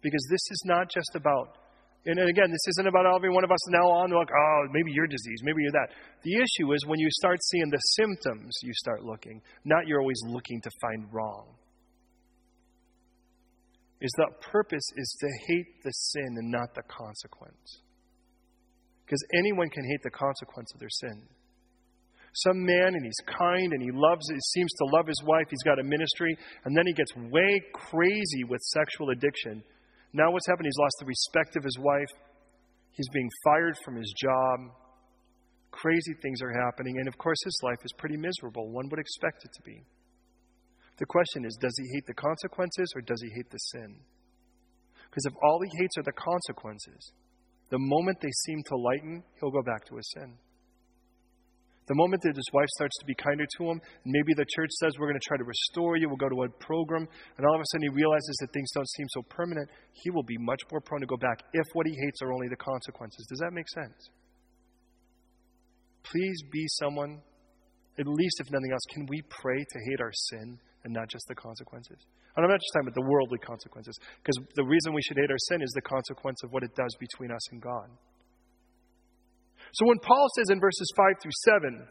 Because 0.00 0.24
this 0.30 0.40
is 0.50 0.62
not 0.66 0.90
just 0.90 1.14
about 1.14 1.58
and 2.04 2.18
again, 2.18 2.50
this 2.50 2.66
isn't 2.70 2.88
about 2.88 3.06
every 3.14 3.30
one 3.30 3.44
of 3.44 3.52
us 3.52 3.70
now 3.70 3.86
on, 3.86 4.10
like, 4.10 4.28
oh, 4.28 4.66
maybe 4.72 4.90
you're 4.90 5.06
diseased, 5.06 5.44
maybe 5.44 5.62
you're 5.62 5.70
that. 5.70 5.94
The 6.24 6.34
issue 6.34 6.72
is 6.72 6.84
when 6.84 6.98
you 6.98 7.08
start 7.12 7.38
seeing 7.44 7.70
the 7.70 7.78
symptoms, 7.94 8.58
you 8.64 8.72
start 8.74 9.04
looking, 9.04 9.40
not 9.64 9.86
you're 9.86 10.00
always 10.00 10.20
looking 10.26 10.60
to 10.62 10.70
find 10.80 11.06
wrong. 11.12 11.54
Is 14.00 14.10
the 14.16 14.26
purpose 14.50 14.82
is 14.96 15.16
to 15.20 15.28
hate 15.46 15.84
the 15.84 15.92
sin 15.92 16.26
and 16.38 16.50
not 16.50 16.74
the 16.74 16.82
consequence. 16.82 17.82
Because 19.06 19.24
anyone 19.38 19.70
can 19.70 19.84
hate 19.84 20.02
the 20.02 20.10
consequence 20.10 20.72
of 20.74 20.80
their 20.80 20.90
sin. 20.90 21.22
Some 22.34 22.64
man 22.64 22.94
and 22.94 23.04
he's 23.04 23.20
kind 23.26 23.72
and 23.72 23.82
he 23.82 23.90
loves, 23.92 24.28
he 24.28 24.38
seems 24.54 24.72
to 24.72 24.84
love 24.96 25.06
his 25.06 25.22
wife, 25.24 25.46
he's 25.50 25.62
got 25.64 25.78
a 25.78 25.84
ministry, 25.84 26.34
and 26.64 26.76
then 26.76 26.86
he 26.86 26.92
gets 26.94 27.12
way 27.16 27.60
crazy 27.74 28.44
with 28.44 28.60
sexual 28.62 29.10
addiction 29.10 29.62
now, 30.12 30.30
what's 30.30 30.46
happened? 30.46 30.66
He's 30.66 30.78
lost 30.78 30.96
the 31.00 31.06
respect 31.06 31.56
of 31.56 31.64
his 31.64 31.78
wife. 31.78 32.12
He's 32.92 33.08
being 33.12 33.30
fired 33.44 33.76
from 33.84 33.96
his 33.96 34.12
job. 34.16 34.60
Crazy 35.70 36.12
things 36.20 36.42
are 36.42 36.52
happening. 36.52 36.98
And 36.98 37.08
of 37.08 37.16
course, 37.16 37.38
his 37.44 37.58
life 37.62 37.78
is 37.84 37.92
pretty 37.96 38.18
miserable. 38.18 38.70
One 38.70 38.88
would 38.90 39.00
expect 39.00 39.44
it 39.44 39.50
to 39.54 39.62
be. 39.62 39.82
The 40.98 41.06
question 41.06 41.46
is 41.46 41.56
does 41.56 41.74
he 41.78 41.88
hate 41.94 42.06
the 42.06 42.14
consequences 42.14 42.92
or 42.94 43.00
does 43.00 43.22
he 43.22 43.30
hate 43.34 43.50
the 43.50 43.58
sin? 43.58 43.96
Because 45.08 45.24
if 45.24 45.32
all 45.42 45.60
he 45.62 45.70
hates 45.78 45.96
are 45.96 46.04
the 46.04 46.12
consequences, 46.12 47.12
the 47.70 47.78
moment 47.78 48.18
they 48.20 48.30
seem 48.46 48.62
to 48.68 48.76
lighten, 48.76 49.22
he'll 49.40 49.50
go 49.50 49.62
back 49.62 49.86
to 49.86 49.96
his 49.96 50.10
sin. 50.14 50.36
The 51.92 52.00
moment 52.00 52.24
that 52.24 52.40
his 52.40 52.48
wife 52.56 52.72
starts 52.72 52.96
to 53.00 53.04
be 53.04 53.12
kinder 53.12 53.44
to 53.44 53.62
him, 53.68 53.76
maybe 54.08 54.32
the 54.32 54.48
church 54.48 54.72
says, 54.80 54.96
We're 54.96 55.12
going 55.12 55.20
to 55.20 55.28
try 55.28 55.36
to 55.36 55.44
restore 55.44 56.00
you, 56.00 56.08
we'll 56.08 56.16
go 56.16 56.32
to 56.32 56.44
a 56.44 56.48
program, 56.56 57.04
and 57.36 57.44
all 57.44 57.54
of 57.54 57.60
a 57.60 57.68
sudden 57.68 57.84
he 57.84 57.92
realizes 57.92 58.32
that 58.40 58.48
things 58.56 58.72
don't 58.72 58.88
seem 58.96 59.06
so 59.12 59.20
permanent, 59.28 59.68
he 59.92 60.08
will 60.08 60.24
be 60.24 60.38
much 60.40 60.64
more 60.72 60.80
prone 60.80 61.04
to 61.04 61.06
go 61.06 61.20
back 61.20 61.44
if 61.52 61.66
what 61.74 61.84
he 61.86 61.92
hates 61.92 62.22
are 62.22 62.32
only 62.32 62.48
the 62.48 62.56
consequences. 62.56 63.26
Does 63.28 63.40
that 63.44 63.52
make 63.52 63.68
sense? 63.68 64.08
please 66.12 66.42
be 66.50 66.64
someone, 66.78 67.20
at 67.98 68.06
least 68.06 68.40
if 68.40 68.50
nothing 68.50 68.72
else, 68.72 68.82
can 68.92 69.06
we 69.08 69.22
pray 69.28 69.58
to 69.58 69.78
hate 69.90 70.00
our 70.00 70.12
sin 70.12 70.58
and 70.84 70.92
not 70.92 71.08
just 71.08 71.24
the 71.28 71.34
consequences? 71.34 71.98
And 72.36 72.44
I'm 72.44 72.50
not 72.50 72.60
just 72.60 72.72
talking 72.74 72.88
about 72.88 73.00
the 73.00 73.08
worldly 73.08 73.38
consequences, 73.38 73.96
because 74.22 74.36
the 74.56 74.64
reason 74.64 74.94
we 74.94 75.02
should 75.02 75.16
hate 75.16 75.30
our 75.30 75.42
sin 75.48 75.62
is 75.62 75.70
the 75.72 75.82
consequence 75.82 76.42
of 76.44 76.52
what 76.52 76.62
it 76.62 76.74
does 76.74 76.94
between 76.98 77.30
us 77.30 77.44
and 77.52 77.60
God. 77.60 77.88
So 79.72 79.86
when 79.86 79.98
Paul 79.98 80.26
says 80.36 80.50
in 80.50 80.60
verses 80.60 80.88
5 80.96 81.06
through 81.22 81.36
7, 81.44 81.86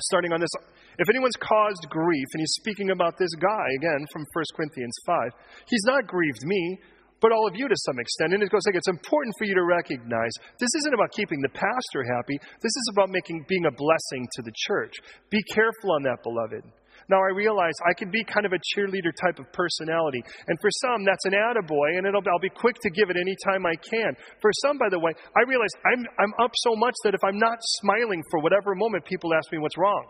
starting 0.00 0.32
on 0.32 0.40
this, 0.40 0.50
if 0.98 1.08
anyone's 1.08 1.36
caused 1.40 1.88
grief, 1.88 2.28
and 2.32 2.40
he's 2.40 2.56
speaking 2.60 2.90
about 2.90 3.16
this 3.16 3.32
guy, 3.40 3.66
again, 3.76 4.06
from 4.12 4.24
1 4.32 4.44
Corinthians 4.56 4.96
5, 5.06 5.32
he's 5.66 5.84
not 5.84 6.06
grieved 6.06 6.44
me, 6.44 6.78
but 7.20 7.32
all 7.32 7.46
of 7.46 7.56
you 7.56 7.68
to 7.68 7.76
some 7.84 7.98
extent. 7.98 8.32
And 8.34 8.42
it 8.42 8.50
goes 8.50 8.62
like 8.66 8.76
it's 8.76 8.88
important 8.88 9.34
for 9.38 9.44
you 9.44 9.54
to 9.54 9.64
recognize 9.64 10.32
this 10.58 10.72
isn't 10.80 10.94
about 10.94 11.12
keeping 11.12 11.40
the 11.40 11.52
pastor 11.52 12.04
happy. 12.04 12.36
This 12.60 12.72
is 12.72 12.90
about 12.92 13.10
making 13.10 13.44
being 13.48 13.66
a 13.66 13.72
blessing 13.72 14.28
to 14.36 14.42
the 14.42 14.52
church. 14.56 14.94
Be 15.30 15.42
careful 15.52 15.92
on 15.92 16.02
that, 16.04 16.22
beloved. 16.22 16.64
Now 17.10 17.18
I 17.18 17.34
realize 17.34 17.74
I 17.82 17.92
can 17.92 18.08
be 18.08 18.22
kind 18.22 18.46
of 18.46 18.52
a 18.52 18.62
cheerleader 18.70 19.10
type 19.20 19.40
of 19.40 19.52
personality. 19.52 20.22
And 20.46 20.56
for 20.60 20.70
some, 20.70 21.04
that's 21.04 21.24
an 21.26 21.32
attaboy, 21.32 21.98
and 21.98 22.06
it'll, 22.06 22.22
I'll 22.30 22.38
be 22.38 22.54
quick 22.54 22.76
to 22.82 22.90
give 22.90 23.10
it 23.10 23.16
any 23.20 23.34
time 23.44 23.66
I 23.66 23.74
can. 23.74 24.14
For 24.40 24.52
some, 24.62 24.78
by 24.78 24.88
the 24.88 25.00
way, 25.00 25.10
I 25.36 25.42
realize 25.48 25.74
I'm, 25.84 26.06
I'm 26.20 26.32
up 26.44 26.52
so 26.54 26.76
much 26.76 26.94
that 27.02 27.14
if 27.14 27.20
I'm 27.24 27.38
not 27.38 27.58
smiling 27.82 28.22
for 28.30 28.40
whatever 28.40 28.76
moment, 28.76 29.04
people 29.04 29.34
ask 29.34 29.50
me 29.50 29.58
what's 29.58 29.76
wrong. 29.76 30.06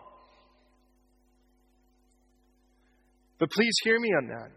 But 3.39 3.49
please 3.49 3.73
hear 3.83 3.99
me 3.99 4.09
on 4.09 4.27
that. 4.27 4.51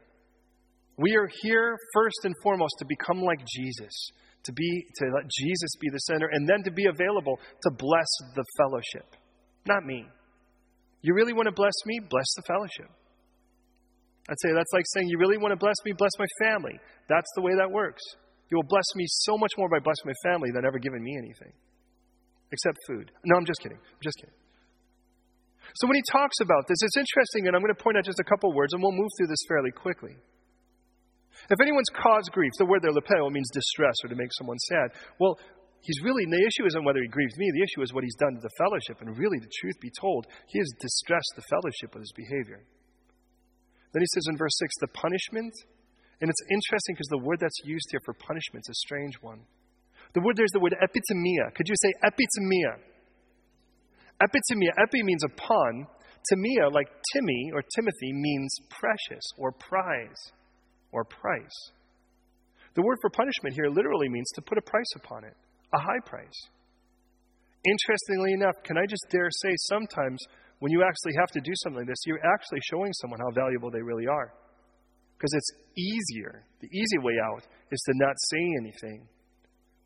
We 0.99 1.17
are 1.17 1.29
here 1.41 1.79
first 1.95 2.19
and 2.25 2.35
foremost 2.43 2.75
to 2.81 2.85
become 2.85 3.23
like 3.23 3.41
Jesus, 3.57 4.13
to 4.45 4.53
be 4.53 4.85
to 4.97 5.05
let 5.17 5.25
Jesus 5.31 5.71
be 5.81 5.89
the 5.91 5.99
center, 6.01 6.29
and 6.31 6.47
then 6.47 6.63
to 6.65 6.71
be 6.71 6.85
available 6.93 7.39
to 7.63 7.71
bless 7.79 8.07
the 8.37 8.45
fellowship, 8.59 9.17
not 9.67 9.83
me. 9.87 10.05
You 11.05 11.13
really 11.13 11.37
want 11.37 11.53
to 11.53 11.53
bless 11.53 11.77
me? 11.85 12.01
Bless 12.09 12.25
the 12.33 12.49
fellowship. 12.49 12.89
I'd 14.25 14.41
say 14.41 14.57
that's 14.57 14.73
like 14.73 14.89
saying, 14.97 15.13
You 15.13 15.21
really 15.21 15.37
want 15.37 15.53
to 15.53 15.61
bless 15.61 15.77
me? 15.85 15.93
Bless 15.93 16.17
my 16.19 16.25
family. 16.41 16.81
That's 17.13 17.29
the 17.37 17.45
way 17.45 17.53
that 17.61 17.69
works. 17.69 18.01
You 18.49 18.57
will 18.57 18.71
bless 18.73 18.89
me 18.97 19.05
so 19.29 19.37
much 19.37 19.53
more 19.61 19.69
by 19.69 19.85
blessing 19.85 20.09
my 20.09 20.17
family 20.25 20.49
than 20.49 20.65
ever 20.65 20.81
giving 20.81 21.05
me 21.05 21.13
anything, 21.21 21.53
except 22.53 22.81
food. 22.89 23.13
No, 23.25 23.37
I'm 23.37 23.45
just 23.45 23.61
kidding. 23.61 23.77
I'm 23.77 24.01
just 24.01 24.17
kidding. 24.17 24.33
So 25.77 25.89
when 25.89 25.97
he 25.97 26.05
talks 26.09 26.41
about 26.41 26.65
this, 26.69 26.81
it's 26.81 26.97
interesting, 26.97 27.49
and 27.49 27.57
I'm 27.57 27.61
going 27.61 27.75
to 27.75 27.83
point 27.83 27.97
out 28.01 28.05
just 28.05 28.21
a 28.21 28.25
couple 28.25 28.55
words, 28.55 28.73
and 28.73 28.81
we'll 28.81 28.97
move 28.97 29.11
through 29.19 29.29
this 29.29 29.45
fairly 29.49 29.73
quickly. 29.73 30.17
If 31.51 31.61
anyone's 31.61 31.91
caused 31.93 32.33
grief, 32.33 32.53
the 32.57 32.65
word 32.65 32.81
there, 32.81 32.93
lepeo, 32.93 33.29
means 33.29 33.51
distress 33.53 33.97
or 34.05 34.09
to 34.09 34.17
make 34.17 34.33
someone 34.39 34.59
sad. 34.59 34.97
Well, 35.21 35.37
he's 35.85 36.01
really, 36.03 36.25
the 36.25 36.43
issue 36.43 36.65
isn't 36.67 36.85
whether 36.85 37.05
he 37.05 37.13
grieves 37.13 37.37
me, 37.37 37.53
the 37.53 37.63
issue 37.63 37.85
is 37.85 37.93
what 37.93 38.03
he's 38.03 38.17
done 38.17 38.35
to 38.35 38.43
the 38.43 38.57
fellowship. 38.57 39.05
And 39.05 39.13
really, 39.17 39.39
the 39.39 39.53
truth 39.61 39.77
be 39.81 39.93
told, 39.93 40.27
he 40.49 40.59
has 40.59 40.71
distressed 40.81 41.33
the 41.37 41.47
fellowship 41.53 41.93
with 41.93 42.03
his 42.03 42.15
behavior. 42.17 42.65
Then 43.93 44.03
he 44.03 44.11
says 44.17 44.27
in 44.29 44.37
verse 44.37 44.57
6, 44.59 44.73
the 44.81 44.93
punishment, 44.97 45.55
and 46.21 46.27
it's 46.33 46.45
interesting 46.51 46.97
because 46.97 47.13
the 47.13 47.23
word 47.23 47.39
that's 47.39 47.61
used 47.63 47.87
here 47.93 48.03
for 48.05 48.15
punishment 48.17 48.65
is 48.67 48.75
a 48.75 48.83
strange 48.83 49.15
one. 49.21 49.45
The 50.15 50.23
word 50.25 50.37
there's 50.37 50.53
the 50.53 50.61
word 50.61 50.75
epitimia. 50.81 51.55
Could 51.55 51.69
you 51.69 51.79
say 51.79 51.93
epitimia? 52.03 52.81
Epitimia, 54.23 54.73
epi 54.83 55.03
means 55.03 55.25
upon. 55.25 55.87
Timia, 56.33 56.73
like 56.73 56.89
Timmy 57.13 57.51
or 57.53 57.63
Timothy, 57.77 58.13
means 58.13 58.57
precious 58.71 59.23
or 59.37 59.53
prize 59.53 60.33
or 60.93 61.05
price. 61.05 61.59
The 62.75 62.83
word 62.83 62.99
for 63.03 63.11
punishment 63.11 63.55
here 63.55 63.69
literally 63.69 64.09
means 64.09 64.31
to 64.35 64.43
put 64.43 64.57
a 64.57 64.63
price 64.63 64.93
upon 64.97 65.25
it, 65.25 65.37
a 65.75 65.79
high 65.79 66.01
price. 66.07 66.41
Interestingly 67.65 68.33
enough, 68.33 68.55
can 68.63 68.77
I 68.79 68.87
just 68.87 69.05
dare 69.11 69.29
say 69.31 69.53
sometimes 69.69 70.19
when 70.61 70.71
you 70.71 70.83
actually 70.83 71.13
have 71.19 71.31
to 71.33 71.41
do 71.41 71.53
something 71.63 71.81
like 71.81 71.89
this, 71.89 72.03
you're 72.07 72.25
actually 72.35 72.61
showing 72.71 72.93
someone 72.95 73.21
how 73.21 73.31
valuable 73.35 73.71
they 73.71 73.83
really 73.83 74.07
are. 74.07 74.33
Because 75.17 75.33
it's 75.35 75.51
easier. 75.77 76.45
The 76.61 76.69
easy 76.69 76.99
way 76.99 77.15
out 77.23 77.43
is 77.71 77.81
to 77.87 77.93
not 77.97 78.15
say 78.31 78.43
anything. 78.61 79.09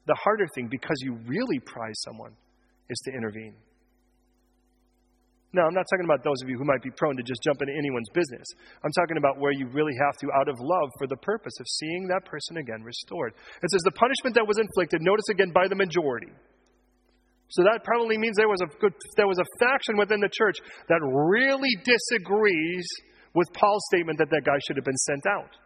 The 0.06 0.14
harder 0.14 0.46
thing, 0.54 0.68
because 0.70 0.96
you 1.00 1.18
really 1.26 1.58
prize 1.60 2.00
someone, 2.02 2.32
is 2.88 2.98
to 3.06 3.12
intervene. 3.12 3.54
Now, 5.56 5.64
I'm 5.64 5.72
not 5.72 5.88
talking 5.88 6.04
about 6.04 6.20
those 6.22 6.36
of 6.44 6.48
you 6.52 6.58
who 6.60 6.68
might 6.68 6.84
be 6.84 6.92
prone 6.92 7.16
to 7.16 7.24
just 7.24 7.40
jump 7.40 7.62
into 7.64 7.72
anyone's 7.72 8.12
business. 8.12 8.44
I'm 8.84 8.92
talking 8.92 9.16
about 9.16 9.40
where 9.40 9.52
you 9.52 9.66
really 9.72 9.96
have 9.96 10.16
to, 10.20 10.28
out 10.36 10.48
of 10.48 10.60
love, 10.60 10.88
for 11.00 11.06
the 11.08 11.16
purpose 11.16 11.56
of 11.58 11.66
seeing 11.66 12.06
that 12.08 12.28
person 12.28 12.60
again 12.60 12.84
restored. 12.84 13.32
It 13.32 13.70
says 13.72 13.80
the 13.88 13.96
punishment 13.96 14.36
that 14.36 14.46
was 14.46 14.60
inflicted, 14.60 15.00
notice 15.00 15.24
again, 15.32 15.50
by 15.56 15.64
the 15.66 15.74
majority. 15.74 16.28
So 17.48 17.64
that 17.64 17.80
probably 17.82 18.18
means 18.18 18.36
there 18.36 18.52
was 18.52 18.60
a 18.60 18.68
good, 18.76 18.92
there 19.16 19.26
was 19.26 19.40
a 19.40 19.48
faction 19.56 19.96
within 19.96 20.20
the 20.20 20.28
church 20.28 20.60
that 20.92 21.00
really 21.00 21.72
disagrees 21.80 22.84
with 23.32 23.48
Paul's 23.56 23.80
statement 23.88 24.18
that 24.18 24.28
that 24.28 24.44
guy 24.44 24.60
should 24.68 24.76
have 24.76 24.84
been 24.84 25.00
sent 25.08 25.24
out. 25.32 25.56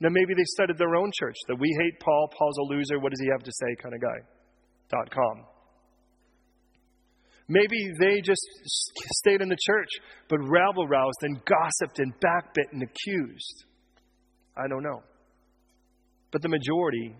Now 0.00 0.08
maybe 0.08 0.32
they 0.32 0.48
started 0.56 0.78
their 0.78 0.96
own 0.96 1.10
church 1.12 1.36
that 1.48 1.60
we 1.60 1.68
hate 1.84 2.00
Paul, 2.00 2.32
Paul's 2.32 2.56
a 2.56 2.72
loser, 2.72 2.98
what 3.00 3.12
does 3.12 3.20
he 3.20 3.28
have 3.36 3.44
to 3.44 3.52
say 3.52 3.76
kind 3.82 3.94
of 3.94 4.00
guy. 4.00 4.18
Dot 4.88 5.10
com. 5.10 5.44
Maybe 7.48 7.76
they 8.00 8.20
just 8.20 8.42
stayed 8.64 9.40
in 9.40 9.48
the 9.48 9.56
church, 9.66 9.88
but 10.28 10.38
rabble 10.40 10.88
roused 10.88 11.22
and 11.22 11.40
gossiped 11.44 12.00
and 12.00 12.12
backbit 12.20 12.72
and 12.72 12.82
accused. 12.82 13.64
I 14.56 14.66
don't 14.68 14.82
know. 14.82 15.02
But 16.32 16.42
the 16.42 16.48
majority 16.48 17.14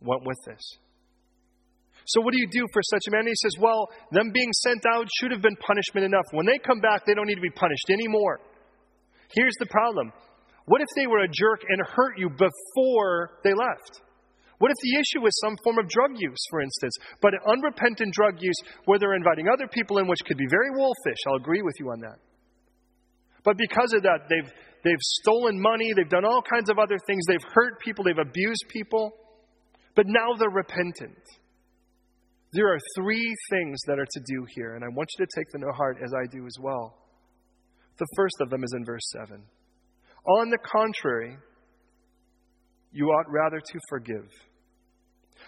went 0.00 0.22
with 0.24 0.38
this. 0.46 0.60
So, 2.06 2.20
what 2.20 2.32
do 2.32 2.40
you 2.40 2.48
do 2.50 2.66
for 2.72 2.82
such 2.82 3.02
a 3.08 3.10
man? 3.10 3.26
he 3.26 3.34
says, 3.34 3.52
Well, 3.60 3.88
them 4.12 4.30
being 4.32 4.50
sent 4.62 4.84
out 4.86 5.06
should 5.18 5.32
have 5.32 5.42
been 5.42 5.56
punishment 5.56 6.04
enough. 6.04 6.24
When 6.32 6.46
they 6.46 6.58
come 6.58 6.80
back, 6.80 7.04
they 7.04 7.14
don't 7.14 7.26
need 7.26 7.34
to 7.34 7.40
be 7.40 7.50
punished 7.50 7.90
anymore. 7.90 8.40
Here's 9.34 9.54
the 9.58 9.66
problem 9.66 10.12
what 10.66 10.80
if 10.80 10.88
they 10.96 11.06
were 11.06 11.18
a 11.18 11.28
jerk 11.28 11.62
and 11.68 11.80
hurt 11.86 12.18
you 12.18 12.30
before 12.30 13.38
they 13.42 13.52
left? 13.52 14.02
What 14.60 14.70
if 14.70 14.76
the 14.82 15.00
issue 15.00 15.26
is 15.26 15.32
some 15.40 15.56
form 15.64 15.78
of 15.78 15.88
drug 15.88 16.12
use, 16.20 16.44
for 16.50 16.60
instance, 16.60 16.92
but 17.22 17.32
unrepentant 17.48 18.12
drug 18.12 18.42
use 18.42 18.60
where 18.84 18.98
they're 18.98 19.16
inviting 19.16 19.48
other 19.48 19.66
people 19.66 19.96
in, 19.96 20.06
which 20.06 20.20
could 20.26 20.36
be 20.36 20.46
very 20.50 20.68
wolfish? 20.76 21.16
I'll 21.26 21.40
agree 21.40 21.62
with 21.62 21.74
you 21.80 21.90
on 21.90 22.00
that. 22.00 22.20
But 23.42 23.56
because 23.56 23.94
of 23.94 24.02
that, 24.02 24.28
they've, 24.28 24.52
they've 24.84 25.00
stolen 25.24 25.58
money, 25.58 25.94
they've 25.96 26.10
done 26.10 26.26
all 26.26 26.42
kinds 26.42 26.68
of 26.68 26.78
other 26.78 26.98
things, 27.06 27.24
they've 27.26 27.50
hurt 27.54 27.80
people, 27.80 28.04
they've 28.04 28.18
abused 28.18 28.66
people, 28.68 29.12
but 29.96 30.04
now 30.06 30.36
they're 30.38 30.50
repentant. 30.50 31.24
There 32.52 32.68
are 32.70 32.78
three 32.96 33.34
things 33.48 33.78
that 33.86 33.98
are 33.98 34.08
to 34.10 34.20
do 34.26 34.44
here, 34.54 34.74
and 34.74 34.84
I 34.84 34.88
want 34.88 35.08
you 35.16 35.24
to 35.24 35.30
take 35.34 35.50
them 35.52 35.62
to 35.62 35.72
heart 35.72 35.96
as 36.04 36.12
I 36.12 36.26
do 36.30 36.44
as 36.44 36.56
well. 36.60 36.98
The 37.96 38.06
first 38.14 38.36
of 38.42 38.50
them 38.50 38.62
is 38.62 38.74
in 38.76 38.84
verse 38.84 39.08
7. 39.26 39.42
On 40.26 40.50
the 40.50 40.58
contrary, 40.58 41.38
you 42.92 43.06
ought 43.06 43.30
rather 43.30 43.60
to 43.60 43.78
forgive. 43.88 44.28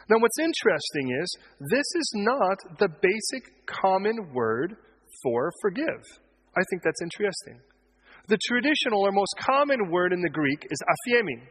Now, 0.09 0.17
what's 0.19 0.39
interesting 0.39 1.17
is 1.23 1.37
this 1.61 1.87
is 1.95 2.13
not 2.17 2.59
the 2.79 2.89
basic 2.89 3.67
common 3.67 4.33
word 4.35 4.77
for 5.23 5.53
forgive. 5.63 6.03
I 6.57 6.63
think 6.71 6.83
that's 6.83 7.03
interesting. 7.03 7.61
The 8.29 8.39
traditional 8.47 9.07
or 9.07 9.13
most 9.13 9.35
common 9.41 9.91
word 9.91 10.13
in 10.13 10.21
the 10.21 10.31
Greek 10.31 10.67
is 10.71 10.79
aphiemi. 10.83 11.43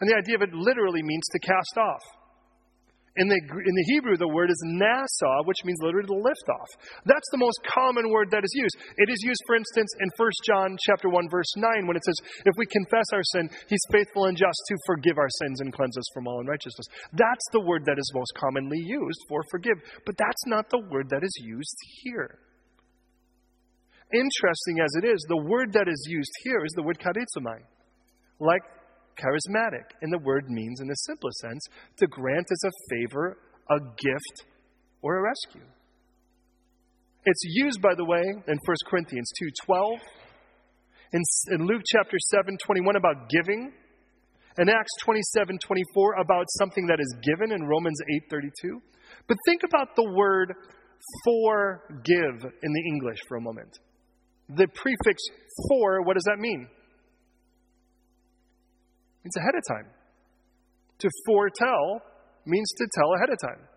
And 0.00 0.10
the 0.10 0.16
idea 0.16 0.36
of 0.36 0.42
it 0.42 0.52
literally 0.52 1.02
means 1.02 1.22
to 1.32 1.38
cast 1.38 1.78
off. 1.78 2.02
In 3.12 3.28
the, 3.28 3.36
in 3.36 3.74
the 3.76 3.86
Hebrew, 3.92 4.16
the 4.16 4.28
word 4.28 4.48
is 4.48 4.56
nasa, 4.64 5.44
which 5.44 5.60
means 5.68 5.76
literally 5.84 6.08
to 6.08 6.16
lift 6.16 6.48
off. 6.48 6.70
That's 7.04 7.28
the 7.30 7.36
most 7.36 7.60
common 7.68 8.08
word 8.08 8.32
that 8.32 8.40
is 8.40 8.52
used. 8.56 8.72
It 8.96 9.12
is 9.12 9.20
used, 9.20 9.42
for 9.46 9.54
instance, 9.54 9.92
in 10.00 10.08
1 10.16 10.30
John 10.48 10.76
chapter 10.80 11.10
1, 11.10 11.28
verse 11.28 11.52
9, 11.56 11.86
when 11.86 11.96
it 11.96 12.04
says, 12.04 12.16
If 12.48 12.56
we 12.56 12.64
confess 12.72 13.04
our 13.12 13.20
sin, 13.36 13.50
he's 13.68 13.84
faithful 13.92 14.32
and 14.32 14.36
just 14.36 14.56
to 14.56 14.76
forgive 14.86 15.18
our 15.18 15.28
sins 15.44 15.60
and 15.60 15.74
cleanse 15.74 15.98
us 15.98 16.08
from 16.14 16.26
all 16.26 16.40
unrighteousness. 16.40 16.88
That's 17.12 17.46
the 17.52 17.60
word 17.60 17.84
that 17.84 18.00
is 18.00 18.10
most 18.14 18.32
commonly 18.32 18.80
used 18.80 19.20
for 19.28 19.44
forgive. 19.50 19.76
But 20.06 20.16
that's 20.16 20.46
not 20.46 20.70
the 20.70 20.80
word 20.80 21.10
that 21.10 21.22
is 21.22 21.36
used 21.44 21.76
here. 22.00 22.38
Interesting 24.14 24.80
as 24.80 24.92
it 25.02 25.04
is, 25.04 25.20
the 25.28 25.44
word 25.44 25.72
that 25.74 25.88
is 25.88 26.06
used 26.08 26.32
here 26.44 26.64
is 26.64 26.72
the 26.76 26.82
word 26.82 26.98
charizomai. 26.98 27.60
Like 28.40 28.62
charismatic. 29.16 29.96
And 30.00 30.12
the 30.12 30.18
word 30.18 30.48
means, 30.48 30.80
in 30.80 30.88
the 30.88 30.94
simplest 30.94 31.38
sense, 31.38 31.62
to 31.98 32.06
grant 32.06 32.46
as 32.50 32.62
a 32.64 32.72
favor, 32.90 33.38
a 33.70 33.78
gift, 33.78 34.46
or 35.02 35.18
a 35.18 35.22
rescue. 35.22 35.66
It's 37.24 37.42
used, 37.44 37.80
by 37.80 37.94
the 37.96 38.04
way, 38.04 38.22
in 38.22 38.58
1 38.66 38.76
Corinthians 38.88 39.30
2.12, 39.68 39.98
in, 41.12 41.22
in 41.52 41.66
Luke 41.66 41.82
chapter 41.86 42.16
7, 42.18 42.56
21 42.64 42.96
about 42.96 43.28
giving, 43.28 43.72
in 44.58 44.68
Acts 44.68 44.92
27, 45.02 45.58
24 45.64 46.14
about 46.20 46.44
something 46.58 46.86
that 46.86 47.00
is 47.00 47.14
given 47.22 47.52
in 47.52 47.66
Romans 47.66 47.98
8, 48.16 48.22
32. 48.30 48.80
But 49.28 49.36
think 49.46 49.62
about 49.64 49.96
the 49.96 50.12
word 50.14 50.54
forgive 51.24 52.44
in 52.62 52.72
the 52.72 52.82
English 52.86 53.18
for 53.28 53.36
a 53.36 53.40
moment. 53.40 53.78
The 54.48 54.68
prefix 54.68 55.22
for, 55.68 56.02
what 56.02 56.14
does 56.14 56.24
that 56.24 56.38
mean? 56.38 56.68
Means 59.24 59.36
ahead 59.36 59.54
of 59.54 59.62
time. 59.68 59.92
To 60.98 61.08
foretell 61.26 62.02
means 62.46 62.68
to 62.78 62.86
tell 62.94 63.14
ahead 63.14 63.30
of 63.30 63.38
time. 63.40 63.68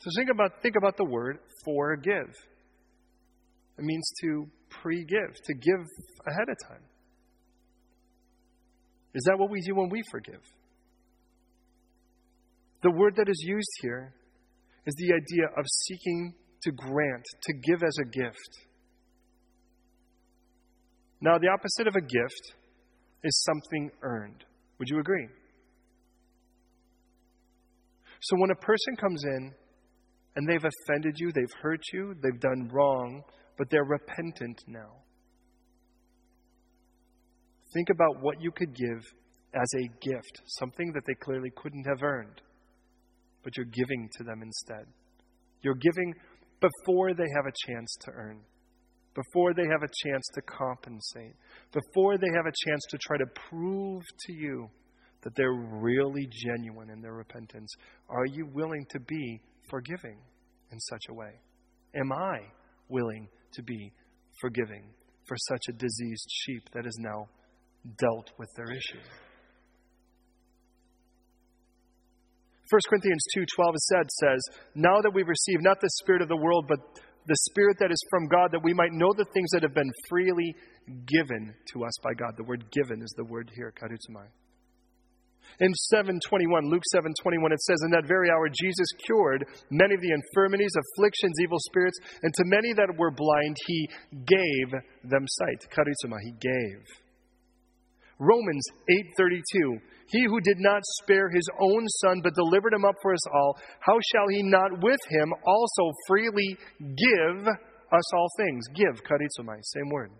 So 0.00 0.10
think 0.16 0.30
about, 0.30 0.62
think 0.62 0.76
about 0.76 0.96
the 0.96 1.04
word 1.04 1.38
forgive. 1.64 2.34
It 3.78 3.84
means 3.84 4.04
to 4.22 4.46
pre 4.68 5.04
give, 5.04 5.34
to 5.44 5.54
give 5.54 5.86
ahead 6.26 6.48
of 6.48 6.56
time. 6.68 6.82
Is 9.14 9.22
that 9.28 9.38
what 9.38 9.50
we 9.50 9.60
do 9.60 9.74
when 9.74 9.88
we 9.90 10.02
forgive? 10.10 10.40
The 12.82 12.90
word 12.90 13.14
that 13.16 13.28
is 13.28 13.44
used 13.46 13.70
here 13.82 14.12
is 14.86 14.94
the 14.96 15.12
idea 15.14 15.46
of 15.56 15.64
seeking 15.86 16.34
to 16.62 16.72
grant, 16.72 17.24
to 17.42 17.52
give 17.52 17.82
as 17.82 17.96
a 18.00 18.04
gift. 18.04 18.66
Now, 21.20 21.38
the 21.38 21.48
opposite 21.48 21.86
of 21.86 21.94
a 21.94 22.00
gift 22.00 22.54
is 23.24 23.44
something 23.44 23.90
earned. 24.02 24.44
Would 24.78 24.88
you 24.88 24.98
agree? 24.98 25.28
So, 28.20 28.36
when 28.38 28.50
a 28.50 28.56
person 28.56 28.96
comes 29.00 29.24
in 29.24 29.52
and 30.36 30.48
they've 30.48 30.64
offended 30.64 31.16
you, 31.18 31.32
they've 31.32 31.60
hurt 31.60 31.80
you, 31.92 32.14
they've 32.22 32.40
done 32.40 32.68
wrong, 32.72 33.22
but 33.58 33.68
they're 33.70 33.84
repentant 33.84 34.62
now, 34.66 35.02
think 37.74 37.90
about 37.90 38.22
what 38.22 38.40
you 38.40 38.50
could 38.50 38.74
give 38.74 39.02
as 39.54 39.68
a 39.74 39.88
gift, 40.00 40.40
something 40.46 40.92
that 40.92 41.02
they 41.06 41.14
clearly 41.14 41.50
couldn't 41.56 41.84
have 41.84 42.02
earned, 42.02 42.40
but 43.42 43.56
you're 43.56 43.66
giving 43.66 44.08
to 44.16 44.24
them 44.24 44.42
instead. 44.42 44.86
You're 45.62 45.74
giving 45.74 46.14
before 46.60 47.12
they 47.14 47.26
have 47.36 47.46
a 47.46 47.70
chance 47.70 47.94
to 48.02 48.12
earn, 48.12 48.40
before 49.14 49.54
they 49.54 49.66
have 49.70 49.82
a 49.82 50.08
chance 50.08 50.26
to 50.34 50.42
compensate, 50.42 51.36
before 51.72 52.16
they 52.16 52.30
have 52.34 52.46
a 52.46 52.68
chance 52.68 52.82
to 52.90 52.98
try 52.98 53.16
to 53.18 53.26
prove 53.48 54.02
to 54.26 54.32
you 54.32 54.68
that 55.22 55.34
they're 55.36 55.52
really 55.52 56.28
genuine 56.30 56.90
in 56.90 57.00
their 57.00 57.14
repentance. 57.14 57.72
Are 58.08 58.26
you 58.26 58.46
willing 58.52 58.84
to 58.90 59.00
be 59.00 59.40
forgiving 59.70 60.18
in 60.70 60.80
such 60.80 61.04
a 61.10 61.14
way? 61.14 61.32
Am 61.94 62.12
I 62.12 62.38
willing 62.88 63.28
to 63.52 63.62
be 63.62 63.92
forgiving 64.40 64.84
for 65.26 65.36
such 65.48 65.62
a 65.68 65.72
diseased 65.72 66.28
sheep 66.30 66.62
that 66.72 66.84
has 66.84 66.96
now 66.98 67.28
dealt 67.98 68.30
with 68.38 68.48
their 68.56 68.70
issue? 68.70 69.02
1 72.70 72.80
Corinthians 72.88 73.24
2:12 73.36 73.76
said 73.76 74.10
says, 74.10 74.40
"Now 74.74 75.02
that 75.02 75.12
we've 75.12 75.28
received 75.28 75.62
not 75.62 75.80
the 75.82 75.90
spirit 76.00 76.22
of 76.22 76.28
the 76.28 76.36
world, 76.38 76.66
but 76.66 76.80
the 77.26 77.36
spirit 77.50 77.78
that 77.78 77.90
is 77.90 78.02
from 78.10 78.26
God, 78.26 78.50
that 78.52 78.62
we 78.62 78.74
might 78.74 78.92
know 78.92 79.12
the 79.16 79.26
things 79.32 79.50
that 79.52 79.62
have 79.62 79.74
been 79.74 79.92
freely 80.08 80.54
given 81.06 81.54
to 81.72 81.84
us 81.84 81.92
by 82.02 82.14
God." 82.14 82.36
The 82.36 82.44
word 82.44 82.70
given 82.72 83.02
is 83.02 83.12
the 83.16 83.24
word 83.24 83.50
here, 83.54 83.72
charizomai. 83.72 84.26
In 85.60 85.72
721, 85.74 86.70
Luke 86.70 86.82
721, 86.92 87.52
it 87.52 87.60
says, 87.60 87.76
In 87.84 87.90
that 87.90 88.06
very 88.06 88.30
hour 88.30 88.48
Jesus 88.48 88.86
cured 89.04 89.44
many 89.70 89.94
of 89.94 90.00
the 90.00 90.12
infirmities, 90.12 90.72
afflictions, 90.72 91.34
evil 91.42 91.58
spirits, 91.60 91.98
and 92.22 92.32
to 92.34 92.44
many 92.46 92.72
that 92.72 92.96
were 92.96 93.10
blind, 93.10 93.56
he 93.66 93.88
gave 94.24 94.80
them 95.04 95.26
sight. 95.28 95.68
Charizomai, 95.70 96.20
he 96.24 96.32
gave. 96.40 97.01
Romans 98.22 98.64
8:32 99.18 99.80
He 100.06 100.22
who 100.24 100.40
did 100.40 100.58
not 100.60 100.80
spare 101.02 101.28
his 101.28 101.48
own 101.60 101.88
son 102.02 102.20
but 102.22 102.34
delivered 102.34 102.72
him 102.72 102.84
up 102.84 102.94
for 103.02 103.12
us 103.12 103.26
all 103.34 103.58
how 103.80 103.98
shall 104.12 104.28
he 104.28 104.42
not 104.42 104.80
with 104.80 105.00
him 105.10 105.34
also 105.44 105.90
freely 106.06 106.56
give 106.78 107.46
us 107.48 108.14
all 108.14 108.28
things? 108.38 108.62
Give 108.74 108.94
charizomai 109.02 109.58
same 109.62 109.90
word. 109.90 110.12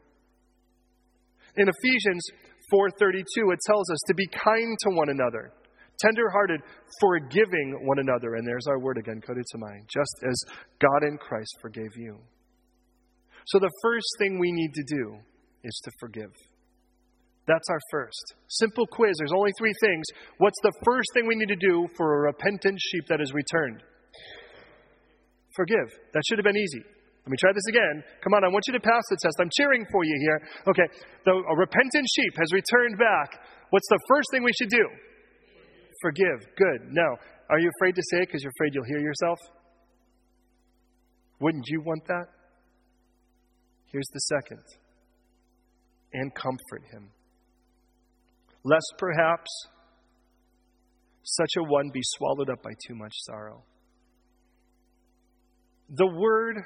In 1.57 1.69
Ephesians 1.69 2.27
4:32 2.73 3.53
it 3.53 3.61
tells 3.67 3.89
us 3.91 4.01
to 4.09 4.15
be 4.15 4.27
kind 4.27 4.77
to 4.83 4.91
one 4.91 5.09
another 5.09 5.53
tenderhearted 6.01 6.61
forgiving 7.01 7.87
one 7.87 7.99
another. 8.01 8.35
And 8.35 8.47
there's 8.47 8.67
our 8.67 8.81
word 8.81 8.99
again 8.99 9.21
charizomai 9.21 9.87
just 9.89 10.25
as 10.29 10.43
God 10.81 11.05
in 11.07 11.19
Christ 11.19 11.57
forgave 11.61 11.97
you. 11.97 12.19
So 13.47 13.59
the 13.59 13.71
first 13.83 14.07
thing 14.19 14.41
we 14.41 14.51
need 14.51 14.73
to 14.75 14.85
do 14.97 15.19
is 15.63 15.81
to 15.85 15.91
forgive 16.01 16.33
that's 17.47 17.69
our 17.71 17.81
first. 17.91 18.23
Simple 18.49 18.87
quiz. 18.87 19.17
There's 19.19 19.35
only 19.35 19.51
three 19.59 19.75
things. 19.81 20.05
What's 20.39 20.59
the 20.63 20.73
first 20.85 21.09
thing 21.15 21.27
we 21.27 21.35
need 21.35 21.51
to 21.51 21.59
do 21.59 21.89
for 21.97 22.15
a 22.15 22.33
repentant 22.33 22.79
sheep 22.79 23.05
that 23.09 23.21
is 23.21 23.33
returned? 23.35 23.83
Forgive. 25.57 25.91
That 26.15 26.23
should 26.29 26.39
have 26.39 26.47
been 26.47 26.57
easy. 26.57 26.83
Let 27.25 27.31
me 27.31 27.37
try 27.39 27.53
this 27.53 27.67
again. 27.69 28.03
Come 28.23 28.35
on, 28.35 28.45
I 28.45 28.49
want 28.49 28.65
you 28.67 28.75
to 28.75 28.81
pass 28.81 29.03
the 29.11 29.19
test. 29.23 29.37
I'm 29.39 29.51
cheering 29.59 29.87
for 29.91 30.05
you 30.05 30.17
here. 30.19 30.39
Okay, 30.67 30.87
the, 31.25 31.33
a 31.33 31.57
repentant 31.57 32.07
sheep 32.15 32.35
has 32.39 32.51
returned 32.53 32.99
back. 32.99 33.39
What's 33.71 33.89
the 33.89 34.01
first 34.09 34.29
thing 34.33 34.43
we 34.43 34.53
should 34.59 34.71
do? 34.71 34.87
Forgive. 36.03 36.47
Good. 36.57 36.91
No. 36.91 37.17
are 37.49 37.61
you 37.61 37.71
afraid 37.79 37.95
to 37.95 38.03
say 38.11 38.19
it 38.23 38.27
because 38.27 38.43
you're 38.43 38.53
afraid 38.59 38.75
you'll 38.75 38.91
hear 38.91 38.99
yourself? 38.99 39.39
Wouldn't 41.41 41.67
you 41.69 41.81
want 41.83 42.07
that? 42.07 42.27
Here's 43.93 44.09
the 44.13 44.21
second 44.21 44.63
and 46.13 46.35
comfort 46.35 46.83
him 46.91 47.11
lest 48.65 48.95
perhaps 48.99 49.51
such 51.23 51.51
a 51.59 51.63
one 51.63 51.91
be 51.93 52.01
swallowed 52.03 52.51
up 52.51 52.63
by 52.63 52.73
too 52.87 52.95
much 52.95 53.13
sorrow. 53.27 53.63
The 55.91 56.07
word 56.07 56.57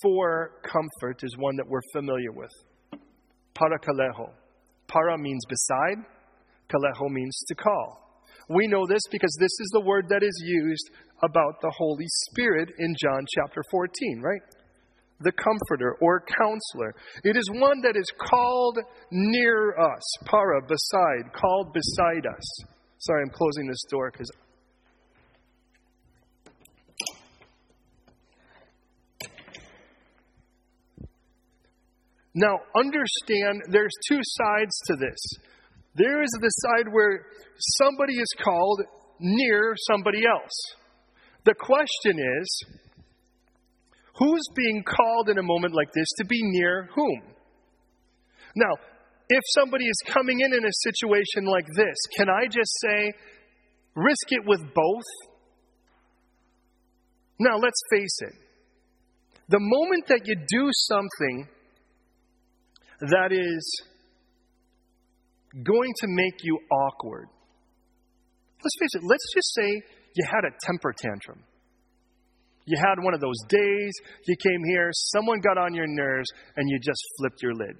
for 0.00 0.52
comfort 0.62 1.20
is 1.22 1.36
one 1.38 1.56
that 1.56 1.68
we're 1.68 1.80
familiar 1.92 2.32
with. 2.32 2.50
Parakaleho. 3.54 4.30
Para 4.88 5.16
means 5.18 5.42
beside, 5.48 6.04
kaleho 6.68 7.10
means 7.10 7.36
to 7.48 7.54
call. 7.54 8.20
We 8.48 8.66
know 8.66 8.86
this 8.86 9.02
because 9.10 9.34
this 9.38 9.52
is 9.60 9.70
the 9.72 9.80
word 9.80 10.06
that 10.08 10.22
is 10.22 10.42
used 10.44 10.90
about 11.22 11.60
the 11.62 11.72
Holy 11.76 12.06
Spirit 12.08 12.70
in 12.78 12.94
John 13.00 13.24
chapter 13.34 13.62
14, 13.70 14.20
right? 14.20 14.42
The 15.22 15.32
comforter 15.32 15.96
or 16.00 16.24
counselor. 16.38 16.94
It 17.24 17.36
is 17.36 17.48
one 17.52 17.80
that 17.82 17.96
is 17.96 18.10
called 18.30 18.78
near 19.10 19.76
us, 19.78 20.02
para, 20.24 20.60
beside, 20.62 21.32
called 21.32 21.72
beside 21.72 22.26
us. 22.26 22.64
Sorry, 22.98 23.22
I'm 23.22 23.30
closing 23.30 23.66
this 23.66 23.82
door 23.90 24.10
because. 24.10 24.30
Now, 32.34 32.60
understand 32.74 33.62
there's 33.68 33.92
two 34.08 34.20
sides 34.22 34.72
to 34.86 34.96
this. 34.96 35.18
There 35.94 36.22
is 36.22 36.30
the 36.40 36.48
side 36.48 36.90
where 36.90 37.26
somebody 37.78 38.14
is 38.14 38.34
called 38.42 38.80
near 39.20 39.74
somebody 39.90 40.22
else. 40.26 40.76
The 41.44 41.54
question 41.54 42.18
is, 42.18 42.64
Who's 44.22 44.46
being 44.54 44.84
called 44.84 45.30
in 45.30 45.38
a 45.38 45.42
moment 45.42 45.74
like 45.74 45.92
this 45.92 46.06
to 46.18 46.24
be 46.24 46.38
near 46.42 46.88
whom? 46.94 47.22
Now, 48.54 48.70
if 49.28 49.42
somebody 49.58 49.84
is 49.84 49.96
coming 50.06 50.38
in 50.38 50.54
in 50.54 50.64
a 50.64 50.72
situation 50.84 51.44
like 51.44 51.66
this, 51.74 51.96
can 52.16 52.28
I 52.30 52.46
just 52.46 52.70
say, 52.80 53.12
risk 53.96 54.26
it 54.28 54.46
with 54.46 54.60
both? 54.72 55.02
Now, 57.40 57.56
let's 57.56 57.80
face 57.90 58.18
it. 58.20 58.34
The 59.48 59.58
moment 59.58 60.06
that 60.06 60.20
you 60.24 60.36
do 60.36 60.70
something 60.72 61.48
that 63.00 63.32
is 63.32 63.82
going 65.64 65.92
to 65.96 66.06
make 66.06 66.44
you 66.44 66.60
awkward, 66.70 67.26
let's 68.62 68.76
face 68.78 68.94
it, 68.94 69.02
let's 69.04 69.26
just 69.34 69.52
say 69.52 69.82
you 70.14 70.24
had 70.30 70.44
a 70.44 70.54
temper 70.64 70.94
tantrum. 70.96 71.42
You 72.64 72.78
had 72.78 73.02
one 73.02 73.14
of 73.14 73.20
those 73.20 73.40
days, 73.48 73.92
you 74.26 74.36
came 74.36 74.64
here, 74.68 74.90
someone 74.92 75.40
got 75.40 75.58
on 75.58 75.74
your 75.74 75.86
nerves, 75.88 76.30
and 76.56 76.68
you 76.68 76.78
just 76.78 77.02
flipped 77.18 77.42
your 77.42 77.54
lid. 77.54 77.76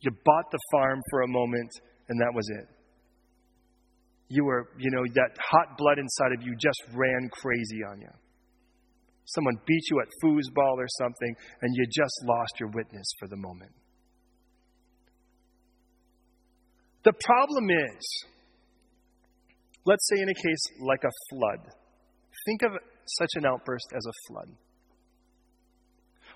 You 0.00 0.10
bought 0.24 0.50
the 0.52 0.58
farm 0.70 1.00
for 1.10 1.22
a 1.22 1.28
moment, 1.28 1.70
and 2.08 2.20
that 2.20 2.32
was 2.34 2.48
it. 2.50 2.68
You 4.28 4.44
were, 4.44 4.68
you 4.78 4.90
know, 4.90 5.02
that 5.14 5.36
hot 5.40 5.76
blood 5.76 5.98
inside 5.98 6.32
of 6.36 6.42
you 6.42 6.54
just 6.56 6.82
ran 6.94 7.28
crazy 7.32 7.82
on 7.84 8.00
you. 8.00 8.10
Someone 9.26 9.54
beat 9.66 9.82
you 9.90 10.00
at 10.00 10.08
foosball 10.22 10.76
or 10.76 10.86
something, 10.98 11.34
and 11.62 11.74
you 11.74 11.86
just 11.86 12.14
lost 12.24 12.52
your 12.60 12.68
witness 12.74 13.06
for 13.18 13.26
the 13.28 13.36
moment. 13.36 13.72
The 17.04 17.12
problem 17.12 17.70
is, 17.70 18.24
let's 19.84 20.06
say 20.08 20.22
in 20.22 20.28
a 20.28 20.34
case 20.34 20.64
like 20.80 21.04
a 21.04 21.12
flood, 21.30 21.72
think 22.46 22.62
of 22.62 22.72
such 23.06 23.30
an 23.34 23.46
outburst 23.46 23.86
as 23.96 24.04
a 24.06 24.16
flood. 24.28 24.48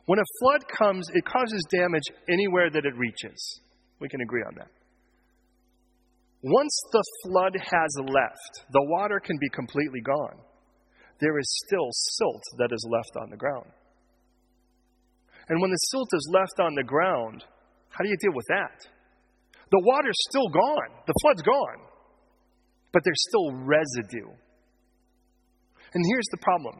When 0.06 0.18
a 0.18 0.32
flood 0.40 0.62
comes, 0.78 1.08
it 1.12 1.24
causes 1.24 1.66
damage 1.70 2.08
anywhere 2.30 2.70
that 2.70 2.86
it 2.86 2.96
reaches. 2.96 3.60
We 4.00 4.08
can 4.08 4.20
agree 4.22 4.42
on 4.42 4.54
that. 4.56 4.70
Once 6.42 6.80
the 6.92 7.04
flood 7.24 7.56
has 7.60 7.92
left, 7.98 8.72
the 8.72 8.84
water 8.84 9.20
can 9.20 9.36
be 9.38 9.48
completely 9.50 10.00
gone. 10.00 10.38
There 11.20 11.38
is 11.38 11.62
still 11.66 11.88
silt 11.90 12.42
that 12.58 12.72
is 12.72 12.86
left 12.88 13.22
on 13.22 13.30
the 13.30 13.36
ground. 13.36 13.70
And 15.48 15.60
when 15.60 15.70
the 15.70 15.84
silt 15.90 16.08
is 16.12 16.30
left 16.32 16.60
on 16.60 16.74
the 16.74 16.84
ground, 16.84 17.44
how 17.90 18.04
do 18.04 18.08
you 18.08 18.16
deal 18.20 18.34
with 18.34 18.46
that? 18.48 18.86
The 19.70 19.82
water's 19.84 20.16
still 20.30 20.48
gone, 20.48 20.90
the 21.06 21.14
flood's 21.20 21.42
gone, 21.42 21.84
but 22.92 23.02
there's 23.04 23.24
still 23.28 23.52
residue 23.64 24.32
and 25.94 26.04
here's 26.06 26.28
the 26.30 26.38
problem 26.38 26.74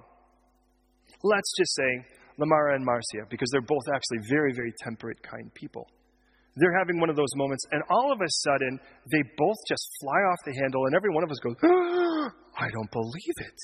let's 1.25 1.53
just 1.59 1.75
say 1.75 2.07
Lamara 2.39 2.77
and 2.77 2.85
Marcia, 2.85 3.27
because 3.29 3.49
they're 3.51 3.61
both 3.61 3.83
actually 3.93 4.29
very, 4.31 4.53
very 4.55 4.73
temperate, 4.85 5.19
kind 5.23 5.53
people. 5.55 5.87
They're 6.57 6.77
having 6.79 7.01
one 7.01 7.11
of 7.11 7.17
those 7.17 7.35
moments, 7.35 7.65
and 7.71 7.83
all 7.91 8.13
of 8.13 8.21
a 8.21 8.31
sudden, 8.47 8.81
they 9.11 9.23
both 9.37 9.57
just 9.69 9.83
fly 10.01 10.19
off 10.31 10.39
the 10.47 10.55
handle, 10.55 10.87
and 10.87 10.95
every 10.95 11.11
one 11.11 11.25
of 11.25 11.31
us 11.31 11.39
goes, 11.39 11.55
I 11.63 12.71
don't 12.71 12.91
believe 12.91 13.37
it. 13.39 13.59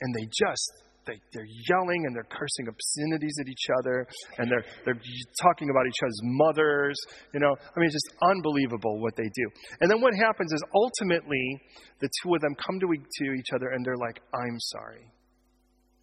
And 0.00 0.14
they 0.14 0.26
just 0.26 0.72
they, 1.08 1.18
they're 1.32 1.48
yelling 1.68 2.04
and 2.06 2.14
they're 2.14 2.28
cursing 2.28 2.68
obscenities 2.68 3.34
at 3.40 3.48
each 3.48 3.66
other 3.80 4.06
and 4.38 4.50
they're, 4.50 4.64
they're 4.84 5.00
talking 5.40 5.70
about 5.70 5.86
each 5.88 6.02
other's 6.04 6.20
mothers. 6.22 6.96
You 7.32 7.40
know, 7.40 7.56
I 7.56 7.74
mean, 7.80 7.88
it's 7.88 7.96
just 7.96 8.12
unbelievable 8.22 9.00
what 9.00 9.16
they 9.16 9.28
do. 9.32 9.46
And 9.80 9.90
then 9.90 10.00
what 10.00 10.14
happens 10.14 10.52
is 10.52 10.62
ultimately 10.74 11.60
the 12.00 12.08
two 12.22 12.34
of 12.34 12.40
them 12.40 12.54
come 12.54 12.78
to, 12.80 12.86
to 12.86 13.24
each 13.32 13.50
other 13.54 13.68
and 13.72 13.84
they're 13.84 13.96
like, 13.96 14.20
I'm 14.34 14.60
sorry. 14.76 15.08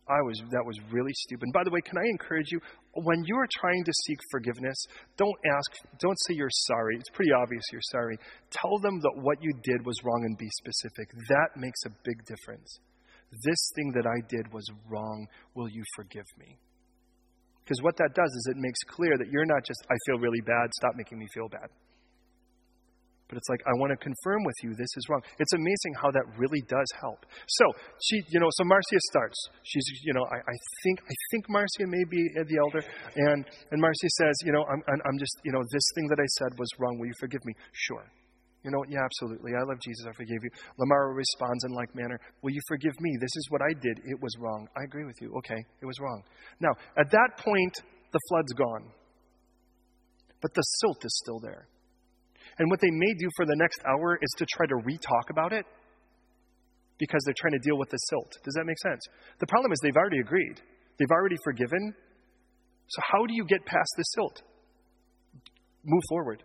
I 0.08 0.22
was 0.22 0.38
that 0.51 0.64
was 0.64 0.78
really 0.91 1.14
stupid. 1.26 1.45
And 1.49 1.53
by 1.53 1.64
the 1.64 1.72
way, 1.72 1.82
can 1.82 1.97
I 1.97 2.06
encourage 2.08 2.51
you 2.51 2.60
when 2.93 3.24
you 3.26 3.36
are 3.38 3.47
trying 3.60 3.84
to 3.84 3.91
seek 4.06 4.20
forgiveness, 4.30 4.78
don't 5.18 5.36
ask 5.49 5.72
don't 5.99 6.18
say 6.28 6.36
you're 6.36 6.47
sorry. 6.51 6.95
It's 6.97 7.10
pretty 7.10 7.32
obvious 7.32 7.64
you're 7.72 7.89
sorry. 7.89 8.18
Tell 8.51 8.78
them 8.80 8.99
that 9.01 9.14
what 9.24 9.41
you 9.41 9.51
did 9.64 9.84
was 9.84 9.97
wrong 10.03 10.24
and 10.26 10.38
be 10.38 10.49
specific. 10.62 11.10
That 11.30 11.58
makes 11.58 11.80
a 11.88 11.89
big 12.03 12.24
difference. 12.26 12.80
This 13.32 13.71
thing 13.76 13.91
that 13.95 14.05
I 14.05 14.19
did 14.30 14.51
was 14.53 14.65
wrong. 14.89 15.28
Will 15.55 15.69
you 15.69 15.84
forgive 15.95 16.26
me? 16.38 16.57
Because 17.63 17.82
what 17.82 17.97
that 17.97 18.13
does 18.13 18.30
is 18.30 18.47
it 18.51 18.57
makes 18.57 18.80
clear 18.88 19.17
that 19.17 19.28
you're 19.32 19.45
not 19.45 19.65
just, 19.65 19.82
I 19.89 19.95
feel 20.05 20.19
really 20.19 20.41
bad, 20.41 20.69
stop 20.78 20.93
making 20.95 21.17
me 21.17 21.26
feel 21.34 21.49
bad. 21.49 21.67
But 23.28 23.41
it's 23.41 23.49
like, 23.49 23.61
I 23.65 23.73
want 23.82 23.89
to 23.89 23.97
confirm 23.97 24.45
with 24.45 24.53
you 24.61 24.69
this 24.78 24.93
is 24.95 25.09
wrong. 25.09 25.21
It's 25.39 25.53
amazing 25.53 25.93
how 25.97 26.11
that 26.11 26.26
really 26.38 26.61
does 26.69 26.86
help. 27.01 27.26
So, 27.47 27.65
she, 27.97 28.21
you 28.30 28.39
know, 28.39 28.49
so 28.51 28.63
Marcia 28.65 29.01
starts. 29.09 29.49
She's, 29.63 29.84
you 30.03 30.13
know, 30.13 30.21
I, 30.30 30.38
I 30.45 30.55
think, 30.84 31.01
I 31.01 31.15
think 31.32 31.49
Marcia 31.49 31.89
may 31.89 32.05
be 32.05 32.21
the 32.38 32.57
elder. 32.61 32.86
And, 33.15 33.43
and 33.71 33.82
Marcia 33.82 34.09
says, 34.21 34.36
you 34.45 34.53
know, 34.53 34.63
I'm, 34.69 34.84
I'm 34.88 35.17
just, 35.17 35.41
you 35.43 35.51
know, 35.51 35.63
this 35.73 35.86
thing 35.95 36.07
that 36.09 36.19
I 36.21 36.28
said 36.38 36.59
was 36.59 36.69
wrong. 36.78 36.99
Will 36.99 37.07
you 37.07 37.17
forgive 37.19 37.43
me? 37.45 37.53
Sure. 37.73 38.05
You 38.66 38.72
know 38.72 38.80
what? 38.80 38.89
Yeah, 38.89 39.05
absolutely. 39.05 39.53
I 39.53 39.61
love 39.61 39.78
Jesus. 39.80 40.09
I 40.09 40.13
forgive 40.18 40.41
you. 40.41 40.49
Lamara 40.82 41.13
responds 41.13 41.63
in 41.66 41.72
like 41.78 41.93
manner. 41.93 42.20
Will 42.41 42.49
you 42.49 42.61
forgive 42.68 42.99
me? 42.99 43.16
This 43.22 43.30
is 43.38 43.45
what 43.51 43.61
I 43.61 43.78
did. 43.78 44.01
It 44.09 44.18
was 44.20 44.34
wrong. 44.39 44.68
I 44.76 44.84
agree 44.84 45.05
with 45.05 45.22
you. 45.22 45.32
Okay, 45.38 45.61
it 45.82 45.86
was 45.86 45.99
wrong. 46.01 46.24
Now, 46.59 46.74
at 46.97 47.11
that 47.11 47.38
point, 47.38 47.76
the 48.11 48.20
flood's 48.28 48.53
gone. 48.53 48.89
But 50.41 50.51
the 50.55 50.63
silt 50.82 51.05
is 51.05 51.13
still 51.22 51.39
there. 51.39 51.68
And 52.57 52.72
what 52.72 52.82
they 52.82 52.89
may 52.89 53.13
do 53.20 53.30
for 53.38 53.45
the 53.45 53.55
next 53.55 53.82
hour 53.86 54.18
is 54.20 54.34
to 54.38 54.45
try 54.57 54.66
to 54.66 54.78
re 54.84 54.97
talk 54.97 55.30
about 55.30 55.53
it 55.53 55.66
because 56.97 57.22
they're 57.26 57.38
trying 57.38 57.53
to 57.53 57.61
deal 57.61 57.78
with 57.78 57.91
the 57.91 57.97
silt. 58.09 58.34
Does 58.43 58.55
that 58.55 58.66
make 58.66 58.80
sense? 58.80 59.01
The 59.39 59.47
problem 59.47 59.74
is 59.74 59.80
they've 59.84 59.95
already 59.95 60.22
agreed, 60.22 60.57
they've 60.97 61.11
already 61.11 61.38
forgiven. 61.43 61.93
So, 62.88 63.01
how 63.11 63.26
do 63.26 63.34
you 63.34 63.45
get 63.45 63.63
past 63.66 63.89
the 63.97 64.03
silt? 64.03 64.41
Move 65.84 66.03
forward. 66.09 66.41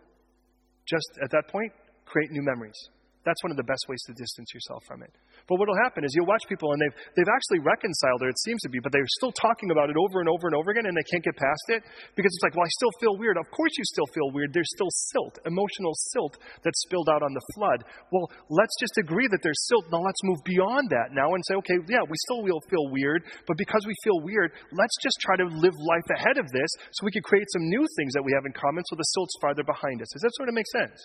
Just 0.85 1.09
at 1.23 1.31
that 1.31 1.47
point, 1.47 1.71
create 2.11 2.31
new 2.31 2.43
memories. 2.43 2.77
That's 3.21 3.37
one 3.45 3.53
of 3.53 3.59
the 3.59 3.69
best 3.69 3.85
ways 3.85 4.01
to 4.09 4.17
distance 4.17 4.49
yourself 4.49 4.81
from 4.89 5.05
it. 5.05 5.13
But 5.45 5.61
what 5.61 5.69
will 5.69 5.77
happen 5.85 6.01
is 6.01 6.09
you'll 6.17 6.29
watch 6.29 6.41
people 6.49 6.73
and 6.73 6.81
they've, 6.81 6.97
they've 7.13 7.29
actually 7.29 7.61
reconciled, 7.61 8.25
or 8.25 8.33
it 8.33 8.39
seems 8.41 8.57
to 8.65 8.69
be, 8.73 8.81
but 8.81 8.89
they're 8.89 9.05
still 9.21 9.29
talking 9.29 9.69
about 9.69 9.93
it 9.93 9.97
over 9.97 10.25
and 10.25 10.29
over 10.29 10.49
and 10.49 10.57
over 10.57 10.73
again 10.73 10.89
and 10.89 10.97
they 10.97 11.05
can't 11.05 11.21
get 11.21 11.37
past 11.37 11.65
it 11.69 11.85
because 12.17 12.33
it's 12.33 12.41
like, 12.41 12.57
well, 12.57 12.65
I 12.65 12.73
still 12.81 12.93
feel 12.97 13.13
weird. 13.21 13.37
Of 13.37 13.45
course 13.53 13.77
you 13.77 13.85
still 13.93 14.09
feel 14.09 14.33
weird. 14.33 14.57
There's 14.57 14.73
still 14.73 14.89
silt, 15.13 15.37
emotional 15.45 15.93
silt 16.17 16.41
that's 16.65 16.81
spilled 16.81 17.13
out 17.13 17.21
on 17.21 17.29
the 17.37 17.45
flood. 17.53 17.85
Well, 18.09 18.25
let's 18.49 18.73
just 18.81 18.97
agree 18.97 19.29
that 19.29 19.45
there's 19.45 19.61
silt. 19.69 19.85
Now 19.93 20.01
let's 20.01 20.21
move 20.25 20.41
beyond 20.41 20.89
that 20.89 21.13
now 21.13 21.37
and 21.37 21.45
say, 21.45 21.61
okay, 21.61 21.77
yeah, 21.93 22.01
we 22.01 22.17
still 22.25 22.41
will 22.41 22.61
feel 22.73 22.89
weird, 22.89 23.21
but 23.45 23.53
because 23.53 23.85
we 23.85 23.93
feel 24.01 24.17
weird, 24.25 24.49
let's 24.73 24.97
just 24.97 25.21
try 25.21 25.37
to 25.37 25.45
live 25.45 25.77
life 25.77 26.09
ahead 26.17 26.41
of 26.41 26.49
this 26.49 26.71
so 26.97 27.05
we 27.05 27.13
can 27.13 27.21
create 27.21 27.45
some 27.53 27.69
new 27.69 27.85
things 28.01 28.17
that 28.17 28.25
we 28.25 28.33
have 28.33 28.49
in 28.49 28.53
common 28.57 28.81
so 28.89 28.97
the 28.97 29.09
silt's 29.13 29.37
farther 29.37 29.61
behind 29.61 30.01
us. 30.01 30.09
Does 30.09 30.25
that 30.25 30.33
sort 30.41 30.49
of 30.49 30.57
make 30.57 30.69
sense? 30.73 30.97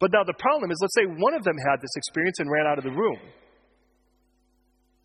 But 0.00 0.10
now 0.16 0.24
the 0.24 0.34
problem 0.40 0.72
is, 0.72 0.80
let's 0.80 0.96
say 0.96 1.04
one 1.06 1.36
of 1.36 1.44
them 1.44 1.56
had 1.68 1.78
this 1.78 1.92
experience 1.94 2.40
and 2.40 2.48
ran 2.50 2.66
out 2.66 2.80
of 2.80 2.84
the 2.84 2.96
room. 2.96 3.20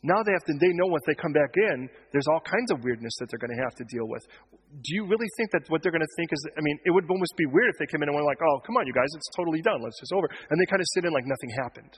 Now 0.05 0.21
they 0.21 0.31
have 0.31 0.45
to, 0.45 0.53
they 0.61 0.69
know 0.77 0.85
once 0.87 1.03
they 1.09 1.17
come 1.17 1.33
back 1.33 1.49
in, 1.57 1.89
there's 2.13 2.29
all 2.29 2.39
kinds 2.39 2.69
of 2.71 2.79
weirdness 2.85 3.11
that 3.19 3.27
they're 3.27 3.41
going 3.41 3.51
to 3.57 3.61
have 3.65 3.73
to 3.75 3.85
deal 3.89 4.07
with. 4.07 4.21
Do 4.69 4.91
you 4.93 5.03
really 5.09 5.25
think 5.35 5.49
that 5.51 5.65
what 5.67 5.81
they're 5.81 5.91
going 5.91 6.05
to 6.05 6.15
think 6.15 6.29
is, 6.31 6.39
I 6.53 6.61
mean, 6.61 6.77
it 6.85 6.93
would 6.93 7.09
almost 7.09 7.33
be 7.35 7.49
weird 7.49 7.73
if 7.73 7.77
they 7.81 7.89
came 7.89 8.05
in 8.05 8.07
and 8.07 8.15
were 8.15 8.23
like, 8.23 8.37
oh, 8.39 8.61
come 8.61 8.77
on, 8.77 8.85
you 8.85 8.93
guys, 8.93 9.09
it's 9.17 9.27
totally 9.35 9.65
done. 9.65 9.81
Let's 9.81 9.99
just 9.99 10.13
over. 10.13 10.29
And 10.29 10.61
they 10.61 10.69
kind 10.69 10.79
of 10.79 10.87
sit 10.93 11.03
in 11.03 11.11
like 11.11 11.25
nothing 11.25 11.51
happened. 11.57 11.93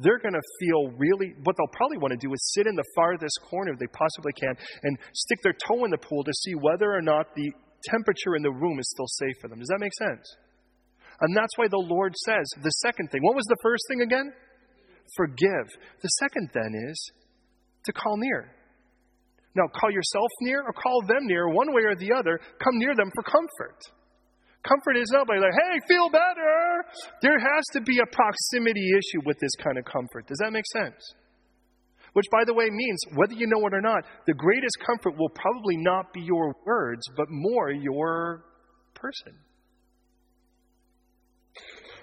They're 0.00 0.18
going 0.18 0.34
to 0.34 0.46
feel 0.64 0.96
really, 0.96 1.36
what 1.44 1.60
they'll 1.60 1.76
probably 1.76 1.98
want 1.98 2.16
to 2.16 2.22
do 2.22 2.32
is 2.32 2.40
sit 2.56 2.66
in 2.66 2.74
the 2.74 2.86
farthest 2.96 3.36
corner 3.50 3.76
they 3.76 3.90
possibly 3.92 4.32
can 4.32 4.56
and 4.82 4.96
stick 5.12 5.44
their 5.44 5.54
toe 5.60 5.84
in 5.84 5.90
the 5.92 6.00
pool 6.00 6.24
to 6.24 6.32
see 6.32 6.54
whether 6.56 6.88
or 6.88 7.02
not 7.02 7.36
the 7.36 7.52
temperature 7.84 8.34
in 8.34 8.42
the 8.42 8.50
room 8.50 8.78
is 8.80 8.88
still 8.88 9.10
safe 9.20 9.36
for 9.42 9.48
them. 9.48 9.58
Does 9.58 9.68
that 9.68 9.80
make 9.84 9.92
sense? 9.92 10.24
And 11.20 11.36
that's 11.36 11.56
why 11.56 11.66
the 11.68 11.82
Lord 11.82 12.14
says 12.24 12.46
the 12.62 12.70
second 12.82 13.10
thing. 13.10 13.22
What 13.22 13.34
was 13.34 13.46
the 13.48 13.58
first 13.62 13.82
thing 13.88 14.02
again? 14.02 14.32
Forgive. 15.16 15.66
The 16.02 16.08
second 16.20 16.50
then 16.54 16.72
is 16.90 17.10
to 17.84 17.92
call 17.92 18.16
near. 18.18 18.54
Now, 19.56 19.64
call 19.74 19.90
yourself 19.90 20.30
near 20.42 20.62
or 20.62 20.72
call 20.72 21.02
them 21.08 21.26
near, 21.26 21.48
one 21.48 21.74
way 21.74 21.82
or 21.82 21.96
the 21.96 22.12
other. 22.12 22.38
Come 22.62 22.78
near 22.78 22.94
them 22.94 23.10
for 23.14 23.22
comfort. 23.24 23.80
Comfort 24.62 24.96
is 24.96 25.10
not 25.10 25.28
like, 25.28 25.40
hey, 25.40 25.80
feel 25.88 26.10
better. 26.10 26.84
There 27.22 27.38
has 27.38 27.64
to 27.72 27.80
be 27.80 27.98
a 27.98 28.06
proximity 28.06 28.90
issue 28.92 29.22
with 29.24 29.38
this 29.40 29.52
kind 29.62 29.78
of 29.78 29.84
comfort. 29.84 30.26
Does 30.26 30.38
that 30.38 30.52
make 30.52 30.66
sense? 30.72 31.00
Which, 32.12 32.26
by 32.30 32.44
the 32.44 32.54
way, 32.54 32.68
means 32.70 33.00
whether 33.14 33.34
you 33.34 33.46
know 33.46 33.66
it 33.66 33.74
or 33.74 33.80
not, 33.80 34.04
the 34.26 34.34
greatest 34.34 34.76
comfort 34.86 35.18
will 35.18 35.30
probably 35.30 35.76
not 35.76 36.12
be 36.12 36.20
your 36.20 36.54
words, 36.66 37.02
but 37.16 37.26
more 37.30 37.70
your 37.70 38.44
person. 38.94 39.34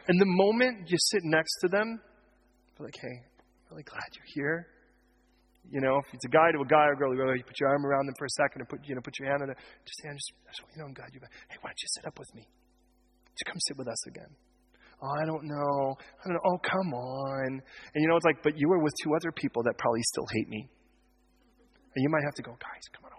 And 0.07 0.19
the 0.19 0.25
moment 0.25 0.89
you 0.89 0.97
sit 0.99 1.21
next 1.23 1.55
to 1.61 1.67
them, 1.67 1.99
they're 2.77 2.85
like, 2.85 2.97
hey, 2.99 3.17
I'm 3.25 3.71
really 3.71 3.83
glad 3.83 4.05
you're 4.13 4.31
here. 4.33 4.67
You 5.71 5.81
know, 5.81 5.97
if 5.97 6.05
it's 6.13 6.25
a 6.25 6.29
guy 6.29 6.51
to 6.53 6.61
a 6.61 6.69
guy 6.69 6.85
or 6.85 6.93
a 6.93 6.97
girl, 6.97 7.09
you 7.15 7.43
put 7.43 7.59
your 7.59 7.69
arm 7.69 7.85
around 7.85 8.05
them 8.05 8.13
for 8.19 8.25
a 8.25 8.29
second 8.29 8.61
and 8.61 8.69
put, 8.69 8.85
you 8.85 8.93
know, 8.93 9.01
put 9.01 9.17
your 9.17 9.29
hand 9.29 9.41
on 9.41 9.49
it. 9.49 9.57
Just, 9.85 9.97
say, 9.97 10.09
just, 10.13 10.31
just, 10.45 10.61
you 10.75 10.77
know, 10.77 10.85
I'm 10.85 10.93
glad 10.93 11.09
you're 11.11 11.21
back. 11.21 11.33
Hey, 11.49 11.57
why 11.61 11.73
don't 11.73 11.81
you 11.81 11.89
sit 11.89 12.05
up 12.05 12.19
with 12.19 12.29
me? 12.35 12.45
Just 13.33 13.49
come 13.49 13.57
sit 13.65 13.77
with 13.77 13.87
us 13.87 14.07
again. 14.07 14.29
Oh, 15.01 15.09
I 15.09 15.25
don't 15.25 15.43
know. 15.43 15.97
I 15.97 16.23
don't 16.29 16.33
know. 16.37 16.45
Oh, 16.45 16.57
come 16.61 16.93
on. 16.93 17.59
And 17.59 17.99
you 17.99 18.07
know, 18.07 18.15
it's 18.15 18.25
like, 18.25 18.43
but 18.43 18.53
you 18.57 18.69
were 18.69 18.79
with 18.79 18.93
two 19.01 19.15
other 19.15 19.31
people 19.31 19.63
that 19.63 19.73
probably 19.77 20.03
still 20.03 20.27
hate 20.31 20.47
me. 20.47 20.69
And 21.95 22.03
you 22.03 22.09
might 22.09 22.23
have 22.23 22.35
to 22.35 22.43
go, 22.43 22.51
guys, 22.51 22.85
come 22.93 23.05
on. 23.05 23.14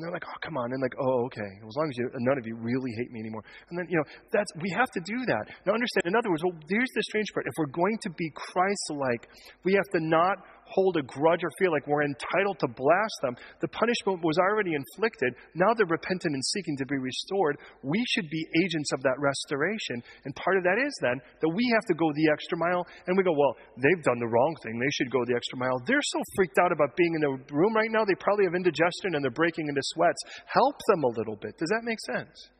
And 0.00 0.08
they're 0.08 0.16
like, 0.16 0.24
oh, 0.24 0.40
come 0.40 0.56
on. 0.56 0.72
And 0.72 0.80
like, 0.80 0.96
oh, 0.96 1.28
okay. 1.28 1.52
As 1.60 1.76
long 1.76 1.92
as 1.92 1.96
you, 2.00 2.08
none 2.24 2.38
of 2.40 2.46
you 2.48 2.56
really 2.56 2.88
hate 2.96 3.12
me 3.12 3.20
anymore. 3.20 3.44
And 3.68 3.76
then, 3.76 3.84
you 3.92 4.00
know, 4.00 4.08
that's, 4.32 4.48
we 4.56 4.72
have 4.72 4.88
to 4.96 5.00
do 5.04 5.28
that. 5.28 5.52
Now 5.68 5.76
understand, 5.76 6.08
in 6.08 6.16
other 6.16 6.32
words, 6.32 6.40
well, 6.40 6.56
here's 6.72 6.88
the 6.96 7.04
strange 7.04 7.28
part. 7.36 7.44
If 7.44 7.52
we're 7.60 7.68
going 7.68 8.00
to 8.08 8.10
be 8.16 8.32
Christ-like, 8.32 9.28
we 9.60 9.76
have 9.76 9.84
to 9.92 10.00
not 10.00 10.40
hold 10.70 10.96
a 10.96 11.02
grudge 11.02 11.42
or 11.42 11.50
feel 11.58 11.72
like 11.74 11.86
we're 11.86 12.06
entitled 12.06 12.58
to 12.62 12.68
blast 12.70 13.18
them. 13.22 13.34
The 13.60 13.68
punishment 13.68 14.22
was 14.22 14.38
already 14.38 14.72
inflicted. 14.74 15.34
Now 15.54 15.74
they're 15.74 15.90
repentant 15.90 16.34
and 16.34 16.44
seeking 16.54 16.76
to 16.78 16.86
be 16.86 16.96
restored. 16.96 17.58
We 17.82 18.02
should 18.14 18.30
be 18.30 18.46
agents 18.62 18.92
of 18.94 19.02
that 19.02 19.18
restoration. 19.18 20.02
And 20.24 20.34
part 20.34 20.56
of 20.56 20.64
that 20.64 20.78
is 20.78 20.94
then 21.02 21.18
that 21.18 21.50
we 21.50 21.66
have 21.74 21.86
to 21.90 21.94
go 21.94 22.06
the 22.14 22.30
extra 22.30 22.56
mile. 22.56 22.86
And 23.06 23.18
we 23.18 23.26
go, 23.26 23.34
well, 23.34 23.56
they've 23.76 24.04
done 24.04 24.22
the 24.22 24.30
wrong 24.30 24.54
thing. 24.62 24.78
They 24.78 24.94
should 24.94 25.10
go 25.10 25.24
the 25.26 25.34
extra 25.34 25.58
mile. 25.58 25.82
They're 25.86 26.06
so 26.14 26.20
freaked 26.36 26.58
out 26.58 26.72
about 26.72 26.96
being 26.96 27.14
in 27.14 27.22
the 27.22 27.34
room 27.54 27.74
right 27.74 27.90
now, 27.90 28.04
they 28.04 28.16
probably 28.18 28.44
have 28.46 28.54
indigestion 28.54 29.14
and 29.14 29.24
they're 29.24 29.34
breaking 29.34 29.68
into 29.68 29.82
sweats. 29.94 30.22
Help 30.46 30.76
them 30.88 31.04
a 31.04 31.12
little 31.18 31.36
bit. 31.36 31.58
Does 31.58 31.68
that 31.70 31.82
make 31.82 31.98
sense? 32.00 32.50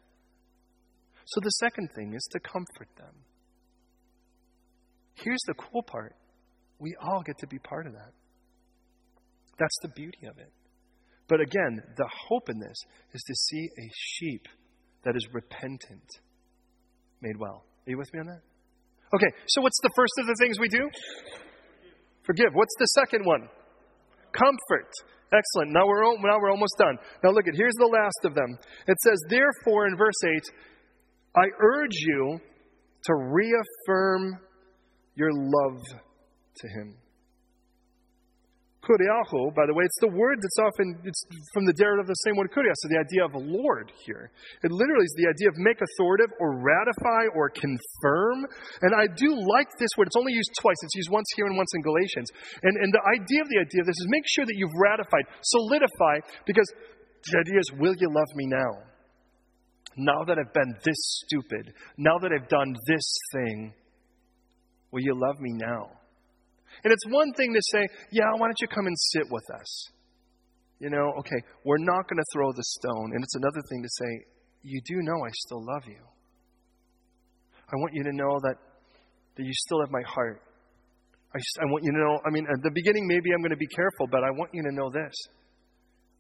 So 1.26 1.40
the 1.40 1.54
second 1.62 1.90
thing 1.94 2.14
is 2.14 2.26
to 2.32 2.40
comfort 2.40 2.90
them. 2.98 3.14
Here's 5.14 5.42
the 5.46 5.54
cool 5.54 5.82
part 5.82 6.14
we 6.81 6.97
all 7.01 7.22
get 7.24 7.39
to 7.39 7.47
be 7.47 7.59
part 7.59 7.87
of 7.87 7.93
that. 7.93 8.12
That's 9.59 9.76
the 9.83 9.89
beauty 9.89 10.26
of 10.28 10.39
it. 10.39 10.51
But 11.28 11.41
again, 11.41 11.81
the 11.97 12.09
hope 12.28 12.49
in 12.49 12.59
this 12.59 12.76
is 13.12 13.22
to 13.22 13.35
see 13.35 13.68
a 13.78 13.87
sheep 13.95 14.49
that 15.05 15.14
is 15.14 15.26
repentant 15.33 16.09
made 17.20 17.37
well. 17.39 17.64
Are 17.87 17.91
you 17.91 17.99
with 17.99 18.12
me 18.12 18.20
on 18.20 18.26
that? 18.26 18.43
Okay, 19.14 19.31
so 19.47 19.61
what's 19.61 19.78
the 19.83 19.91
first 19.95 20.12
of 20.18 20.26
the 20.26 20.37
things 20.41 20.59
we 20.59 20.68
do? 20.68 20.89
Forgive. 22.24 22.51
What's 22.55 22.74
the 22.78 22.87
second 22.87 23.24
one? 23.24 23.49
Comfort. 24.33 24.91
Excellent. 25.33 25.72
Now 25.72 25.87
we're, 25.87 26.03
now 26.03 26.39
we're 26.41 26.51
almost 26.51 26.74
done. 26.78 26.97
Now 27.22 27.31
look 27.31 27.47
at 27.47 27.55
here's 27.55 27.74
the 27.78 27.87
last 27.87 28.24
of 28.24 28.35
them. 28.35 28.59
It 28.87 28.97
says, 29.01 29.22
Therefore, 29.28 29.87
in 29.87 29.97
verse 29.97 30.18
8, 30.24 30.43
I 31.37 31.47
urge 31.61 31.95
you 31.95 32.41
to 33.05 33.14
reaffirm 33.14 34.39
your 35.14 35.31
love 35.33 35.83
to 36.57 36.68
him. 36.68 36.96
Kuriaho, 38.80 39.53
by 39.53 39.68
the 39.68 39.76
way, 39.76 39.84
it's 39.84 40.01
the 40.01 40.09
word 40.09 40.40
that's 40.40 40.61
often, 40.64 40.96
it's 41.05 41.20
from 41.53 41.68
the 41.68 41.76
derivative 41.76 42.09
of 42.09 42.12
the 42.16 42.22
same 42.24 42.32
word 42.40 42.48
kurios, 42.48 42.72
so 42.80 42.88
the 42.88 42.96
idea 42.96 43.22
of 43.28 43.36
a 43.36 43.44
Lord 43.44 43.92
here. 44.09 44.32
It 44.64 44.72
literally 44.72 45.05
is 45.05 45.14
the 45.20 45.28
idea 45.28 45.53
of 45.53 45.57
make 45.61 45.76
authoritative 45.84 46.32
or 46.40 46.57
ratify 46.57 47.28
or 47.36 47.53
confirm. 47.53 48.48
And 48.80 48.96
I 48.96 49.05
do 49.05 49.36
like 49.36 49.68
this 49.76 49.92
word. 50.01 50.09
It's 50.09 50.16
only 50.16 50.32
used 50.32 50.57
twice. 50.57 50.80
It's 50.80 50.96
used 50.96 51.12
once 51.12 51.28
here 51.36 51.44
and 51.44 51.61
once 51.61 51.68
in 51.76 51.84
Galatians. 51.84 52.28
And, 52.64 52.74
and 52.80 52.88
the 52.88 53.05
idea 53.20 53.44
of 53.44 53.48
the 53.53 53.61
idea 53.61 53.80
of 53.84 53.86
this 53.86 54.01
is 54.01 54.09
make 54.09 54.24
sure 54.24 54.48
that 54.48 54.57
you've 54.57 54.78
ratified, 54.80 55.28
solidify, 55.44 56.24
because 56.48 56.68
the 57.28 57.36
idea 57.36 57.61
is, 57.61 57.68
will 57.76 57.94
you 58.01 58.09
love 58.09 58.32
me 58.32 58.48
now? 58.48 58.72
Now 60.01 60.24
that 60.24 60.40
I've 60.40 60.57
been 60.57 60.72
this 60.80 61.01
stupid, 61.28 61.76
now 62.01 62.16
that 62.16 62.32
I've 62.32 62.48
done 62.48 62.72
this 62.88 63.07
thing, 63.36 63.76
will 64.88 65.05
you 65.05 65.12
love 65.12 65.36
me 65.36 65.53
now? 65.53 65.99
And 66.85 66.93
it's 66.93 67.07
one 67.09 67.33
thing 67.35 67.53
to 67.53 67.61
say, 67.72 67.87
yeah, 68.11 68.31
why 68.37 68.47
don't 68.47 68.61
you 68.61 68.68
come 68.68 68.87
and 68.87 68.97
sit 68.99 69.31
with 69.31 69.45
us? 69.55 69.89
You 70.78 70.89
know, 70.89 71.12
okay, 71.18 71.37
we're 71.64 71.78
not 71.78 72.09
going 72.09 72.16
to 72.16 72.24
throw 72.33 72.53
the 72.53 72.64
stone. 72.64 73.12
And 73.14 73.22
it's 73.22 73.35
another 73.37 73.62
thing 73.68 73.83
to 73.83 73.89
say, 73.89 74.24
you 74.62 74.81
do 74.87 75.03
know 75.03 75.24
I 75.24 75.31
still 75.33 75.64
love 75.64 75.83
you. 75.87 76.01
I 77.68 77.76
want 77.76 77.95
you 77.95 78.03
to 78.05 78.12
know 78.12 78.41
that, 78.43 78.57
that 79.37 79.45
you 79.45 79.53
still 79.53 79.81
have 79.81 79.91
my 79.91 80.03
heart. 80.07 80.43
I, 81.35 81.39
I 81.39 81.64
want 81.70 81.85
you 81.85 81.93
to 81.93 81.99
know, 81.99 82.18
I 82.26 82.31
mean, 82.31 82.47
at 82.51 82.62
the 82.62 82.70
beginning, 82.74 83.07
maybe 83.07 83.31
I'm 83.33 83.41
going 83.41 83.51
to 83.51 83.57
be 83.57 83.68
careful, 83.68 84.09
but 84.11 84.24
I 84.24 84.31
want 84.31 84.51
you 84.53 84.62
to 84.62 84.72
know 84.72 84.91
this. 84.91 85.14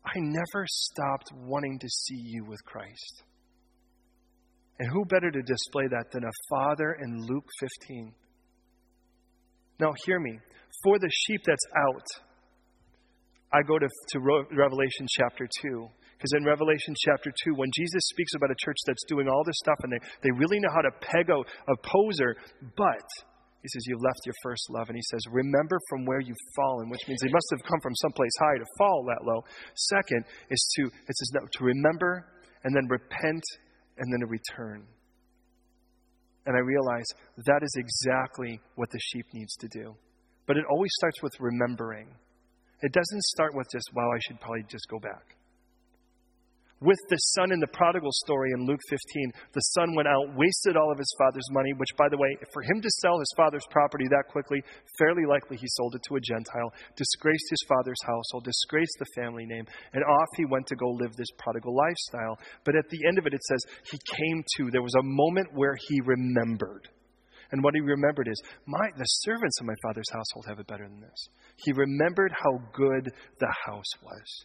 I 0.04 0.12
never 0.16 0.64
stopped 0.66 1.32
wanting 1.34 1.78
to 1.78 1.88
see 1.88 2.20
you 2.22 2.44
with 2.44 2.62
Christ. 2.64 3.22
And 4.78 4.88
who 4.90 5.04
better 5.04 5.30
to 5.30 5.42
display 5.42 5.88
that 5.88 6.06
than 6.12 6.24
a 6.24 6.30
father 6.48 6.96
in 7.02 7.26
Luke 7.26 7.44
15? 7.60 8.14
Now, 9.78 9.92
hear 10.06 10.20
me. 10.20 10.38
For 10.84 10.98
the 10.98 11.10
sheep 11.26 11.42
that's 11.44 11.66
out, 11.76 12.06
I 13.52 13.62
go 13.62 13.78
to, 13.78 13.88
to 13.88 14.18
Revelation 14.52 15.06
chapter 15.10 15.48
2. 15.62 15.88
Because 16.16 16.32
in 16.36 16.44
Revelation 16.44 16.94
chapter 17.00 17.32
2, 17.44 17.54
when 17.56 17.70
Jesus 17.74 18.02
speaks 18.12 18.34
about 18.36 18.50
a 18.50 18.58
church 18.60 18.76
that's 18.86 19.02
doing 19.08 19.26
all 19.26 19.42
this 19.44 19.56
stuff 19.56 19.78
and 19.82 19.92
they, 19.92 20.00
they 20.22 20.30
really 20.36 20.60
know 20.60 20.68
how 20.74 20.82
to 20.82 20.92
peg 21.00 21.30
a, 21.30 21.40
a 21.40 21.76
poser, 21.82 22.36
but 22.76 23.08
he 23.62 23.68
says, 23.68 23.84
You've 23.86 24.02
left 24.02 24.20
your 24.24 24.34
first 24.42 24.68
love. 24.70 24.88
And 24.88 24.96
he 24.96 25.02
says, 25.10 25.20
Remember 25.32 25.78
from 25.88 26.04
where 26.04 26.20
you've 26.20 26.44
fallen, 26.54 26.88
which 26.90 27.00
means 27.08 27.20
they 27.20 27.32
must 27.32 27.48
have 27.50 27.62
come 27.64 27.80
from 27.80 27.94
someplace 27.96 28.32
high 28.38 28.58
to 28.58 28.66
fall 28.78 29.04
that 29.08 29.24
low. 29.24 29.40
Second 29.74 30.24
is 30.50 30.60
to, 30.76 30.86
it 30.86 31.16
says, 31.16 31.32
to 31.32 31.64
remember 31.64 32.26
and 32.64 32.74
then 32.74 32.86
repent 32.88 33.44
and 33.98 34.12
then 34.12 34.20
to 34.20 34.26
return. 34.26 34.84
And 36.46 36.56
I 36.56 36.60
realize 36.60 37.06
that 37.46 37.62
is 37.62 37.74
exactly 37.76 38.60
what 38.76 38.90
the 38.90 38.98
sheep 38.98 39.26
needs 39.32 39.54
to 39.56 39.68
do. 39.68 39.94
But 40.50 40.56
it 40.56 40.64
always 40.68 40.90
starts 40.98 41.22
with 41.22 41.30
remembering. 41.38 42.08
It 42.82 42.90
doesn't 42.90 43.22
start 43.22 43.54
with 43.54 43.68
just, 43.70 43.86
well, 43.94 44.10
I 44.10 44.18
should 44.26 44.40
probably 44.40 44.64
just 44.66 44.88
go 44.90 44.98
back 44.98 45.36
with 46.80 46.98
the 47.08 47.16
son 47.36 47.52
in 47.52 47.60
the 47.60 47.68
prodigal 47.68 48.10
story 48.24 48.50
in 48.52 48.66
Luke 48.66 48.80
15. 48.88 49.32
The 49.52 49.60
son 49.76 49.94
went 49.94 50.08
out, 50.08 50.34
wasted 50.34 50.76
all 50.76 50.90
of 50.90 50.98
his 50.98 51.14
father's 51.18 51.46
money, 51.52 51.72
which, 51.76 51.94
by 51.96 52.08
the 52.08 52.16
way, 52.16 52.36
for 52.52 52.62
him 52.62 52.80
to 52.80 52.90
sell 53.00 53.18
his 53.18 53.32
father's 53.36 53.66
property 53.70 54.06
that 54.08 54.32
quickly, 54.32 54.62
fairly 54.98 55.22
likely 55.28 55.56
he 55.56 55.66
sold 55.68 55.94
it 55.94 56.02
to 56.08 56.16
a 56.16 56.20
Gentile, 56.20 56.72
disgraced 56.96 57.46
his 57.50 57.64
father's 57.68 58.02
household, 58.02 58.44
disgraced 58.44 58.96
the 58.98 59.12
family 59.14 59.44
name, 59.46 59.66
and 59.92 60.02
off 60.02 60.28
he 60.36 60.46
went 60.46 60.66
to 60.66 60.76
go 60.76 60.88
live 60.88 61.14
this 61.16 61.30
prodigal 61.38 61.76
lifestyle. 61.76 62.38
But 62.64 62.74
at 62.74 62.88
the 62.88 63.06
end 63.06 63.18
of 63.18 63.26
it, 63.26 63.34
it 63.34 63.44
says 63.44 63.60
he 63.92 63.98
came 64.16 64.42
to, 64.56 64.70
there 64.72 64.82
was 64.82 64.96
a 64.98 65.04
moment 65.04 65.48
where 65.52 65.76
he 65.88 66.00
remembered. 66.00 66.88
And 67.52 67.64
what 67.64 67.74
he 67.74 67.80
remembered 67.80 68.28
is, 68.28 68.40
my, 68.66 68.88
the 68.96 69.04
servants 69.04 69.60
of 69.60 69.66
my 69.66 69.74
father's 69.82 70.10
household 70.12 70.46
have 70.48 70.60
it 70.60 70.68
better 70.68 70.88
than 70.88 71.00
this. 71.00 71.28
He 71.56 71.72
remembered 71.72 72.32
how 72.32 72.58
good 72.72 73.12
the 73.40 73.54
house 73.66 73.92
was. 74.02 74.44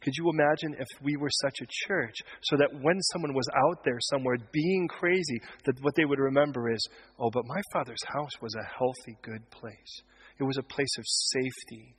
Could 0.00 0.14
you 0.16 0.30
imagine 0.30 0.76
if 0.78 0.86
we 1.02 1.16
were 1.16 1.28
such 1.42 1.56
a 1.60 1.86
church 1.86 2.14
so 2.42 2.56
that 2.56 2.70
when 2.72 3.00
someone 3.12 3.34
was 3.34 3.48
out 3.54 3.84
there 3.84 3.98
somewhere 4.00 4.36
being 4.52 4.86
crazy, 4.88 5.40
that 5.64 5.82
what 5.82 5.94
they 5.96 6.04
would 6.04 6.20
remember 6.20 6.70
is, 6.70 6.88
oh, 7.18 7.30
but 7.32 7.44
my 7.46 7.60
father's 7.72 8.04
house 8.06 8.30
was 8.40 8.54
a 8.54 8.78
healthy, 8.78 9.18
good 9.22 9.50
place. 9.50 10.02
It 10.38 10.44
was 10.44 10.56
a 10.56 10.62
place 10.62 10.96
of 10.98 11.04
safety. 11.06 11.96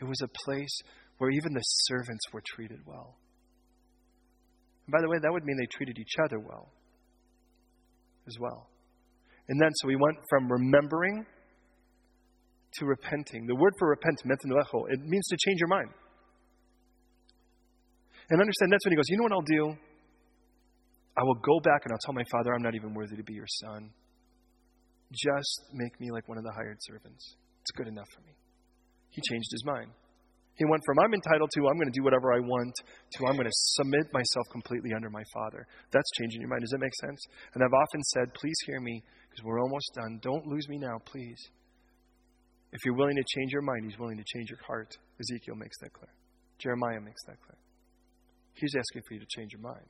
It 0.00 0.04
was 0.04 0.20
a 0.22 0.28
place 0.44 0.82
where 1.16 1.30
even 1.30 1.54
the 1.54 1.60
servants 1.60 2.24
were 2.32 2.42
treated 2.54 2.80
well. 2.86 3.16
And 4.86 4.92
by 4.92 5.00
the 5.00 5.08
way, 5.08 5.18
that 5.20 5.32
would 5.32 5.44
mean 5.44 5.56
they 5.56 5.76
treated 5.76 5.98
each 5.98 6.14
other 6.22 6.38
well 6.38 6.70
as 8.26 8.36
well. 8.38 8.68
And 9.48 9.60
then, 9.60 9.70
so 9.74 9.88
we 9.88 9.96
went 9.96 10.18
from 10.28 10.50
remembering 10.50 11.24
to 12.74 12.86
repenting. 12.86 13.46
The 13.46 13.56
word 13.56 13.72
for 13.78 13.88
repent, 13.88 14.20
it 14.24 15.00
means 15.04 15.26
to 15.28 15.36
change 15.46 15.60
your 15.60 15.68
mind. 15.68 15.88
And 18.30 18.40
understand 18.40 18.72
that's 18.72 18.84
when 18.84 18.92
he 18.92 18.96
goes, 18.96 19.08
You 19.08 19.16
know 19.16 19.24
what 19.24 19.32
I'll 19.32 19.40
do? 19.42 19.76
I 21.16 21.22
will 21.24 21.40
go 21.42 21.58
back 21.60 21.82
and 21.84 21.92
I'll 21.92 22.04
tell 22.04 22.14
my 22.14 22.24
father, 22.30 22.54
I'm 22.54 22.62
not 22.62 22.74
even 22.74 22.94
worthy 22.94 23.16
to 23.16 23.24
be 23.24 23.34
your 23.34 23.48
son. 23.64 23.90
Just 25.10 25.64
make 25.72 25.98
me 25.98 26.12
like 26.12 26.28
one 26.28 26.38
of 26.38 26.44
the 26.44 26.52
hired 26.52 26.76
servants. 26.80 27.36
It's 27.62 27.72
good 27.72 27.88
enough 27.88 28.06
for 28.14 28.20
me. 28.20 28.36
He 29.10 29.22
changed 29.28 29.48
his 29.50 29.64
mind. 29.64 29.90
He 30.54 30.64
went 30.66 30.82
from 30.84 30.98
I'm 30.98 31.14
entitled 31.14 31.50
to, 31.54 31.66
I'm 31.66 31.78
going 31.78 31.90
to 31.90 31.98
do 31.98 32.04
whatever 32.04 32.34
I 32.34 32.40
want, 32.40 32.74
to 32.74 33.26
I'm 33.26 33.34
going 33.34 33.46
to 33.46 33.58
submit 33.78 34.12
myself 34.12 34.46
completely 34.50 34.90
under 34.94 35.08
my 35.08 35.22
Father. 35.32 35.66
That's 35.90 36.10
changing 36.18 36.40
your 36.40 36.50
mind. 36.50 36.62
Does 36.62 36.70
that 36.70 36.82
make 36.82 36.94
sense? 37.00 37.18
And 37.54 37.62
I've 37.62 37.72
often 37.72 38.02
said, 38.14 38.34
please 38.34 38.58
hear 38.66 38.80
me, 38.80 39.02
because 39.38 39.46
we're 39.46 39.60
almost 39.60 39.90
done. 39.94 40.18
Don't 40.22 40.46
lose 40.46 40.68
me 40.68 40.78
now, 40.78 40.98
please. 41.04 41.38
If 42.72 42.80
you're 42.84 42.94
willing 42.94 43.16
to 43.16 43.24
change 43.36 43.52
your 43.52 43.62
mind, 43.62 43.84
He's 43.84 43.98
willing 43.98 44.18
to 44.18 44.24
change 44.34 44.50
your 44.50 44.58
heart. 44.66 44.96
Ezekiel 45.20 45.54
makes 45.56 45.78
that 45.80 45.92
clear. 45.92 46.12
Jeremiah 46.58 47.00
makes 47.00 47.22
that 47.26 47.40
clear. 47.40 47.58
He's 48.54 48.74
asking 48.76 49.02
for 49.06 49.14
you 49.14 49.20
to 49.20 49.26
change 49.36 49.52
your 49.52 49.62
mind. 49.62 49.86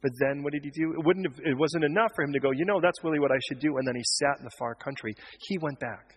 But 0.00 0.12
then 0.20 0.42
what 0.42 0.52
did 0.52 0.62
he 0.64 0.70
do? 0.70 0.92
It, 0.92 1.04
wouldn't 1.04 1.26
have, 1.26 1.38
it 1.44 1.58
wasn't 1.58 1.84
enough 1.84 2.10
for 2.14 2.22
him 2.24 2.32
to 2.32 2.38
go, 2.38 2.50
you 2.52 2.64
know, 2.64 2.78
that's 2.80 3.02
really 3.02 3.18
what 3.18 3.32
I 3.32 3.38
should 3.48 3.58
do. 3.58 3.76
And 3.78 3.88
then 3.88 3.96
he 3.96 4.02
sat 4.04 4.38
in 4.38 4.44
the 4.44 4.50
far 4.58 4.74
country. 4.74 5.14
He 5.48 5.58
went 5.58 5.80
back. 5.80 6.14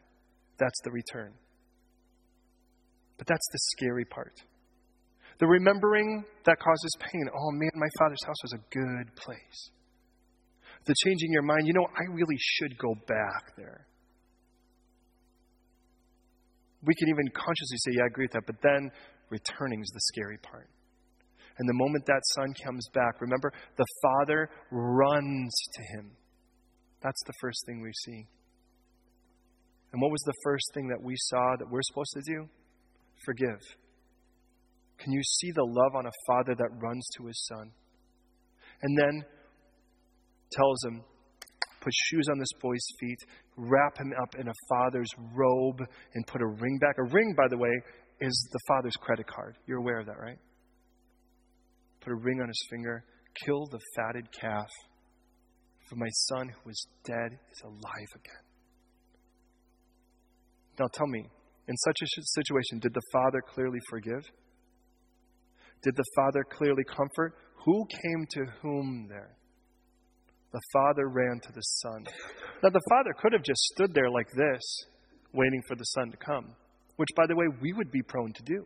That's 0.60 0.80
the 0.84 0.92
return. 0.92 1.34
But 3.18 3.28
that's 3.28 3.48
the 3.52 3.60
scary 3.78 4.06
part. 4.06 4.34
The 5.40 5.48
remembering 5.48 6.26
that 6.46 6.60
causes 6.60 6.92
pain. 7.00 7.30
Oh 7.34 7.52
man, 7.52 7.72
my 7.76 7.88
father's 7.98 8.24
house 8.26 8.42
was 8.44 8.54
a 8.54 8.62
good 8.76 9.16
place. 9.16 9.72
The 10.86 10.96
changing 11.06 11.32
your 11.32 11.44
mind, 11.44 11.68
you 11.68 11.74
know, 11.74 11.88
I 11.96 12.14
really 12.14 12.38
should 12.38 12.78
go 12.78 12.94
back 13.08 13.56
there. 13.58 13.88
We 16.84 16.94
can 16.96 17.10
even 17.10 17.28
consciously 17.34 17.78
say, 17.78 17.92
yeah, 17.98 18.04
I 18.04 18.08
agree 18.08 18.26
with 18.26 18.34
that, 18.34 18.46
but 18.46 18.62
then 18.62 18.92
returning 19.30 19.82
is 19.82 19.92
the 19.94 20.00
scary 20.14 20.38
part. 20.38 20.70
And 21.60 21.68
the 21.68 21.74
moment 21.74 22.06
that 22.06 22.22
son 22.36 22.54
comes 22.64 22.88
back, 22.94 23.20
remember, 23.20 23.52
the 23.78 23.86
father 24.02 24.50
runs 24.72 25.54
to 25.74 25.98
him. 25.98 26.12
That's 27.02 27.22
the 27.26 27.34
first 27.42 27.66
thing 27.66 27.82
we 27.82 27.92
see. 28.06 28.28
And 29.92 30.02
what 30.02 30.12
was 30.12 30.22
the 30.26 30.34
first 30.44 30.66
thing 30.74 30.88
that 30.90 31.02
we 31.02 31.16
saw 31.18 31.56
that 31.58 31.70
we're 31.70 31.82
supposed 31.82 32.14
to 32.14 32.22
do? 32.22 32.48
Forgive. 33.26 33.60
Can 35.00 35.12
you 35.12 35.22
see 35.24 35.52
the 35.52 35.64
love 35.64 35.96
on 35.96 36.06
a 36.06 36.12
father 36.28 36.56
that 36.56 36.70
runs 36.82 37.08
to 37.18 37.26
his 37.26 37.46
son? 37.48 37.72
And 38.82 38.98
then 38.98 39.24
tells 40.52 40.84
him, 40.86 41.04
put 41.82 41.94
shoes 41.94 42.28
on 42.32 42.40
this 42.40 42.54
boy's 42.62 42.86
feet, 43.00 43.20
wrap 43.56 43.98
him 43.98 44.14
up 44.22 44.36
in 44.40 44.48
a 44.48 44.54
father's 44.70 45.10
robe, 45.34 45.82
and 46.14 46.28
put 46.28 46.42
a 46.42 46.48
ring 46.48 46.78
back. 46.80 46.96
A 46.98 47.04
ring, 47.04 47.34
by 47.38 47.48
the 47.50 47.58
way, 47.58 47.72
is 48.20 48.50
the 48.52 48.60
father's 48.68 48.96
credit 49.00 49.28
card. 49.28 49.56
You're 49.68 49.80
aware 49.80 50.00
of 50.00 50.08
that, 50.08 50.20
right? 50.20 50.38
put 52.08 52.14
a 52.14 52.24
ring 52.24 52.40
on 52.42 52.48
his 52.48 52.68
finger, 52.70 53.04
kill 53.46 53.68
the 53.68 53.80
fatted 53.96 54.28
calf. 54.32 54.70
For 55.90 55.96
my 55.96 56.08
son 56.30 56.50
who 56.50 56.62
was 56.66 56.88
dead 57.06 57.38
is 57.52 57.62
alive 57.64 58.12
again. 58.16 58.44
Now 60.80 60.88
tell 60.94 61.08
me, 61.08 61.26
in 61.68 61.78
such 61.78 61.98
a 62.02 62.22
situation, 62.22 62.80
did 62.80 62.94
the 62.94 63.02
father 63.12 63.42
clearly 63.54 63.80
forgive? 63.90 64.24
Did 65.82 65.96
the 65.96 66.06
father 66.16 66.44
clearly 66.50 66.84
comfort? 66.84 67.34
Who 67.66 67.86
came 67.90 68.26
to 68.32 68.46
whom 68.62 69.08
there? 69.10 69.36
The 70.58 70.74
father 70.74 71.08
ran 71.08 71.40
to 71.44 71.52
the 71.54 71.62
son. 71.62 72.04
Now, 72.64 72.70
the 72.70 72.82
father 72.90 73.14
could 73.22 73.32
have 73.34 73.44
just 73.44 73.62
stood 73.76 73.94
there 73.94 74.10
like 74.10 74.26
this, 74.32 74.64
waiting 75.32 75.62
for 75.68 75.76
the 75.76 75.84
son 75.84 76.10
to 76.10 76.18
come, 76.18 76.56
which, 76.96 77.10
by 77.16 77.28
the 77.28 77.36
way, 77.36 77.46
we 77.62 77.74
would 77.74 77.92
be 77.92 78.02
prone 78.02 78.34
to 78.34 78.42
do. 78.42 78.66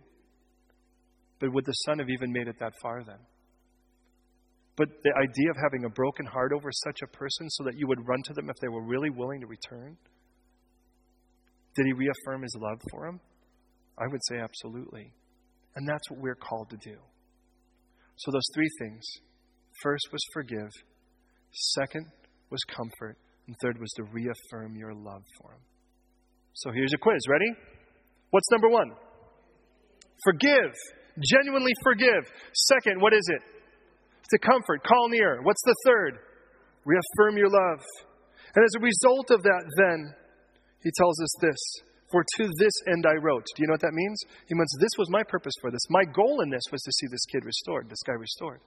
But 1.41 1.51
would 1.51 1.65
the 1.65 1.73
son 1.83 1.99
have 1.99 2.09
even 2.09 2.31
made 2.31 2.47
it 2.47 2.55
that 2.61 2.71
far 2.81 3.03
then? 3.03 3.19
But 4.77 4.87
the 5.03 5.11
idea 5.19 5.49
of 5.49 5.57
having 5.61 5.83
a 5.83 5.89
broken 5.89 6.25
heart 6.25 6.53
over 6.53 6.69
such 6.71 7.01
a 7.03 7.07
person 7.07 7.49
so 7.49 7.65
that 7.65 7.77
you 7.77 7.87
would 7.87 8.07
run 8.07 8.23
to 8.23 8.33
them 8.35 8.49
if 8.49 8.55
they 8.61 8.69
were 8.69 8.85
really 8.85 9.09
willing 9.09 9.41
to 9.41 9.47
return, 9.47 9.97
did 11.75 11.87
he 11.87 11.91
reaffirm 11.91 12.43
his 12.43 12.55
love 12.57 12.79
for 12.89 13.05
him? 13.05 13.19
I 13.97 14.07
would 14.07 14.21
say 14.29 14.37
absolutely. 14.39 15.11
And 15.75 15.85
that's 15.85 16.09
what 16.09 16.21
we're 16.21 16.35
called 16.35 16.69
to 16.69 16.77
do. 16.77 16.95
So, 18.15 18.31
those 18.31 18.47
three 18.55 18.69
things 18.79 19.03
first 19.83 20.07
was 20.13 20.21
forgive, 20.33 20.69
second 21.51 22.07
was 22.49 22.61
comfort, 22.63 23.17
and 23.47 23.55
third 23.61 23.79
was 23.79 23.91
to 23.97 24.03
reaffirm 24.03 24.75
your 24.75 24.93
love 24.93 25.23
for 25.39 25.53
him. 25.53 25.61
So, 26.53 26.71
here's 26.71 26.93
a 26.93 26.97
quiz. 26.97 27.21
Ready? 27.29 27.51
What's 28.31 28.49
number 28.51 28.69
one? 28.69 28.91
Forgive. 30.23 30.73
Genuinely 31.19 31.73
forgive. 31.83 32.31
Second, 32.53 33.01
what 33.01 33.13
is 33.13 33.27
it? 33.27 33.41
To 34.29 34.39
comfort, 34.39 34.83
call 34.83 35.09
near. 35.09 35.41
What's 35.43 35.61
the 35.63 35.75
third? 35.85 36.19
Reaffirm 36.85 37.37
your 37.37 37.49
love. 37.49 37.83
And 38.55 38.63
as 38.63 38.71
a 38.77 38.83
result 38.83 39.31
of 39.31 39.43
that, 39.43 39.63
then, 39.77 40.13
he 40.83 40.91
tells 40.97 41.21
us 41.21 41.33
this 41.41 41.59
For 42.11 42.23
to 42.37 42.49
this 42.57 42.73
end 42.91 43.05
I 43.05 43.15
wrote. 43.21 43.45
Do 43.55 43.63
you 43.63 43.67
know 43.67 43.73
what 43.73 43.81
that 43.81 43.93
means? 43.93 44.19
He 44.47 44.55
means 44.55 44.71
this 44.79 44.97
was 44.97 45.09
my 45.09 45.23
purpose 45.23 45.53
for 45.61 45.71
this. 45.71 45.81
My 45.89 46.03
goal 46.03 46.41
in 46.41 46.49
this 46.49 46.63
was 46.71 46.81
to 46.81 46.91
see 46.91 47.07
this 47.11 47.25
kid 47.31 47.45
restored, 47.45 47.89
this 47.89 48.03
guy 48.05 48.13
restored. 48.13 48.61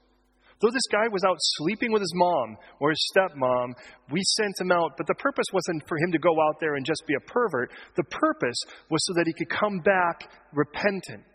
Though 0.61 0.71
this 0.71 0.87
guy 0.91 1.09
was 1.09 1.25
out 1.25 1.37
sleeping 1.39 1.93
with 1.93 2.01
his 2.01 2.13
mom 2.15 2.57
or 2.81 2.91
his 2.91 3.13
stepmom, 3.15 3.75
we 4.11 4.21
sent 4.37 4.55
him 4.61 4.73
out, 4.73 4.97
but 4.97 5.07
the 5.07 5.15
purpose 5.15 5.47
wasn't 5.53 5.87
for 5.89 5.99
him 5.99 6.13
to 6.13 6.19
go 6.19 6.41
out 6.41 6.61
there 6.61 6.77
and 6.77 6.87
just 6.87 7.03
be 7.07 7.15
a 7.15 7.31
pervert. 7.31 7.71
The 7.97 8.05
purpose 8.05 8.59
was 8.91 9.05
so 9.07 9.15
that 9.15 9.27
he 9.27 9.33
could 9.33 9.51
come 9.51 9.81
back 9.81 10.31
repentant. 10.53 11.33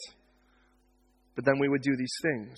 But 1.35 1.45
then 1.45 1.59
we 1.59 1.69
would 1.69 1.81
do 1.81 1.95
these 1.97 2.15
things. 2.21 2.57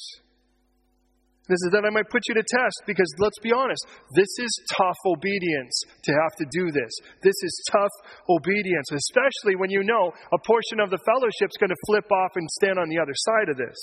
This 1.49 1.57
is 1.65 1.71
that 1.73 1.83
I 1.83 1.89
might 1.89 2.09
put 2.09 2.21
you 2.29 2.35
to 2.35 2.45
test 2.45 2.85
because 2.85 3.11
let's 3.17 3.39
be 3.41 3.51
honest, 3.51 3.83
this 4.15 4.29
is 4.39 4.51
tough 4.77 4.97
obedience 5.05 5.73
to 6.05 6.11
have 6.13 6.33
to 6.37 6.45
do 6.47 6.71
this. 6.71 6.93
This 7.23 7.35
is 7.43 7.67
tough 7.71 7.91
obedience, 8.29 8.87
especially 8.93 9.57
when 9.57 9.69
you 9.69 9.83
know 9.83 10.13
a 10.31 10.39
portion 10.45 10.79
of 10.79 10.91
the 10.91 11.01
fellowship 11.03 11.49
is 11.49 11.59
going 11.59 11.73
to 11.73 11.85
flip 11.87 12.05
off 12.11 12.31
and 12.35 12.47
stand 12.61 12.77
on 12.77 12.87
the 12.87 12.99
other 13.01 13.15
side 13.15 13.49
of 13.49 13.57
this. 13.57 13.75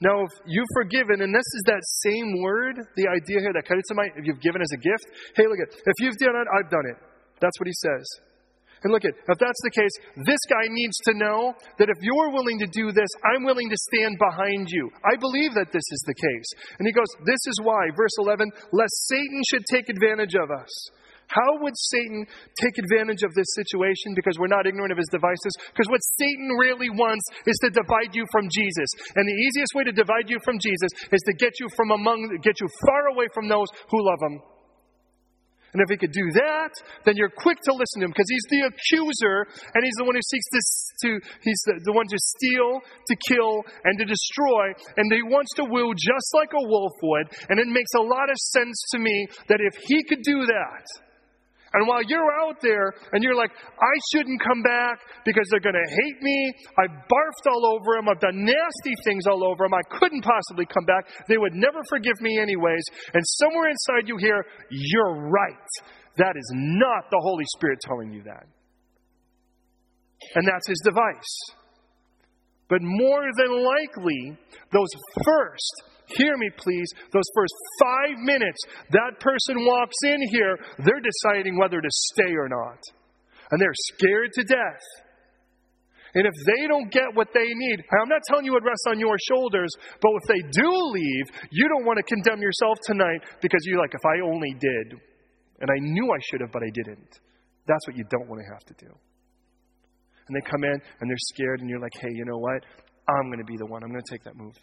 Now, 0.00 0.24
if 0.24 0.32
you've 0.44 0.68
forgiven, 0.76 1.24
and 1.24 1.32
this 1.32 1.48
is 1.56 1.62
that 1.66 1.80
same 2.04 2.42
word, 2.42 2.76
the 2.96 3.08
idea 3.08 3.40
here 3.40 3.52
that 3.56 3.64
charizomai, 3.64 4.12
if 4.16 4.26
you've 4.28 4.40
given 4.44 4.60
as 4.60 4.68
a 4.74 4.80
gift, 4.80 5.08
hey, 5.34 5.48
look 5.48 5.56
at, 5.56 5.72
if 5.72 5.96
you've 6.00 6.18
done 6.20 6.36
it, 6.36 6.46
I've 6.52 6.70
done 6.70 6.84
it. 6.84 7.00
That's 7.40 7.56
what 7.58 7.66
he 7.66 7.72
says. 7.80 8.04
And 8.84 8.92
look 8.92 9.08
at, 9.08 9.16
if 9.16 9.38
that's 9.40 9.62
the 9.64 9.72
case, 9.72 9.94
this 10.28 10.42
guy 10.52 10.68
needs 10.68 10.96
to 11.08 11.12
know 11.16 11.54
that 11.78 11.88
if 11.88 11.96
you're 12.04 12.30
willing 12.30 12.60
to 12.60 12.68
do 12.68 12.92
this, 12.92 13.08
I'm 13.24 13.44
willing 13.44 13.70
to 13.70 13.76
stand 13.90 14.20
behind 14.20 14.68
you. 14.68 14.90
I 15.00 15.16
believe 15.16 15.54
that 15.54 15.72
this 15.72 15.82
is 15.82 16.02
the 16.06 16.14
case. 16.14 16.48
And 16.78 16.86
he 16.86 16.92
goes, 16.92 17.08
This 17.24 17.40
is 17.48 17.58
why, 17.64 17.88
verse 17.96 18.12
11, 18.20 18.52
lest 18.72 18.94
Satan 19.08 19.40
should 19.48 19.64
take 19.72 19.88
advantage 19.88 20.36
of 20.36 20.52
us. 20.52 20.70
How 21.28 21.58
would 21.62 21.74
Satan 21.74 22.26
take 22.62 22.78
advantage 22.78 23.22
of 23.22 23.34
this 23.34 23.46
situation? 23.54 24.14
Because 24.14 24.38
we're 24.38 24.52
not 24.52 24.66
ignorant 24.66 24.92
of 24.92 24.98
his 24.98 25.10
devices. 25.10 25.52
Because 25.74 25.90
what 25.90 26.00
Satan 26.18 26.48
really 26.58 26.90
wants 26.90 27.24
is 27.46 27.58
to 27.66 27.70
divide 27.70 28.14
you 28.14 28.24
from 28.30 28.46
Jesus. 28.50 28.88
And 29.14 29.26
the 29.26 29.38
easiest 29.50 29.74
way 29.74 29.84
to 29.84 29.92
divide 29.92 30.30
you 30.30 30.38
from 30.44 30.58
Jesus 30.62 30.90
is 31.10 31.22
to 31.26 31.34
get 31.34 31.58
you 31.58 31.68
from 31.74 31.90
among, 31.90 32.30
get 32.42 32.60
you 32.60 32.68
far 32.86 33.08
away 33.10 33.26
from 33.34 33.48
those 33.48 33.66
who 33.90 33.98
love 33.98 34.22
him. 34.22 34.40
And 35.76 35.84
if 35.84 35.92
he 35.92 36.00
could 36.00 36.16
do 36.16 36.32
that, 36.40 36.72
then 37.04 37.20
you're 37.20 37.28
quick 37.28 37.60
to 37.68 37.72
listen 37.76 38.00
to 38.00 38.04
him 38.06 38.12
because 38.16 38.30
he's 38.32 38.48
the 38.48 38.64
accuser 38.64 39.44
and 39.76 39.84
he's 39.84 39.98
the 40.00 40.08
one 40.08 40.16
who 40.16 40.24
seeks 40.24 40.48
to, 40.48 40.60
to 41.04 41.08
he's 41.42 41.60
the, 41.66 41.74
the 41.84 41.92
one 41.92 42.08
to 42.08 42.16
steal, 42.16 42.80
to 42.80 43.14
kill, 43.28 43.60
and 43.84 43.98
to 43.98 44.06
destroy. 44.08 44.72
And 44.96 45.12
he 45.12 45.20
wants 45.20 45.52
to 45.60 45.68
woo 45.68 45.92
just 45.92 46.28
like 46.32 46.56
a 46.56 46.64
wolf 46.64 46.96
would. 47.02 47.28
And 47.50 47.60
it 47.60 47.68
makes 47.68 47.92
a 47.92 48.00
lot 48.00 48.30
of 48.30 48.38
sense 48.56 48.80
to 48.96 48.98
me 48.98 49.28
that 49.52 49.60
if 49.60 49.76
he 49.84 50.00
could 50.08 50.22
do 50.24 50.46
that, 50.46 50.84
and 51.76 51.86
while 51.86 52.00
you're 52.08 52.32
out 52.40 52.56
there 52.62 52.94
and 53.12 53.22
you're 53.22 53.36
like, 53.36 53.52
I 53.52 53.94
shouldn't 54.12 54.40
come 54.40 54.62
back 54.62 54.98
because 55.26 55.44
they're 55.50 55.60
going 55.60 55.76
to 55.76 55.90
hate 56.04 56.22
me. 56.22 56.54
I 56.80 56.88
barfed 56.88 57.44
all 57.52 57.76
over 57.76 58.00
them. 58.00 58.08
I've 58.08 58.20
done 58.20 58.44
nasty 58.44 58.94
things 59.04 59.26
all 59.26 59.44
over 59.44 59.64
them. 59.64 59.74
I 59.74 59.84
couldn't 59.98 60.24
possibly 60.24 60.64
come 60.64 60.86
back. 60.86 61.04
They 61.28 61.36
would 61.36 61.52
never 61.52 61.80
forgive 61.90 62.18
me, 62.22 62.38
anyways. 62.40 62.82
And 63.12 63.22
somewhere 63.44 63.68
inside 63.68 64.08
you 64.08 64.16
hear, 64.16 64.44
You're 64.70 65.28
right. 65.28 65.68
That 66.16 66.32
is 66.36 66.50
not 66.54 67.10
the 67.10 67.20
Holy 67.20 67.44
Spirit 67.56 67.78
telling 67.84 68.10
you 68.10 68.22
that. 68.22 68.46
And 70.34 70.48
that's 70.48 70.66
his 70.66 70.80
device. 70.82 71.36
But 72.68 72.80
more 72.82 73.22
than 73.36 73.64
likely, 73.64 74.38
those 74.72 74.88
first 75.24 75.82
hear 76.06 76.36
me 76.36 76.50
please, 76.56 76.88
those 77.12 77.28
first 77.34 77.54
five 77.80 78.18
minutes 78.18 78.58
that 78.90 79.20
person 79.20 79.64
walks 79.64 79.96
in 80.04 80.20
here, 80.30 80.58
they're 80.84 81.02
deciding 81.02 81.58
whether 81.58 81.80
to 81.80 81.88
stay 81.90 82.32
or 82.34 82.48
not. 82.48 82.78
And 83.50 83.60
they're 83.60 83.78
scared 83.94 84.32
to 84.34 84.42
death. 84.44 84.82
And 86.14 86.26
if 86.26 86.32
they 86.46 86.66
don't 86.66 86.90
get 86.90 87.14
what 87.14 87.28
they 87.34 87.44
need, 87.44 87.84
I'm 87.92 88.08
not 88.08 88.22
telling 88.26 88.46
you 88.46 88.56
it 88.56 88.64
rests 88.64 88.86
on 88.88 88.98
your 88.98 89.16
shoulders, 89.28 89.70
but 90.00 90.10
if 90.22 90.28
they 90.28 90.40
do 90.50 90.70
leave, 90.92 91.26
you 91.50 91.68
don't 91.68 91.84
want 91.84 91.98
to 91.98 92.02
condemn 92.04 92.40
yourself 92.40 92.78
tonight 92.84 93.20
because 93.42 93.60
you're 93.64 93.78
like, 93.78 93.92
if 93.92 94.04
I 94.04 94.24
only 94.24 94.54
did, 94.58 94.98
and 95.60 95.70
I 95.70 95.78
knew 95.78 96.06
I 96.06 96.18
should 96.30 96.40
have, 96.40 96.52
but 96.52 96.62
I 96.62 96.70
didn't. 96.72 97.20
That's 97.66 97.86
what 97.86 97.96
you 97.96 98.04
don't 98.08 98.28
want 98.28 98.40
to 98.40 98.48
have 98.52 98.64
to 98.64 98.74
do. 98.84 98.90
And 100.28 100.36
they 100.36 100.40
come 100.50 100.64
in 100.64 100.80
and 101.00 101.10
they're 101.10 101.26
scared, 101.34 101.60
and 101.60 101.68
you're 101.68 101.80
like, 101.80 101.94
hey, 102.00 102.10
you 102.12 102.24
know 102.24 102.38
what? 102.38 102.64
I'm 103.08 103.28
going 103.28 103.38
to 103.38 103.44
be 103.44 103.56
the 103.58 103.66
one. 103.66 103.82
I'm 103.84 103.90
going 103.90 104.02
to 104.02 104.10
take 104.10 104.24
that 104.24 104.36
move. 104.36 104.54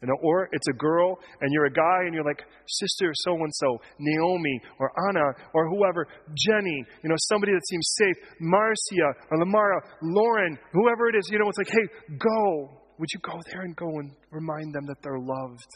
You 0.00 0.06
know, 0.08 0.16
or 0.22 0.48
it's 0.52 0.68
a 0.68 0.74
girl 0.74 1.18
and 1.40 1.52
you're 1.52 1.66
a 1.66 1.72
guy 1.72 2.06
and 2.06 2.14
you're 2.14 2.24
like, 2.24 2.42
Sister 2.66 3.10
so 3.14 3.34
and 3.34 3.52
so, 3.54 3.78
Naomi 3.98 4.60
or 4.78 4.92
Anna 5.08 5.32
or 5.54 5.68
whoever, 5.68 6.06
Jenny, 6.36 6.84
you 7.02 7.08
know, 7.08 7.16
somebody 7.18 7.52
that 7.52 7.66
seems 7.68 7.96
safe, 7.98 8.16
Marcia 8.40 9.08
or 9.30 9.38
Lamara, 9.38 9.80
Lauren, 10.02 10.56
whoever 10.72 11.08
it 11.08 11.16
is, 11.16 11.28
you 11.30 11.38
know, 11.38 11.48
it's 11.48 11.58
like, 11.58 11.70
hey, 11.70 12.16
go. 12.16 12.70
Would 12.98 13.08
you 13.12 13.20
go 13.22 13.40
there 13.52 13.62
and 13.62 13.76
go 13.76 13.86
and 13.86 14.12
remind 14.30 14.74
them 14.74 14.86
that 14.86 14.96
they're 15.02 15.20
loved? 15.20 15.68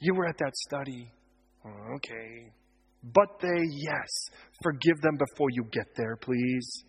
You 0.00 0.14
were 0.14 0.26
at 0.26 0.38
that 0.38 0.56
study. 0.56 1.10
Okay. 1.96 2.52
But 3.02 3.40
they, 3.40 3.62
yes, 3.70 4.08
forgive 4.62 5.00
them 5.02 5.16
before 5.18 5.48
you 5.52 5.64
get 5.70 5.86
there, 5.96 6.16
please 6.16 6.84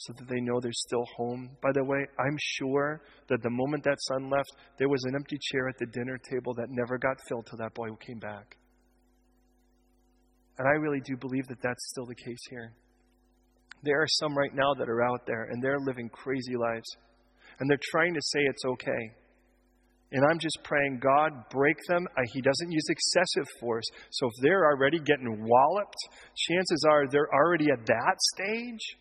so 0.00 0.14
that 0.14 0.28
they 0.28 0.40
know 0.40 0.58
they're 0.60 0.72
still 0.72 1.04
home. 1.14 1.50
By 1.62 1.68
the 1.74 1.84
way, 1.84 2.06
I'm 2.18 2.38
sure 2.38 3.02
that 3.28 3.42
the 3.42 3.50
moment 3.50 3.84
that 3.84 3.98
son 4.08 4.30
left, 4.30 4.50
there 4.78 4.88
was 4.88 5.04
an 5.04 5.14
empty 5.14 5.36
chair 5.52 5.68
at 5.68 5.76
the 5.78 5.84
dinner 5.92 6.16
table 6.16 6.54
that 6.54 6.70
never 6.70 6.96
got 6.96 7.16
filled 7.28 7.46
till 7.46 7.58
that 7.58 7.74
boy 7.74 7.88
came 8.06 8.18
back. 8.18 8.56
And 10.58 10.66
I 10.66 10.72
really 10.80 11.00
do 11.00 11.18
believe 11.18 11.46
that 11.48 11.60
that's 11.62 11.90
still 11.90 12.06
the 12.06 12.14
case 12.14 12.40
here. 12.48 12.72
There 13.82 14.00
are 14.00 14.06
some 14.08 14.34
right 14.36 14.54
now 14.54 14.72
that 14.78 14.88
are 14.88 15.02
out 15.02 15.26
there 15.26 15.48
and 15.50 15.62
they're 15.62 15.80
living 15.80 16.08
crazy 16.08 16.56
lives. 16.56 16.88
And 17.58 17.68
they're 17.68 17.78
trying 17.90 18.14
to 18.14 18.20
say 18.22 18.40
it's 18.40 18.64
okay. 18.64 19.12
And 20.12 20.24
I'm 20.30 20.38
just 20.38 20.58
praying, 20.64 21.00
God, 21.02 21.32
break 21.50 21.76
them. 21.88 22.06
He 22.32 22.40
doesn't 22.40 22.72
use 22.72 22.84
excessive 22.88 23.46
force. 23.60 23.84
So 24.10 24.26
if 24.26 24.32
they're 24.42 24.64
already 24.64 24.98
getting 24.98 25.44
walloped, 25.46 25.96
chances 26.48 26.86
are 26.90 27.06
they're 27.06 27.32
already 27.32 27.66
at 27.70 27.84
that 27.86 28.16
stage. 28.34 28.96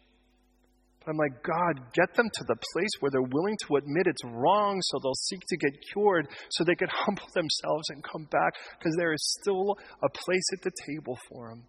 I'm 1.08 1.18
like, 1.18 1.42
God, 1.44 1.94
get 1.94 2.14
them 2.16 2.30
to 2.32 2.44
the 2.44 2.58
place 2.74 2.92
where 3.00 3.10
they're 3.10 3.22
willing 3.22 3.58
to 3.68 3.78
admit 3.78 4.06
it's 4.06 4.24
wrong 4.26 4.80
so 4.82 5.00
they'll 5.02 5.14
seek 5.16 5.40
to 5.48 5.58
get 5.58 5.74
cured 5.94 6.28
so 6.52 6.64
they 6.64 6.76
can 6.76 6.90
humble 6.92 7.28
themselves 7.34 7.90
and 7.90 8.04
come 8.04 8.26
back 8.26 8.54
because 8.78 8.96
there 8.98 9.14
is 9.14 9.38
still 9.42 9.78
a 10.04 10.10
place 10.10 10.48
at 10.54 10.62
the 10.62 10.72
table 10.86 11.18
for 11.30 11.50
them. 11.50 11.64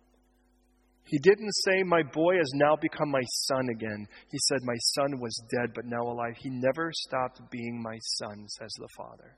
He 1.04 1.18
didn't 1.18 1.52
say, 1.64 1.82
My 1.82 2.02
boy 2.02 2.36
has 2.36 2.50
now 2.54 2.76
become 2.76 3.10
my 3.10 3.22
son 3.48 3.68
again. 3.70 4.06
He 4.30 4.38
said, 4.48 4.58
My 4.62 4.76
son 4.94 5.18
was 5.18 5.34
dead 5.50 5.70
but 5.74 5.86
now 5.86 6.02
alive. 6.02 6.34
He 6.38 6.50
never 6.50 6.90
stopped 6.92 7.40
being 7.50 7.82
my 7.82 7.98
son, 8.18 8.46
says 8.48 8.70
the 8.78 8.88
Father. 8.96 9.36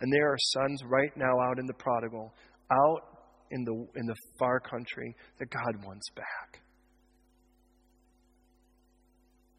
And 0.00 0.12
there 0.12 0.30
are 0.30 0.38
sons 0.38 0.82
right 0.84 1.16
now 1.16 1.40
out 1.40 1.58
in 1.58 1.66
the 1.66 1.74
prodigal, 1.74 2.34
out 2.70 3.00
in 3.52 3.64
the, 3.64 3.86
in 3.96 4.06
the 4.06 4.16
far 4.38 4.60
country 4.60 5.14
that 5.38 5.48
God 5.48 5.86
wants 5.86 6.10
back. 6.14 6.63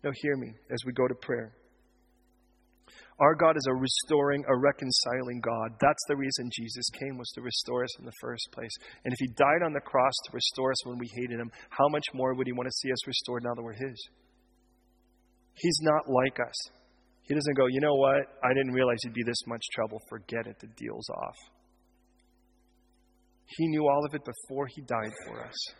Now, 0.06 0.12
hear 0.22 0.38
me 0.38 0.54
as 0.70 0.78
we 0.86 0.94
go 0.94 1.08
to 1.08 1.16
prayer. 1.16 1.56
Our 3.20 3.34
God 3.34 3.58
is 3.58 3.66
a 3.68 3.74
restoring, 3.74 4.44
a 4.48 4.56
reconciling 4.56 5.42
God. 5.42 5.72
That's 5.82 6.04
the 6.08 6.16
reason 6.16 6.52
Jesus 6.54 6.86
came, 7.00 7.18
was 7.18 7.32
to 7.34 7.42
restore 7.42 7.84
us 7.84 7.98
in 7.98 8.06
the 8.06 8.12
first 8.22 8.48
place. 8.52 8.70
And 9.04 9.12
if 9.12 9.18
He 9.20 9.34
died 9.36 9.66
on 9.66 9.74
the 9.74 9.80
cross 9.80 10.14
to 10.26 10.36
restore 10.36 10.70
us 10.70 10.86
when 10.86 11.00
we 11.00 11.10
hated 11.12 11.40
Him, 11.40 11.50
how 11.70 11.88
much 11.90 12.04
more 12.14 12.36
would 12.36 12.46
He 12.46 12.54
want 12.54 12.68
to 12.68 12.78
see 12.78 12.92
us 12.92 13.08
restored 13.08 13.44
now 13.44 13.56
that 13.56 13.64
we're 13.64 13.74
His? 13.74 14.10
He's 15.56 15.80
not 15.82 16.04
like 16.08 16.38
us. 16.40 16.72
He 17.24 17.34
doesn't 17.34 17.58
go, 17.58 17.66
you 17.66 17.82
know 17.82 17.96
what? 17.96 18.28
I 18.44 18.54
didn't 18.54 18.74
realize 18.74 18.98
you'd 19.04 19.16
be 19.16 19.24
this 19.24 19.42
much 19.48 19.64
trouble. 19.74 20.00
Forget 20.08 20.46
it. 20.46 20.58
The 20.60 20.68
deal's 20.78 21.10
off. 21.10 21.38
He 23.58 23.68
knew 23.70 23.88
all 23.88 24.06
of 24.06 24.14
it 24.14 24.22
before 24.24 24.68
He 24.68 24.82
died 24.82 25.14
for 25.26 25.44
us. 25.44 25.74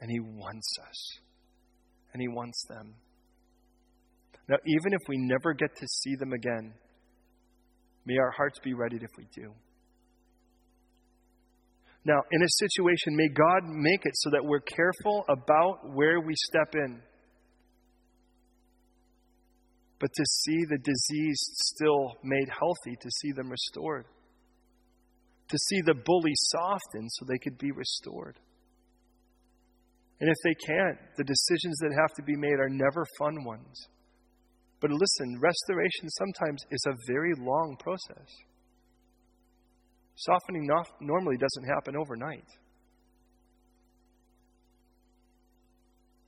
And 0.00 0.08
He 0.08 0.20
wants 0.20 0.76
us. 0.88 1.18
And 2.12 2.22
He 2.22 2.28
wants 2.28 2.64
them. 2.68 2.94
Now, 4.50 4.56
even 4.66 4.92
if 4.92 5.00
we 5.08 5.16
never 5.16 5.54
get 5.54 5.76
to 5.76 5.86
see 5.86 6.16
them 6.16 6.32
again, 6.32 6.74
may 8.04 8.18
our 8.18 8.32
hearts 8.32 8.58
be 8.58 8.74
ready 8.74 8.96
if 8.96 9.10
we 9.16 9.24
do. 9.32 9.52
Now, 12.04 12.18
in 12.32 12.42
a 12.42 12.48
situation, 12.58 13.14
may 13.14 13.28
God 13.28 13.68
make 13.68 14.04
it 14.04 14.12
so 14.14 14.30
that 14.30 14.44
we're 14.44 14.58
careful 14.58 15.24
about 15.28 15.94
where 15.94 16.18
we 16.18 16.34
step 16.34 16.74
in. 16.74 17.00
But 20.00 20.10
to 20.14 20.24
see 20.26 20.64
the 20.68 20.78
diseased 20.78 21.50
still 21.76 22.14
made 22.24 22.48
healthy, 22.48 22.96
to 23.00 23.10
see 23.20 23.30
them 23.30 23.50
restored. 23.50 24.06
To 25.48 25.58
see 25.68 25.80
the 25.82 25.94
bully 25.94 26.32
softened 26.34 27.08
so 27.12 27.24
they 27.28 27.38
could 27.38 27.58
be 27.58 27.70
restored. 27.70 28.36
And 30.20 30.28
if 30.28 30.36
they 30.42 30.54
can't, 30.66 30.98
the 31.16 31.24
decisions 31.24 31.78
that 31.78 31.96
have 32.00 32.14
to 32.16 32.22
be 32.24 32.34
made 32.34 32.58
are 32.58 32.68
never 32.68 33.06
fun 33.16 33.44
ones. 33.44 33.86
But 34.80 34.90
listen, 34.90 35.38
restoration 35.40 36.08
sometimes 36.08 36.62
is 36.70 36.84
a 36.88 36.96
very 37.06 37.32
long 37.38 37.76
process. 37.78 38.26
Softening 40.16 40.68
normally 41.00 41.36
doesn't 41.36 41.68
happen 41.68 41.96
overnight. 41.96 42.46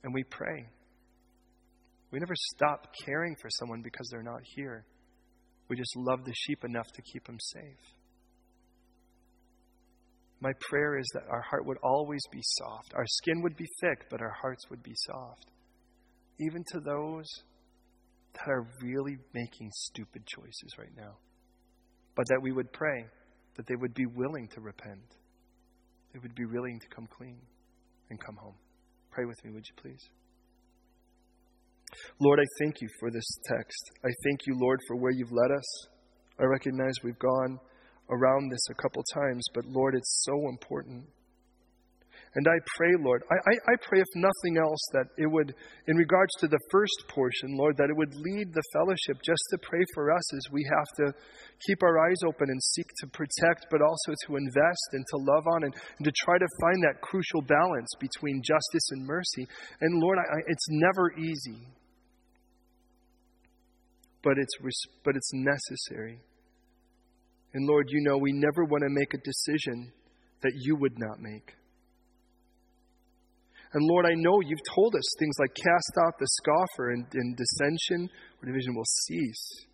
And 0.03 0.13
we 0.13 0.23
pray. 0.23 0.67
We 2.11 2.19
never 2.19 2.35
stop 2.55 2.87
caring 3.05 3.35
for 3.41 3.49
someone 3.49 3.81
because 3.81 4.07
they're 4.11 4.21
not 4.21 4.41
here. 4.55 4.85
We 5.69 5.75
just 5.75 5.95
love 5.95 6.23
the 6.25 6.33
sheep 6.35 6.63
enough 6.63 6.87
to 6.93 7.01
keep 7.01 7.25
them 7.25 7.37
safe. 7.39 7.79
My 10.41 10.51
prayer 10.69 10.99
is 10.99 11.07
that 11.13 11.23
our 11.29 11.41
heart 11.41 11.65
would 11.65 11.77
always 11.81 12.21
be 12.31 12.41
soft. 12.41 12.93
Our 12.95 13.05
skin 13.07 13.41
would 13.41 13.55
be 13.55 13.65
thick, 13.79 14.09
but 14.11 14.21
our 14.21 14.35
hearts 14.41 14.69
would 14.69 14.83
be 14.83 14.93
soft. 14.93 15.45
Even 16.39 16.63
to 16.73 16.79
those 16.81 17.25
that 18.33 18.49
are 18.49 18.67
really 18.81 19.17
making 19.33 19.69
stupid 19.73 20.25
choices 20.25 20.77
right 20.77 20.95
now. 20.97 21.17
But 22.15 22.25
that 22.29 22.41
we 22.41 22.51
would 22.51 22.71
pray 22.71 23.05
that 23.55 23.67
they 23.67 23.75
would 23.75 23.93
be 23.93 24.05
willing 24.05 24.47
to 24.49 24.61
repent. 24.61 25.15
They 26.13 26.19
would 26.19 26.35
be 26.35 26.45
willing 26.45 26.79
to 26.79 26.87
come 26.95 27.07
clean 27.07 27.39
and 28.09 28.19
come 28.23 28.35
home. 28.35 28.55
Pray 29.11 29.25
with 29.25 29.43
me, 29.43 29.51
would 29.51 29.65
you 29.67 29.75
please? 29.81 30.09
Lord, 32.19 32.39
I 32.39 32.45
thank 32.59 32.81
you 32.81 32.87
for 32.99 33.11
this 33.11 33.25
text. 33.47 33.91
I 34.03 34.09
thank 34.23 34.39
you, 34.47 34.57
Lord, 34.59 34.79
for 34.87 34.95
where 34.95 35.11
you've 35.11 35.31
led 35.31 35.51
us. 35.55 35.87
I 36.39 36.45
recognize 36.45 36.93
we've 37.03 37.19
gone 37.19 37.59
around 38.09 38.51
this 38.51 38.65
a 38.69 38.81
couple 38.81 39.03
times, 39.13 39.43
but 39.53 39.65
Lord, 39.65 39.95
it's 39.95 40.23
so 40.25 40.49
important. 40.49 41.05
And 42.35 42.47
I 42.47 42.57
pray, 42.77 42.89
Lord, 42.99 43.21
I, 43.29 43.35
I, 43.35 43.73
I, 43.73 43.75
pray, 43.85 43.99
if 43.99 44.09
nothing 44.15 44.57
else, 44.57 44.81
that 44.93 45.05
it 45.17 45.29
would, 45.29 45.53
in 45.87 45.95
regards 45.95 46.33
to 46.39 46.47
the 46.47 46.59
first 46.71 47.05
portion, 47.07 47.55
Lord, 47.55 47.77
that 47.77 47.91
it 47.91 47.95
would 47.95 48.15
lead 48.15 48.51
the 48.51 48.63
fellowship 48.73 49.21
just 49.23 49.43
to 49.51 49.57
pray 49.59 49.83
for 49.93 50.11
us 50.11 50.33
as 50.33 50.51
we 50.51 50.65
have 50.65 50.89
to 50.97 51.13
keep 51.67 51.83
our 51.83 51.99
eyes 52.09 52.17
open 52.25 52.49
and 52.49 52.63
seek 52.63 52.87
to 53.01 53.07
protect, 53.07 53.67
but 53.69 53.83
also 53.83 54.17
to 54.25 54.37
invest 54.37 54.87
and 54.93 55.05
to 55.11 55.17
love 55.17 55.45
on 55.45 55.63
and, 55.65 55.75
and 55.99 56.05
to 56.05 56.11
try 56.25 56.39
to 56.39 56.47
find 56.59 56.81
that 56.81 57.01
crucial 57.01 57.41
balance 57.41 57.89
between 57.99 58.41
justice 58.41 58.89
and 58.91 59.05
mercy. 59.05 59.45
And 59.81 60.01
Lord, 60.01 60.17
I, 60.17 60.41
it's 60.47 60.67
never 60.69 61.13
easy, 61.13 61.67
but 64.23 64.39
it's, 64.39 64.57
but 65.05 65.15
it's 65.15 65.31
necessary. 65.33 66.19
And 67.53 67.67
Lord, 67.67 67.89
you 67.89 68.01
know 68.01 68.17
we 68.17 68.31
never 68.31 68.65
want 68.65 68.81
to 68.81 68.89
make 68.89 69.13
a 69.13 69.21
decision 69.21 69.91
that 70.41 70.53
you 70.55 70.75
would 70.77 70.97
not 70.97 71.19
make. 71.19 71.53
And 73.73 73.87
Lord, 73.89 74.05
I 74.05 74.13
know 74.15 74.39
you've 74.41 74.73
told 74.75 74.95
us 74.95 75.15
things 75.17 75.35
like 75.39 75.53
cast 75.55 75.93
out 76.05 76.13
the 76.19 76.27
scoffer 76.27 76.91
and, 76.91 77.05
and 77.13 77.35
dissension 77.35 78.09
or 78.41 78.45
division 78.45 78.75
will 78.75 78.85
cease. 78.85 79.65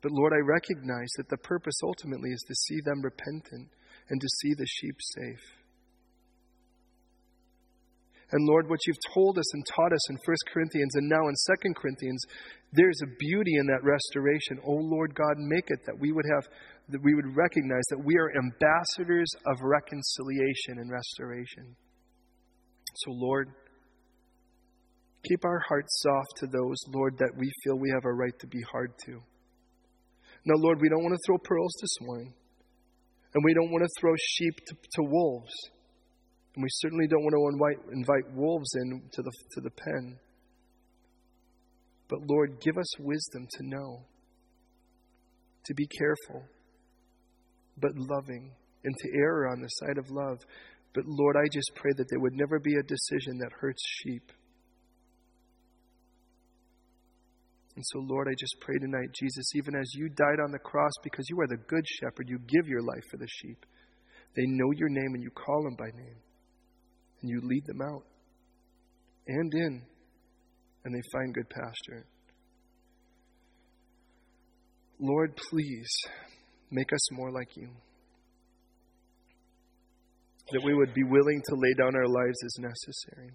But 0.00 0.12
Lord, 0.12 0.32
I 0.32 0.46
recognize 0.46 1.08
that 1.16 1.28
the 1.30 1.38
purpose 1.38 1.80
ultimately 1.82 2.30
is 2.30 2.44
to 2.46 2.54
see 2.54 2.80
them 2.84 3.02
repentant 3.02 3.68
and 4.10 4.20
to 4.20 4.28
see 4.42 4.54
the 4.54 4.66
sheep 4.66 4.96
safe. 5.00 5.64
And 8.30 8.46
Lord, 8.46 8.68
what 8.68 8.80
you've 8.86 9.14
told 9.14 9.38
us 9.38 9.54
and 9.54 9.64
taught 9.64 9.92
us 9.92 10.10
in 10.10 10.16
1 10.16 10.36
Corinthians 10.52 10.94
and 10.96 11.08
now 11.08 11.28
in 11.28 11.34
2 11.62 11.74
Corinthians, 11.74 12.22
there's 12.72 13.00
a 13.02 13.16
beauty 13.18 13.56
in 13.58 13.66
that 13.66 13.84
restoration. 13.84 14.58
Oh 14.66 14.82
Lord 14.82 15.14
God, 15.14 15.36
make 15.38 15.68
it 15.68 15.80
that 15.86 15.98
we 15.98 16.12
would 16.12 16.26
have 16.34 16.48
that 16.88 17.02
we 17.02 17.14
would 17.14 17.36
recognize 17.36 17.82
that 17.90 18.04
we 18.04 18.16
are 18.18 18.30
ambassadors 18.36 19.28
of 19.46 19.62
reconciliation 19.62 20.78
and 20.78 20.90
restoration. 20.90 21.76
So, 22.96 23.10
Lord, 23.12 23.48
keep 25.26 25.44
our 25.44 25.60
hearts 25.66 26.02
soft 26.02 26.36
to 26.38 26.46
those, 26.46 26.76
Lord, 26.94 27.16
that 27.18 27.32
we 27.38 27.50
feel 27.62 27.78
we 27.78 27.90
have 27.90 28.04
a 28.04 28.12
right 28.12 28.38
to 28.40 28.46
be 28.46 28.60
hard 28.70 28.92
to. 29.06 29.12
Now, 30.44 30.54
Lord, 30.58 30.78
we 30.80 30.90
don't 30.90 31.02
want 31.02 31.14
to 31.14 31.22
throw 31.26 31.38
pearls 31.38 31.72
to 31.80 31.86
swine, 31.88 32.34
and 33.34 33.44
we 33.44 33.54
don't 33.54 33.72
want 33.72 33.82
to 33.82 34.00
throw 34.00 34.12
sheep 34.16 34.54
to, 34.66 34.74
to 34.74 35.02
wolves, 35.02 35.54
and 36.54 36.62
we 36.62 36.68
certainly 36.70 37.06
don't 37.08 37.22
want 37.22 37.34
to 37.34 37.48
invite, 37.48 37.96
invite 37.96 38.36
wolves 38.36 38.68
into 38.74 39.22
the, 39.22 39.32
to 39.52 39.60
the 39.62 39.70
pen. 39.70 40.18
But, 42.10 42.18
Lord, 42.28 42.60
give 42.60 42.76
us 42.76 42.98
wisdom 42.98 43.48
to 43.50 43.66
know, 43.66 44.02
to 45.64 45.74
be 45.74 45.86
careful 45.86 46.44
but 47.78 47.92
loving, 47.96 48.52
and 48.84 48.94
to 48.96 49.08
err 49.18 49.48
on 49.48 49.60
the 49.60 49.68
side 49.68 49.98
of 49.98 50.10
love. 50.10 50.38
But 50.94 51.04
Lord, 51.06 51.36
I 51.36 51.48
just 51.52 51.72
pray 51.74 51.92
that 51.96 52.06
there 52.08 52.20
would 52.20 52.34
never 52.34 52.58
be 52.58 52.74
a 52.74 52.82
decision 52.82 53.38
that 53.38 53.52
hurts 53.60 53.82
sheep. 54.02 54.30
And 57.76 57.84
so, 57.86 57.98
Lord, 57.98 58.28
I 58.28 58.34
just 58.38 58.54
pray 58.60 58.78
tonight, 58.78 59.08
Jesus, 59.20 59.50
even 59.56 59.74
as 59.74 59.90
you 59.94 60.08
died 60.08 60.38
on 60.44 60.52
the 60.52 60.60
cross 60.60 60.92
because 61.02 61.26
you 61.28 61.40
are 61.40 61.48
the 61.48 61.56
good 61.66 61.84
shepherd, 62.00 62.28
you 62.28 62.38
give 62.38 62.68
your 62.68 62.82
life 62.82 63.02
for 63.10 63.16
the 63.16 63.26
sheep. 63.26 63.66
They 64.36 64.44
know 64.46 64.70
your 64.76 64.88
name 64.88 65.14
and 65.14 65.22
you 65.22 65.30
call 65.30 65.64
them 65.64 65.74
by 65.76 65.90
name. 65.96 66.16
And 67.20 67.30
you 67.30 67.40
lead 67.42 67.66
them 67.66 67.80
out 67.82 68.04
and 69.26 69.52
in, 69.54 69.82
and 70.84 70.94
they 70.94 71.02
find 71.12 71.34
good 71.34 71.48
pasture. 71.48 72.06
Lord, 75.00 75.36
please 75.50 75.90
Make 76.74 76.92
us 76.92 77.12
more 77.12 77.30
like 77.30 77.56
you. 77.56 77.68
That 80.50 80.64
we 80.64 80.74
would 80.74 80.92
be 80.92 81.04
willing 81.04 81.40
to 81.48 81.54
lay 81.54 81.72
down 81.78 81.94
our 81.94 82.08
lives 82.08 82.36
as 82.44 82.58
necessary, 82.58 83.30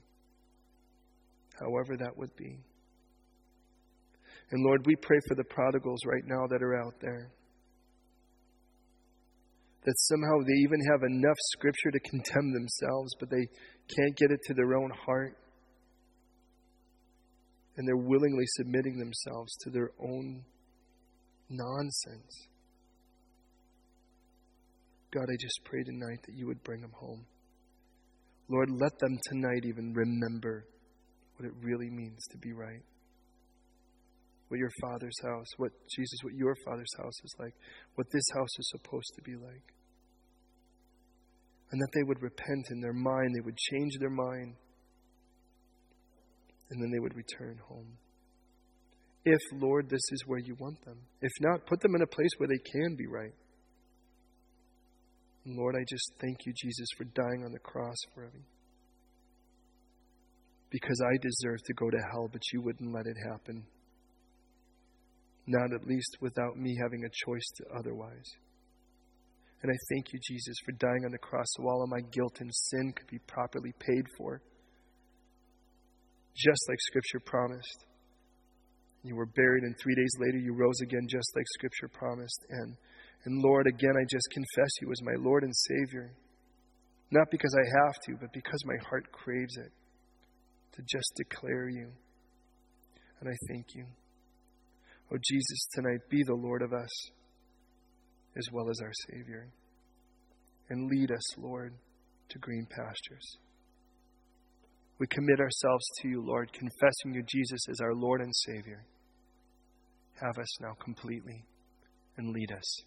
however 1.57 1.95
that 1.99 2.17
would 2.17 2.35
be. 2.35 2.59
And 4.51 4.65
Lord, 4.65 4.85
we 4.85 4.95
pray 4.97 5.19
for 5.25 5.35
the 5.35 5.45
prodigals 5.45 6.01
right 6.05 6.23
now 6.25 6.47
that 6.47 6.61
are 6.61 6.83
out 6.83 6.95
there. 6.99 7.31
That 9.85 9.95
somehow 9.97 10.39
they 10.45 10.59
even 10.65 10.81
have 10.91 11.03
enough 11.03 11.37
scripture 11.53 11.91
to 11.91 11.99
condemn 12.01 12.51
themselves, 12.51 13.15
but 13.21 13.29
they 13.29 13.47
can't 13.95 14.17
get 14.17 14.31
it 14.31 14.41
to 14.47 14.53
their 14.53 14.75
own 14.75 14.91
heart. 15.05 15.37
And 17.77 17.87
they're 17.87 17.95
willingly 17.95 18.45
submitting 18.57 18.99
themselves 18.99 19.55
to 19.61 19.69
their 19.69 19.91
own 20.03 20.43
nonsense. 21.49 22.48
God, 25.12 25.24
I 25.24 25.38
just 25.39 25.60
pray 25.66 25.84
tonight 25.84 26.20
that 26.28 26.36
you 26.36 26.45
would 26.47 26.64
bring 26.64 26.82
them 26.82 26.93
home. 26.93 27.26
Lord, 28.47 28.70
let 28.70 28.97
them 28.99 29.18
tonight 29.30 29.66
even 29.66 29.93
remember 29.93 30.66
what 31.36 31.47
it 31.47 31.53
really 31.62 31.89
means 31.89 32.20
to 32.32 32.38
be 32.38 32.51
right. 32.51 32.84
What 34.49 34.57
your 34.57 34.72
Father's 34.82 35.18
house, 35.24 35.47
what 35.57 35.72
Jesus, 35.95 36.20
what 36.24 36.34
your 36.34 36.55
Father's 36.66 36.93
house 36.97 37.14
is 37.24 37.36
like, 37.39 37.53
what 37.95 38.07
this 38.12 38.24
house 38.34 38.49
is 38.57 38.72
supposed 38.72 39.14
to 39.16 39.22
be 39.22 39.36
like. 39.36 39.74
And 41.72 41.80
that 41.80 41.91
they 41.93 42.03
would 42.03 42.22
repent 42.22 42.66
in 42.72 42.82
their 42.82 42.93
mind, 42.93 43.36
they 43.36 43.45
would 43.45 43.57
change 43.57 43.93
their 43.99 44.10
mind, 44.10 44.55
and 46.72 46.82
then 46.82 46.91
they 46.91 46.99
would 46.99 47.16
return 47.16 47.60
home. 47.68 47.97
If, 49.26 49.39
Lord, 49.53 49.89
this 49.89 50.01
is 50.12 50.24
where 50.26 50.39
you 50.39 50.55
want 50.60 50.84
them. 50.86 50.97
If 51.22 51.32
not, 51.41 51.68
put 51.68 51.82
them 51.82 51.93
in 51.95 52.01
a 52.01 52.07
place 52.07 52.32
where 52.38 52.49
they 52.49 52.72
can 52.72 52.95
be 52.95 53.05
right. 53.05 53.34
And 55.45 55.57
Lord, 55.57 55.75
I 55.75 55.83
just 55.87 56.11
thank 56.19 56.45
you, 56.45 56.53
Jesus, 56.55 56.87
for 56.97 57.05
dying 57.05 57.43
on 57.45 57.51
the 57.51 57.59
cross 57.59 57.97
for 58.13 58.25
me. 58.25 58.45
Because 60.69 61.01
I 61.01 61.17
deserve 61.21 61.63
to 61.65 61.73
go 61.73 61.89
to 61.89 61.97
hell, 62.11 62.29
but 62.31 62.41
you 62.53 62.61
wouldn't 62.61 62.93
let 62.93 63.07
it 63.07 63.17
happen. 63.31 63.63
Not 65.47 65.73
at 65.73 65.87
least 65.87 66.17
without 66.21 66.57
me 66.57 66.77
having 66.81 67.03
a 67.03 67.09
choice 67.25 67.47
to 67.57 67.77
otherwise. 67.77 68.29
And 69.61 69.71
I 69.71 69.77
thank 69.89 70.13
you, 70.13 70.19
Jesus, 70.23 70.55
for 70.63 70.71
dying 70.73 71.03
on 71.05 71.11
the 71.11 71.17
cross 71.17 71.47
so 71.47 71.67
all 71.67 71.83
of 71.83 71.89
my 71.89 72.01
guilt 72.11 72.37
and 72.39 72.49
sin 72.53 72.93
could 72.95 73.07
be 73.07 73.19
properly 73.27 73.73
paid 73.79 74.05
for. 74.17 74.41
Just 76.35 76.69
like 76.69 76.79
Scripture 76.79 77.19
promised. 77.25 77.85
You 79.03 79.15
were 79.15 79.25
buried, 79.25 79.63
and 79.63 79.75
three 79.77 79.95
days 79.95 80.11
later 80.19 80.37
you 80.37 80.53
rose 80.53 80.79
again, 80.81 81.07
just 81.09 81.35
like 81.35 81.45
Scripture 81.55 81.89
promised. 81.89 82.45
And 82.49 82.75
and 83.26 83.41
Lord, 83.41 83.67
again, 83.67 83.95
I 83.99 84.05
just 84.09 84.28
confess 84.32 84.72
you 84.82 84.91
as 84.91 85.01
my 85.03 85.15
Lord 85.17 85.43
and 85.43 85.53
Savior. 85.55 86.13
Not 87.11 87.28
because 87.32 87.53
I 87.55 87.86
have 87.86 87.95
to, 88.05 88.17
but 88.20 88.34
because 88.34 88.63
my 88.65 88.78
heart 88.89 89.11
craves 89.11 89.57
it 89.57 89.72
to 90.74 90.82
just 90.84 91.11
declare 91.15 91.67
you. 91.67 91.89
And 93.20 93.30
I 93.30 93.36
thank 93.49 93.76
you. 93.76 93.86
Oh, 95.11 95.17
Jesus, 95.28 95.67
tonight 95.74 95.99
be 96.09 96.24
the 96.26 96.36
Lord 96.36 96.61
of 96.61 96.72
us 96.72 96.89
as 98.38 98.45
well 98.53 98.70
as 98.70 98.80
our 98.82 98.93
Savior. 99.09 99.49
And 100.70 100.89
lead 100.89 101.11
us, 101.11 101.38
Lord, 101.38 101.74
to 102.30 102.39
green 102.39 102.67
pastures. 102.70 103.38
We 104.99 105.07
commit 105.07 105.39
ourselves 105.39 105.86
to 106.01 106.09
you, 106.09 106.24
Lord, 106.24 106.53
confessing 106.53 107.13
you, 107.13 107.24
Jesus, 107.28 107.61
as 107.70 107.82
our 107.82 107.95
Lord 107.95 108.22
and 108.22 108.34
Savior. 108.36 108.86
Have 110.22 110.38
us 110.38 110.61
now 110.61 110.76
completely 110.84 111.43
and 112.17 112.34
lead 112.34 112.51
us 112.51 112.84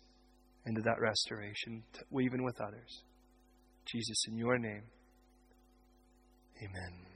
into 0.67 0.81
that 0.83 1.01
restoration, 1.01 1.83
even 2.21 2.43
with 2.43 2.61
others. 2.61 3.03
Jesus, 3.85 4.25
in 4.29 4.37
your 4.37 4.59
name, 4.59 4.85
amen. 6.59 7.12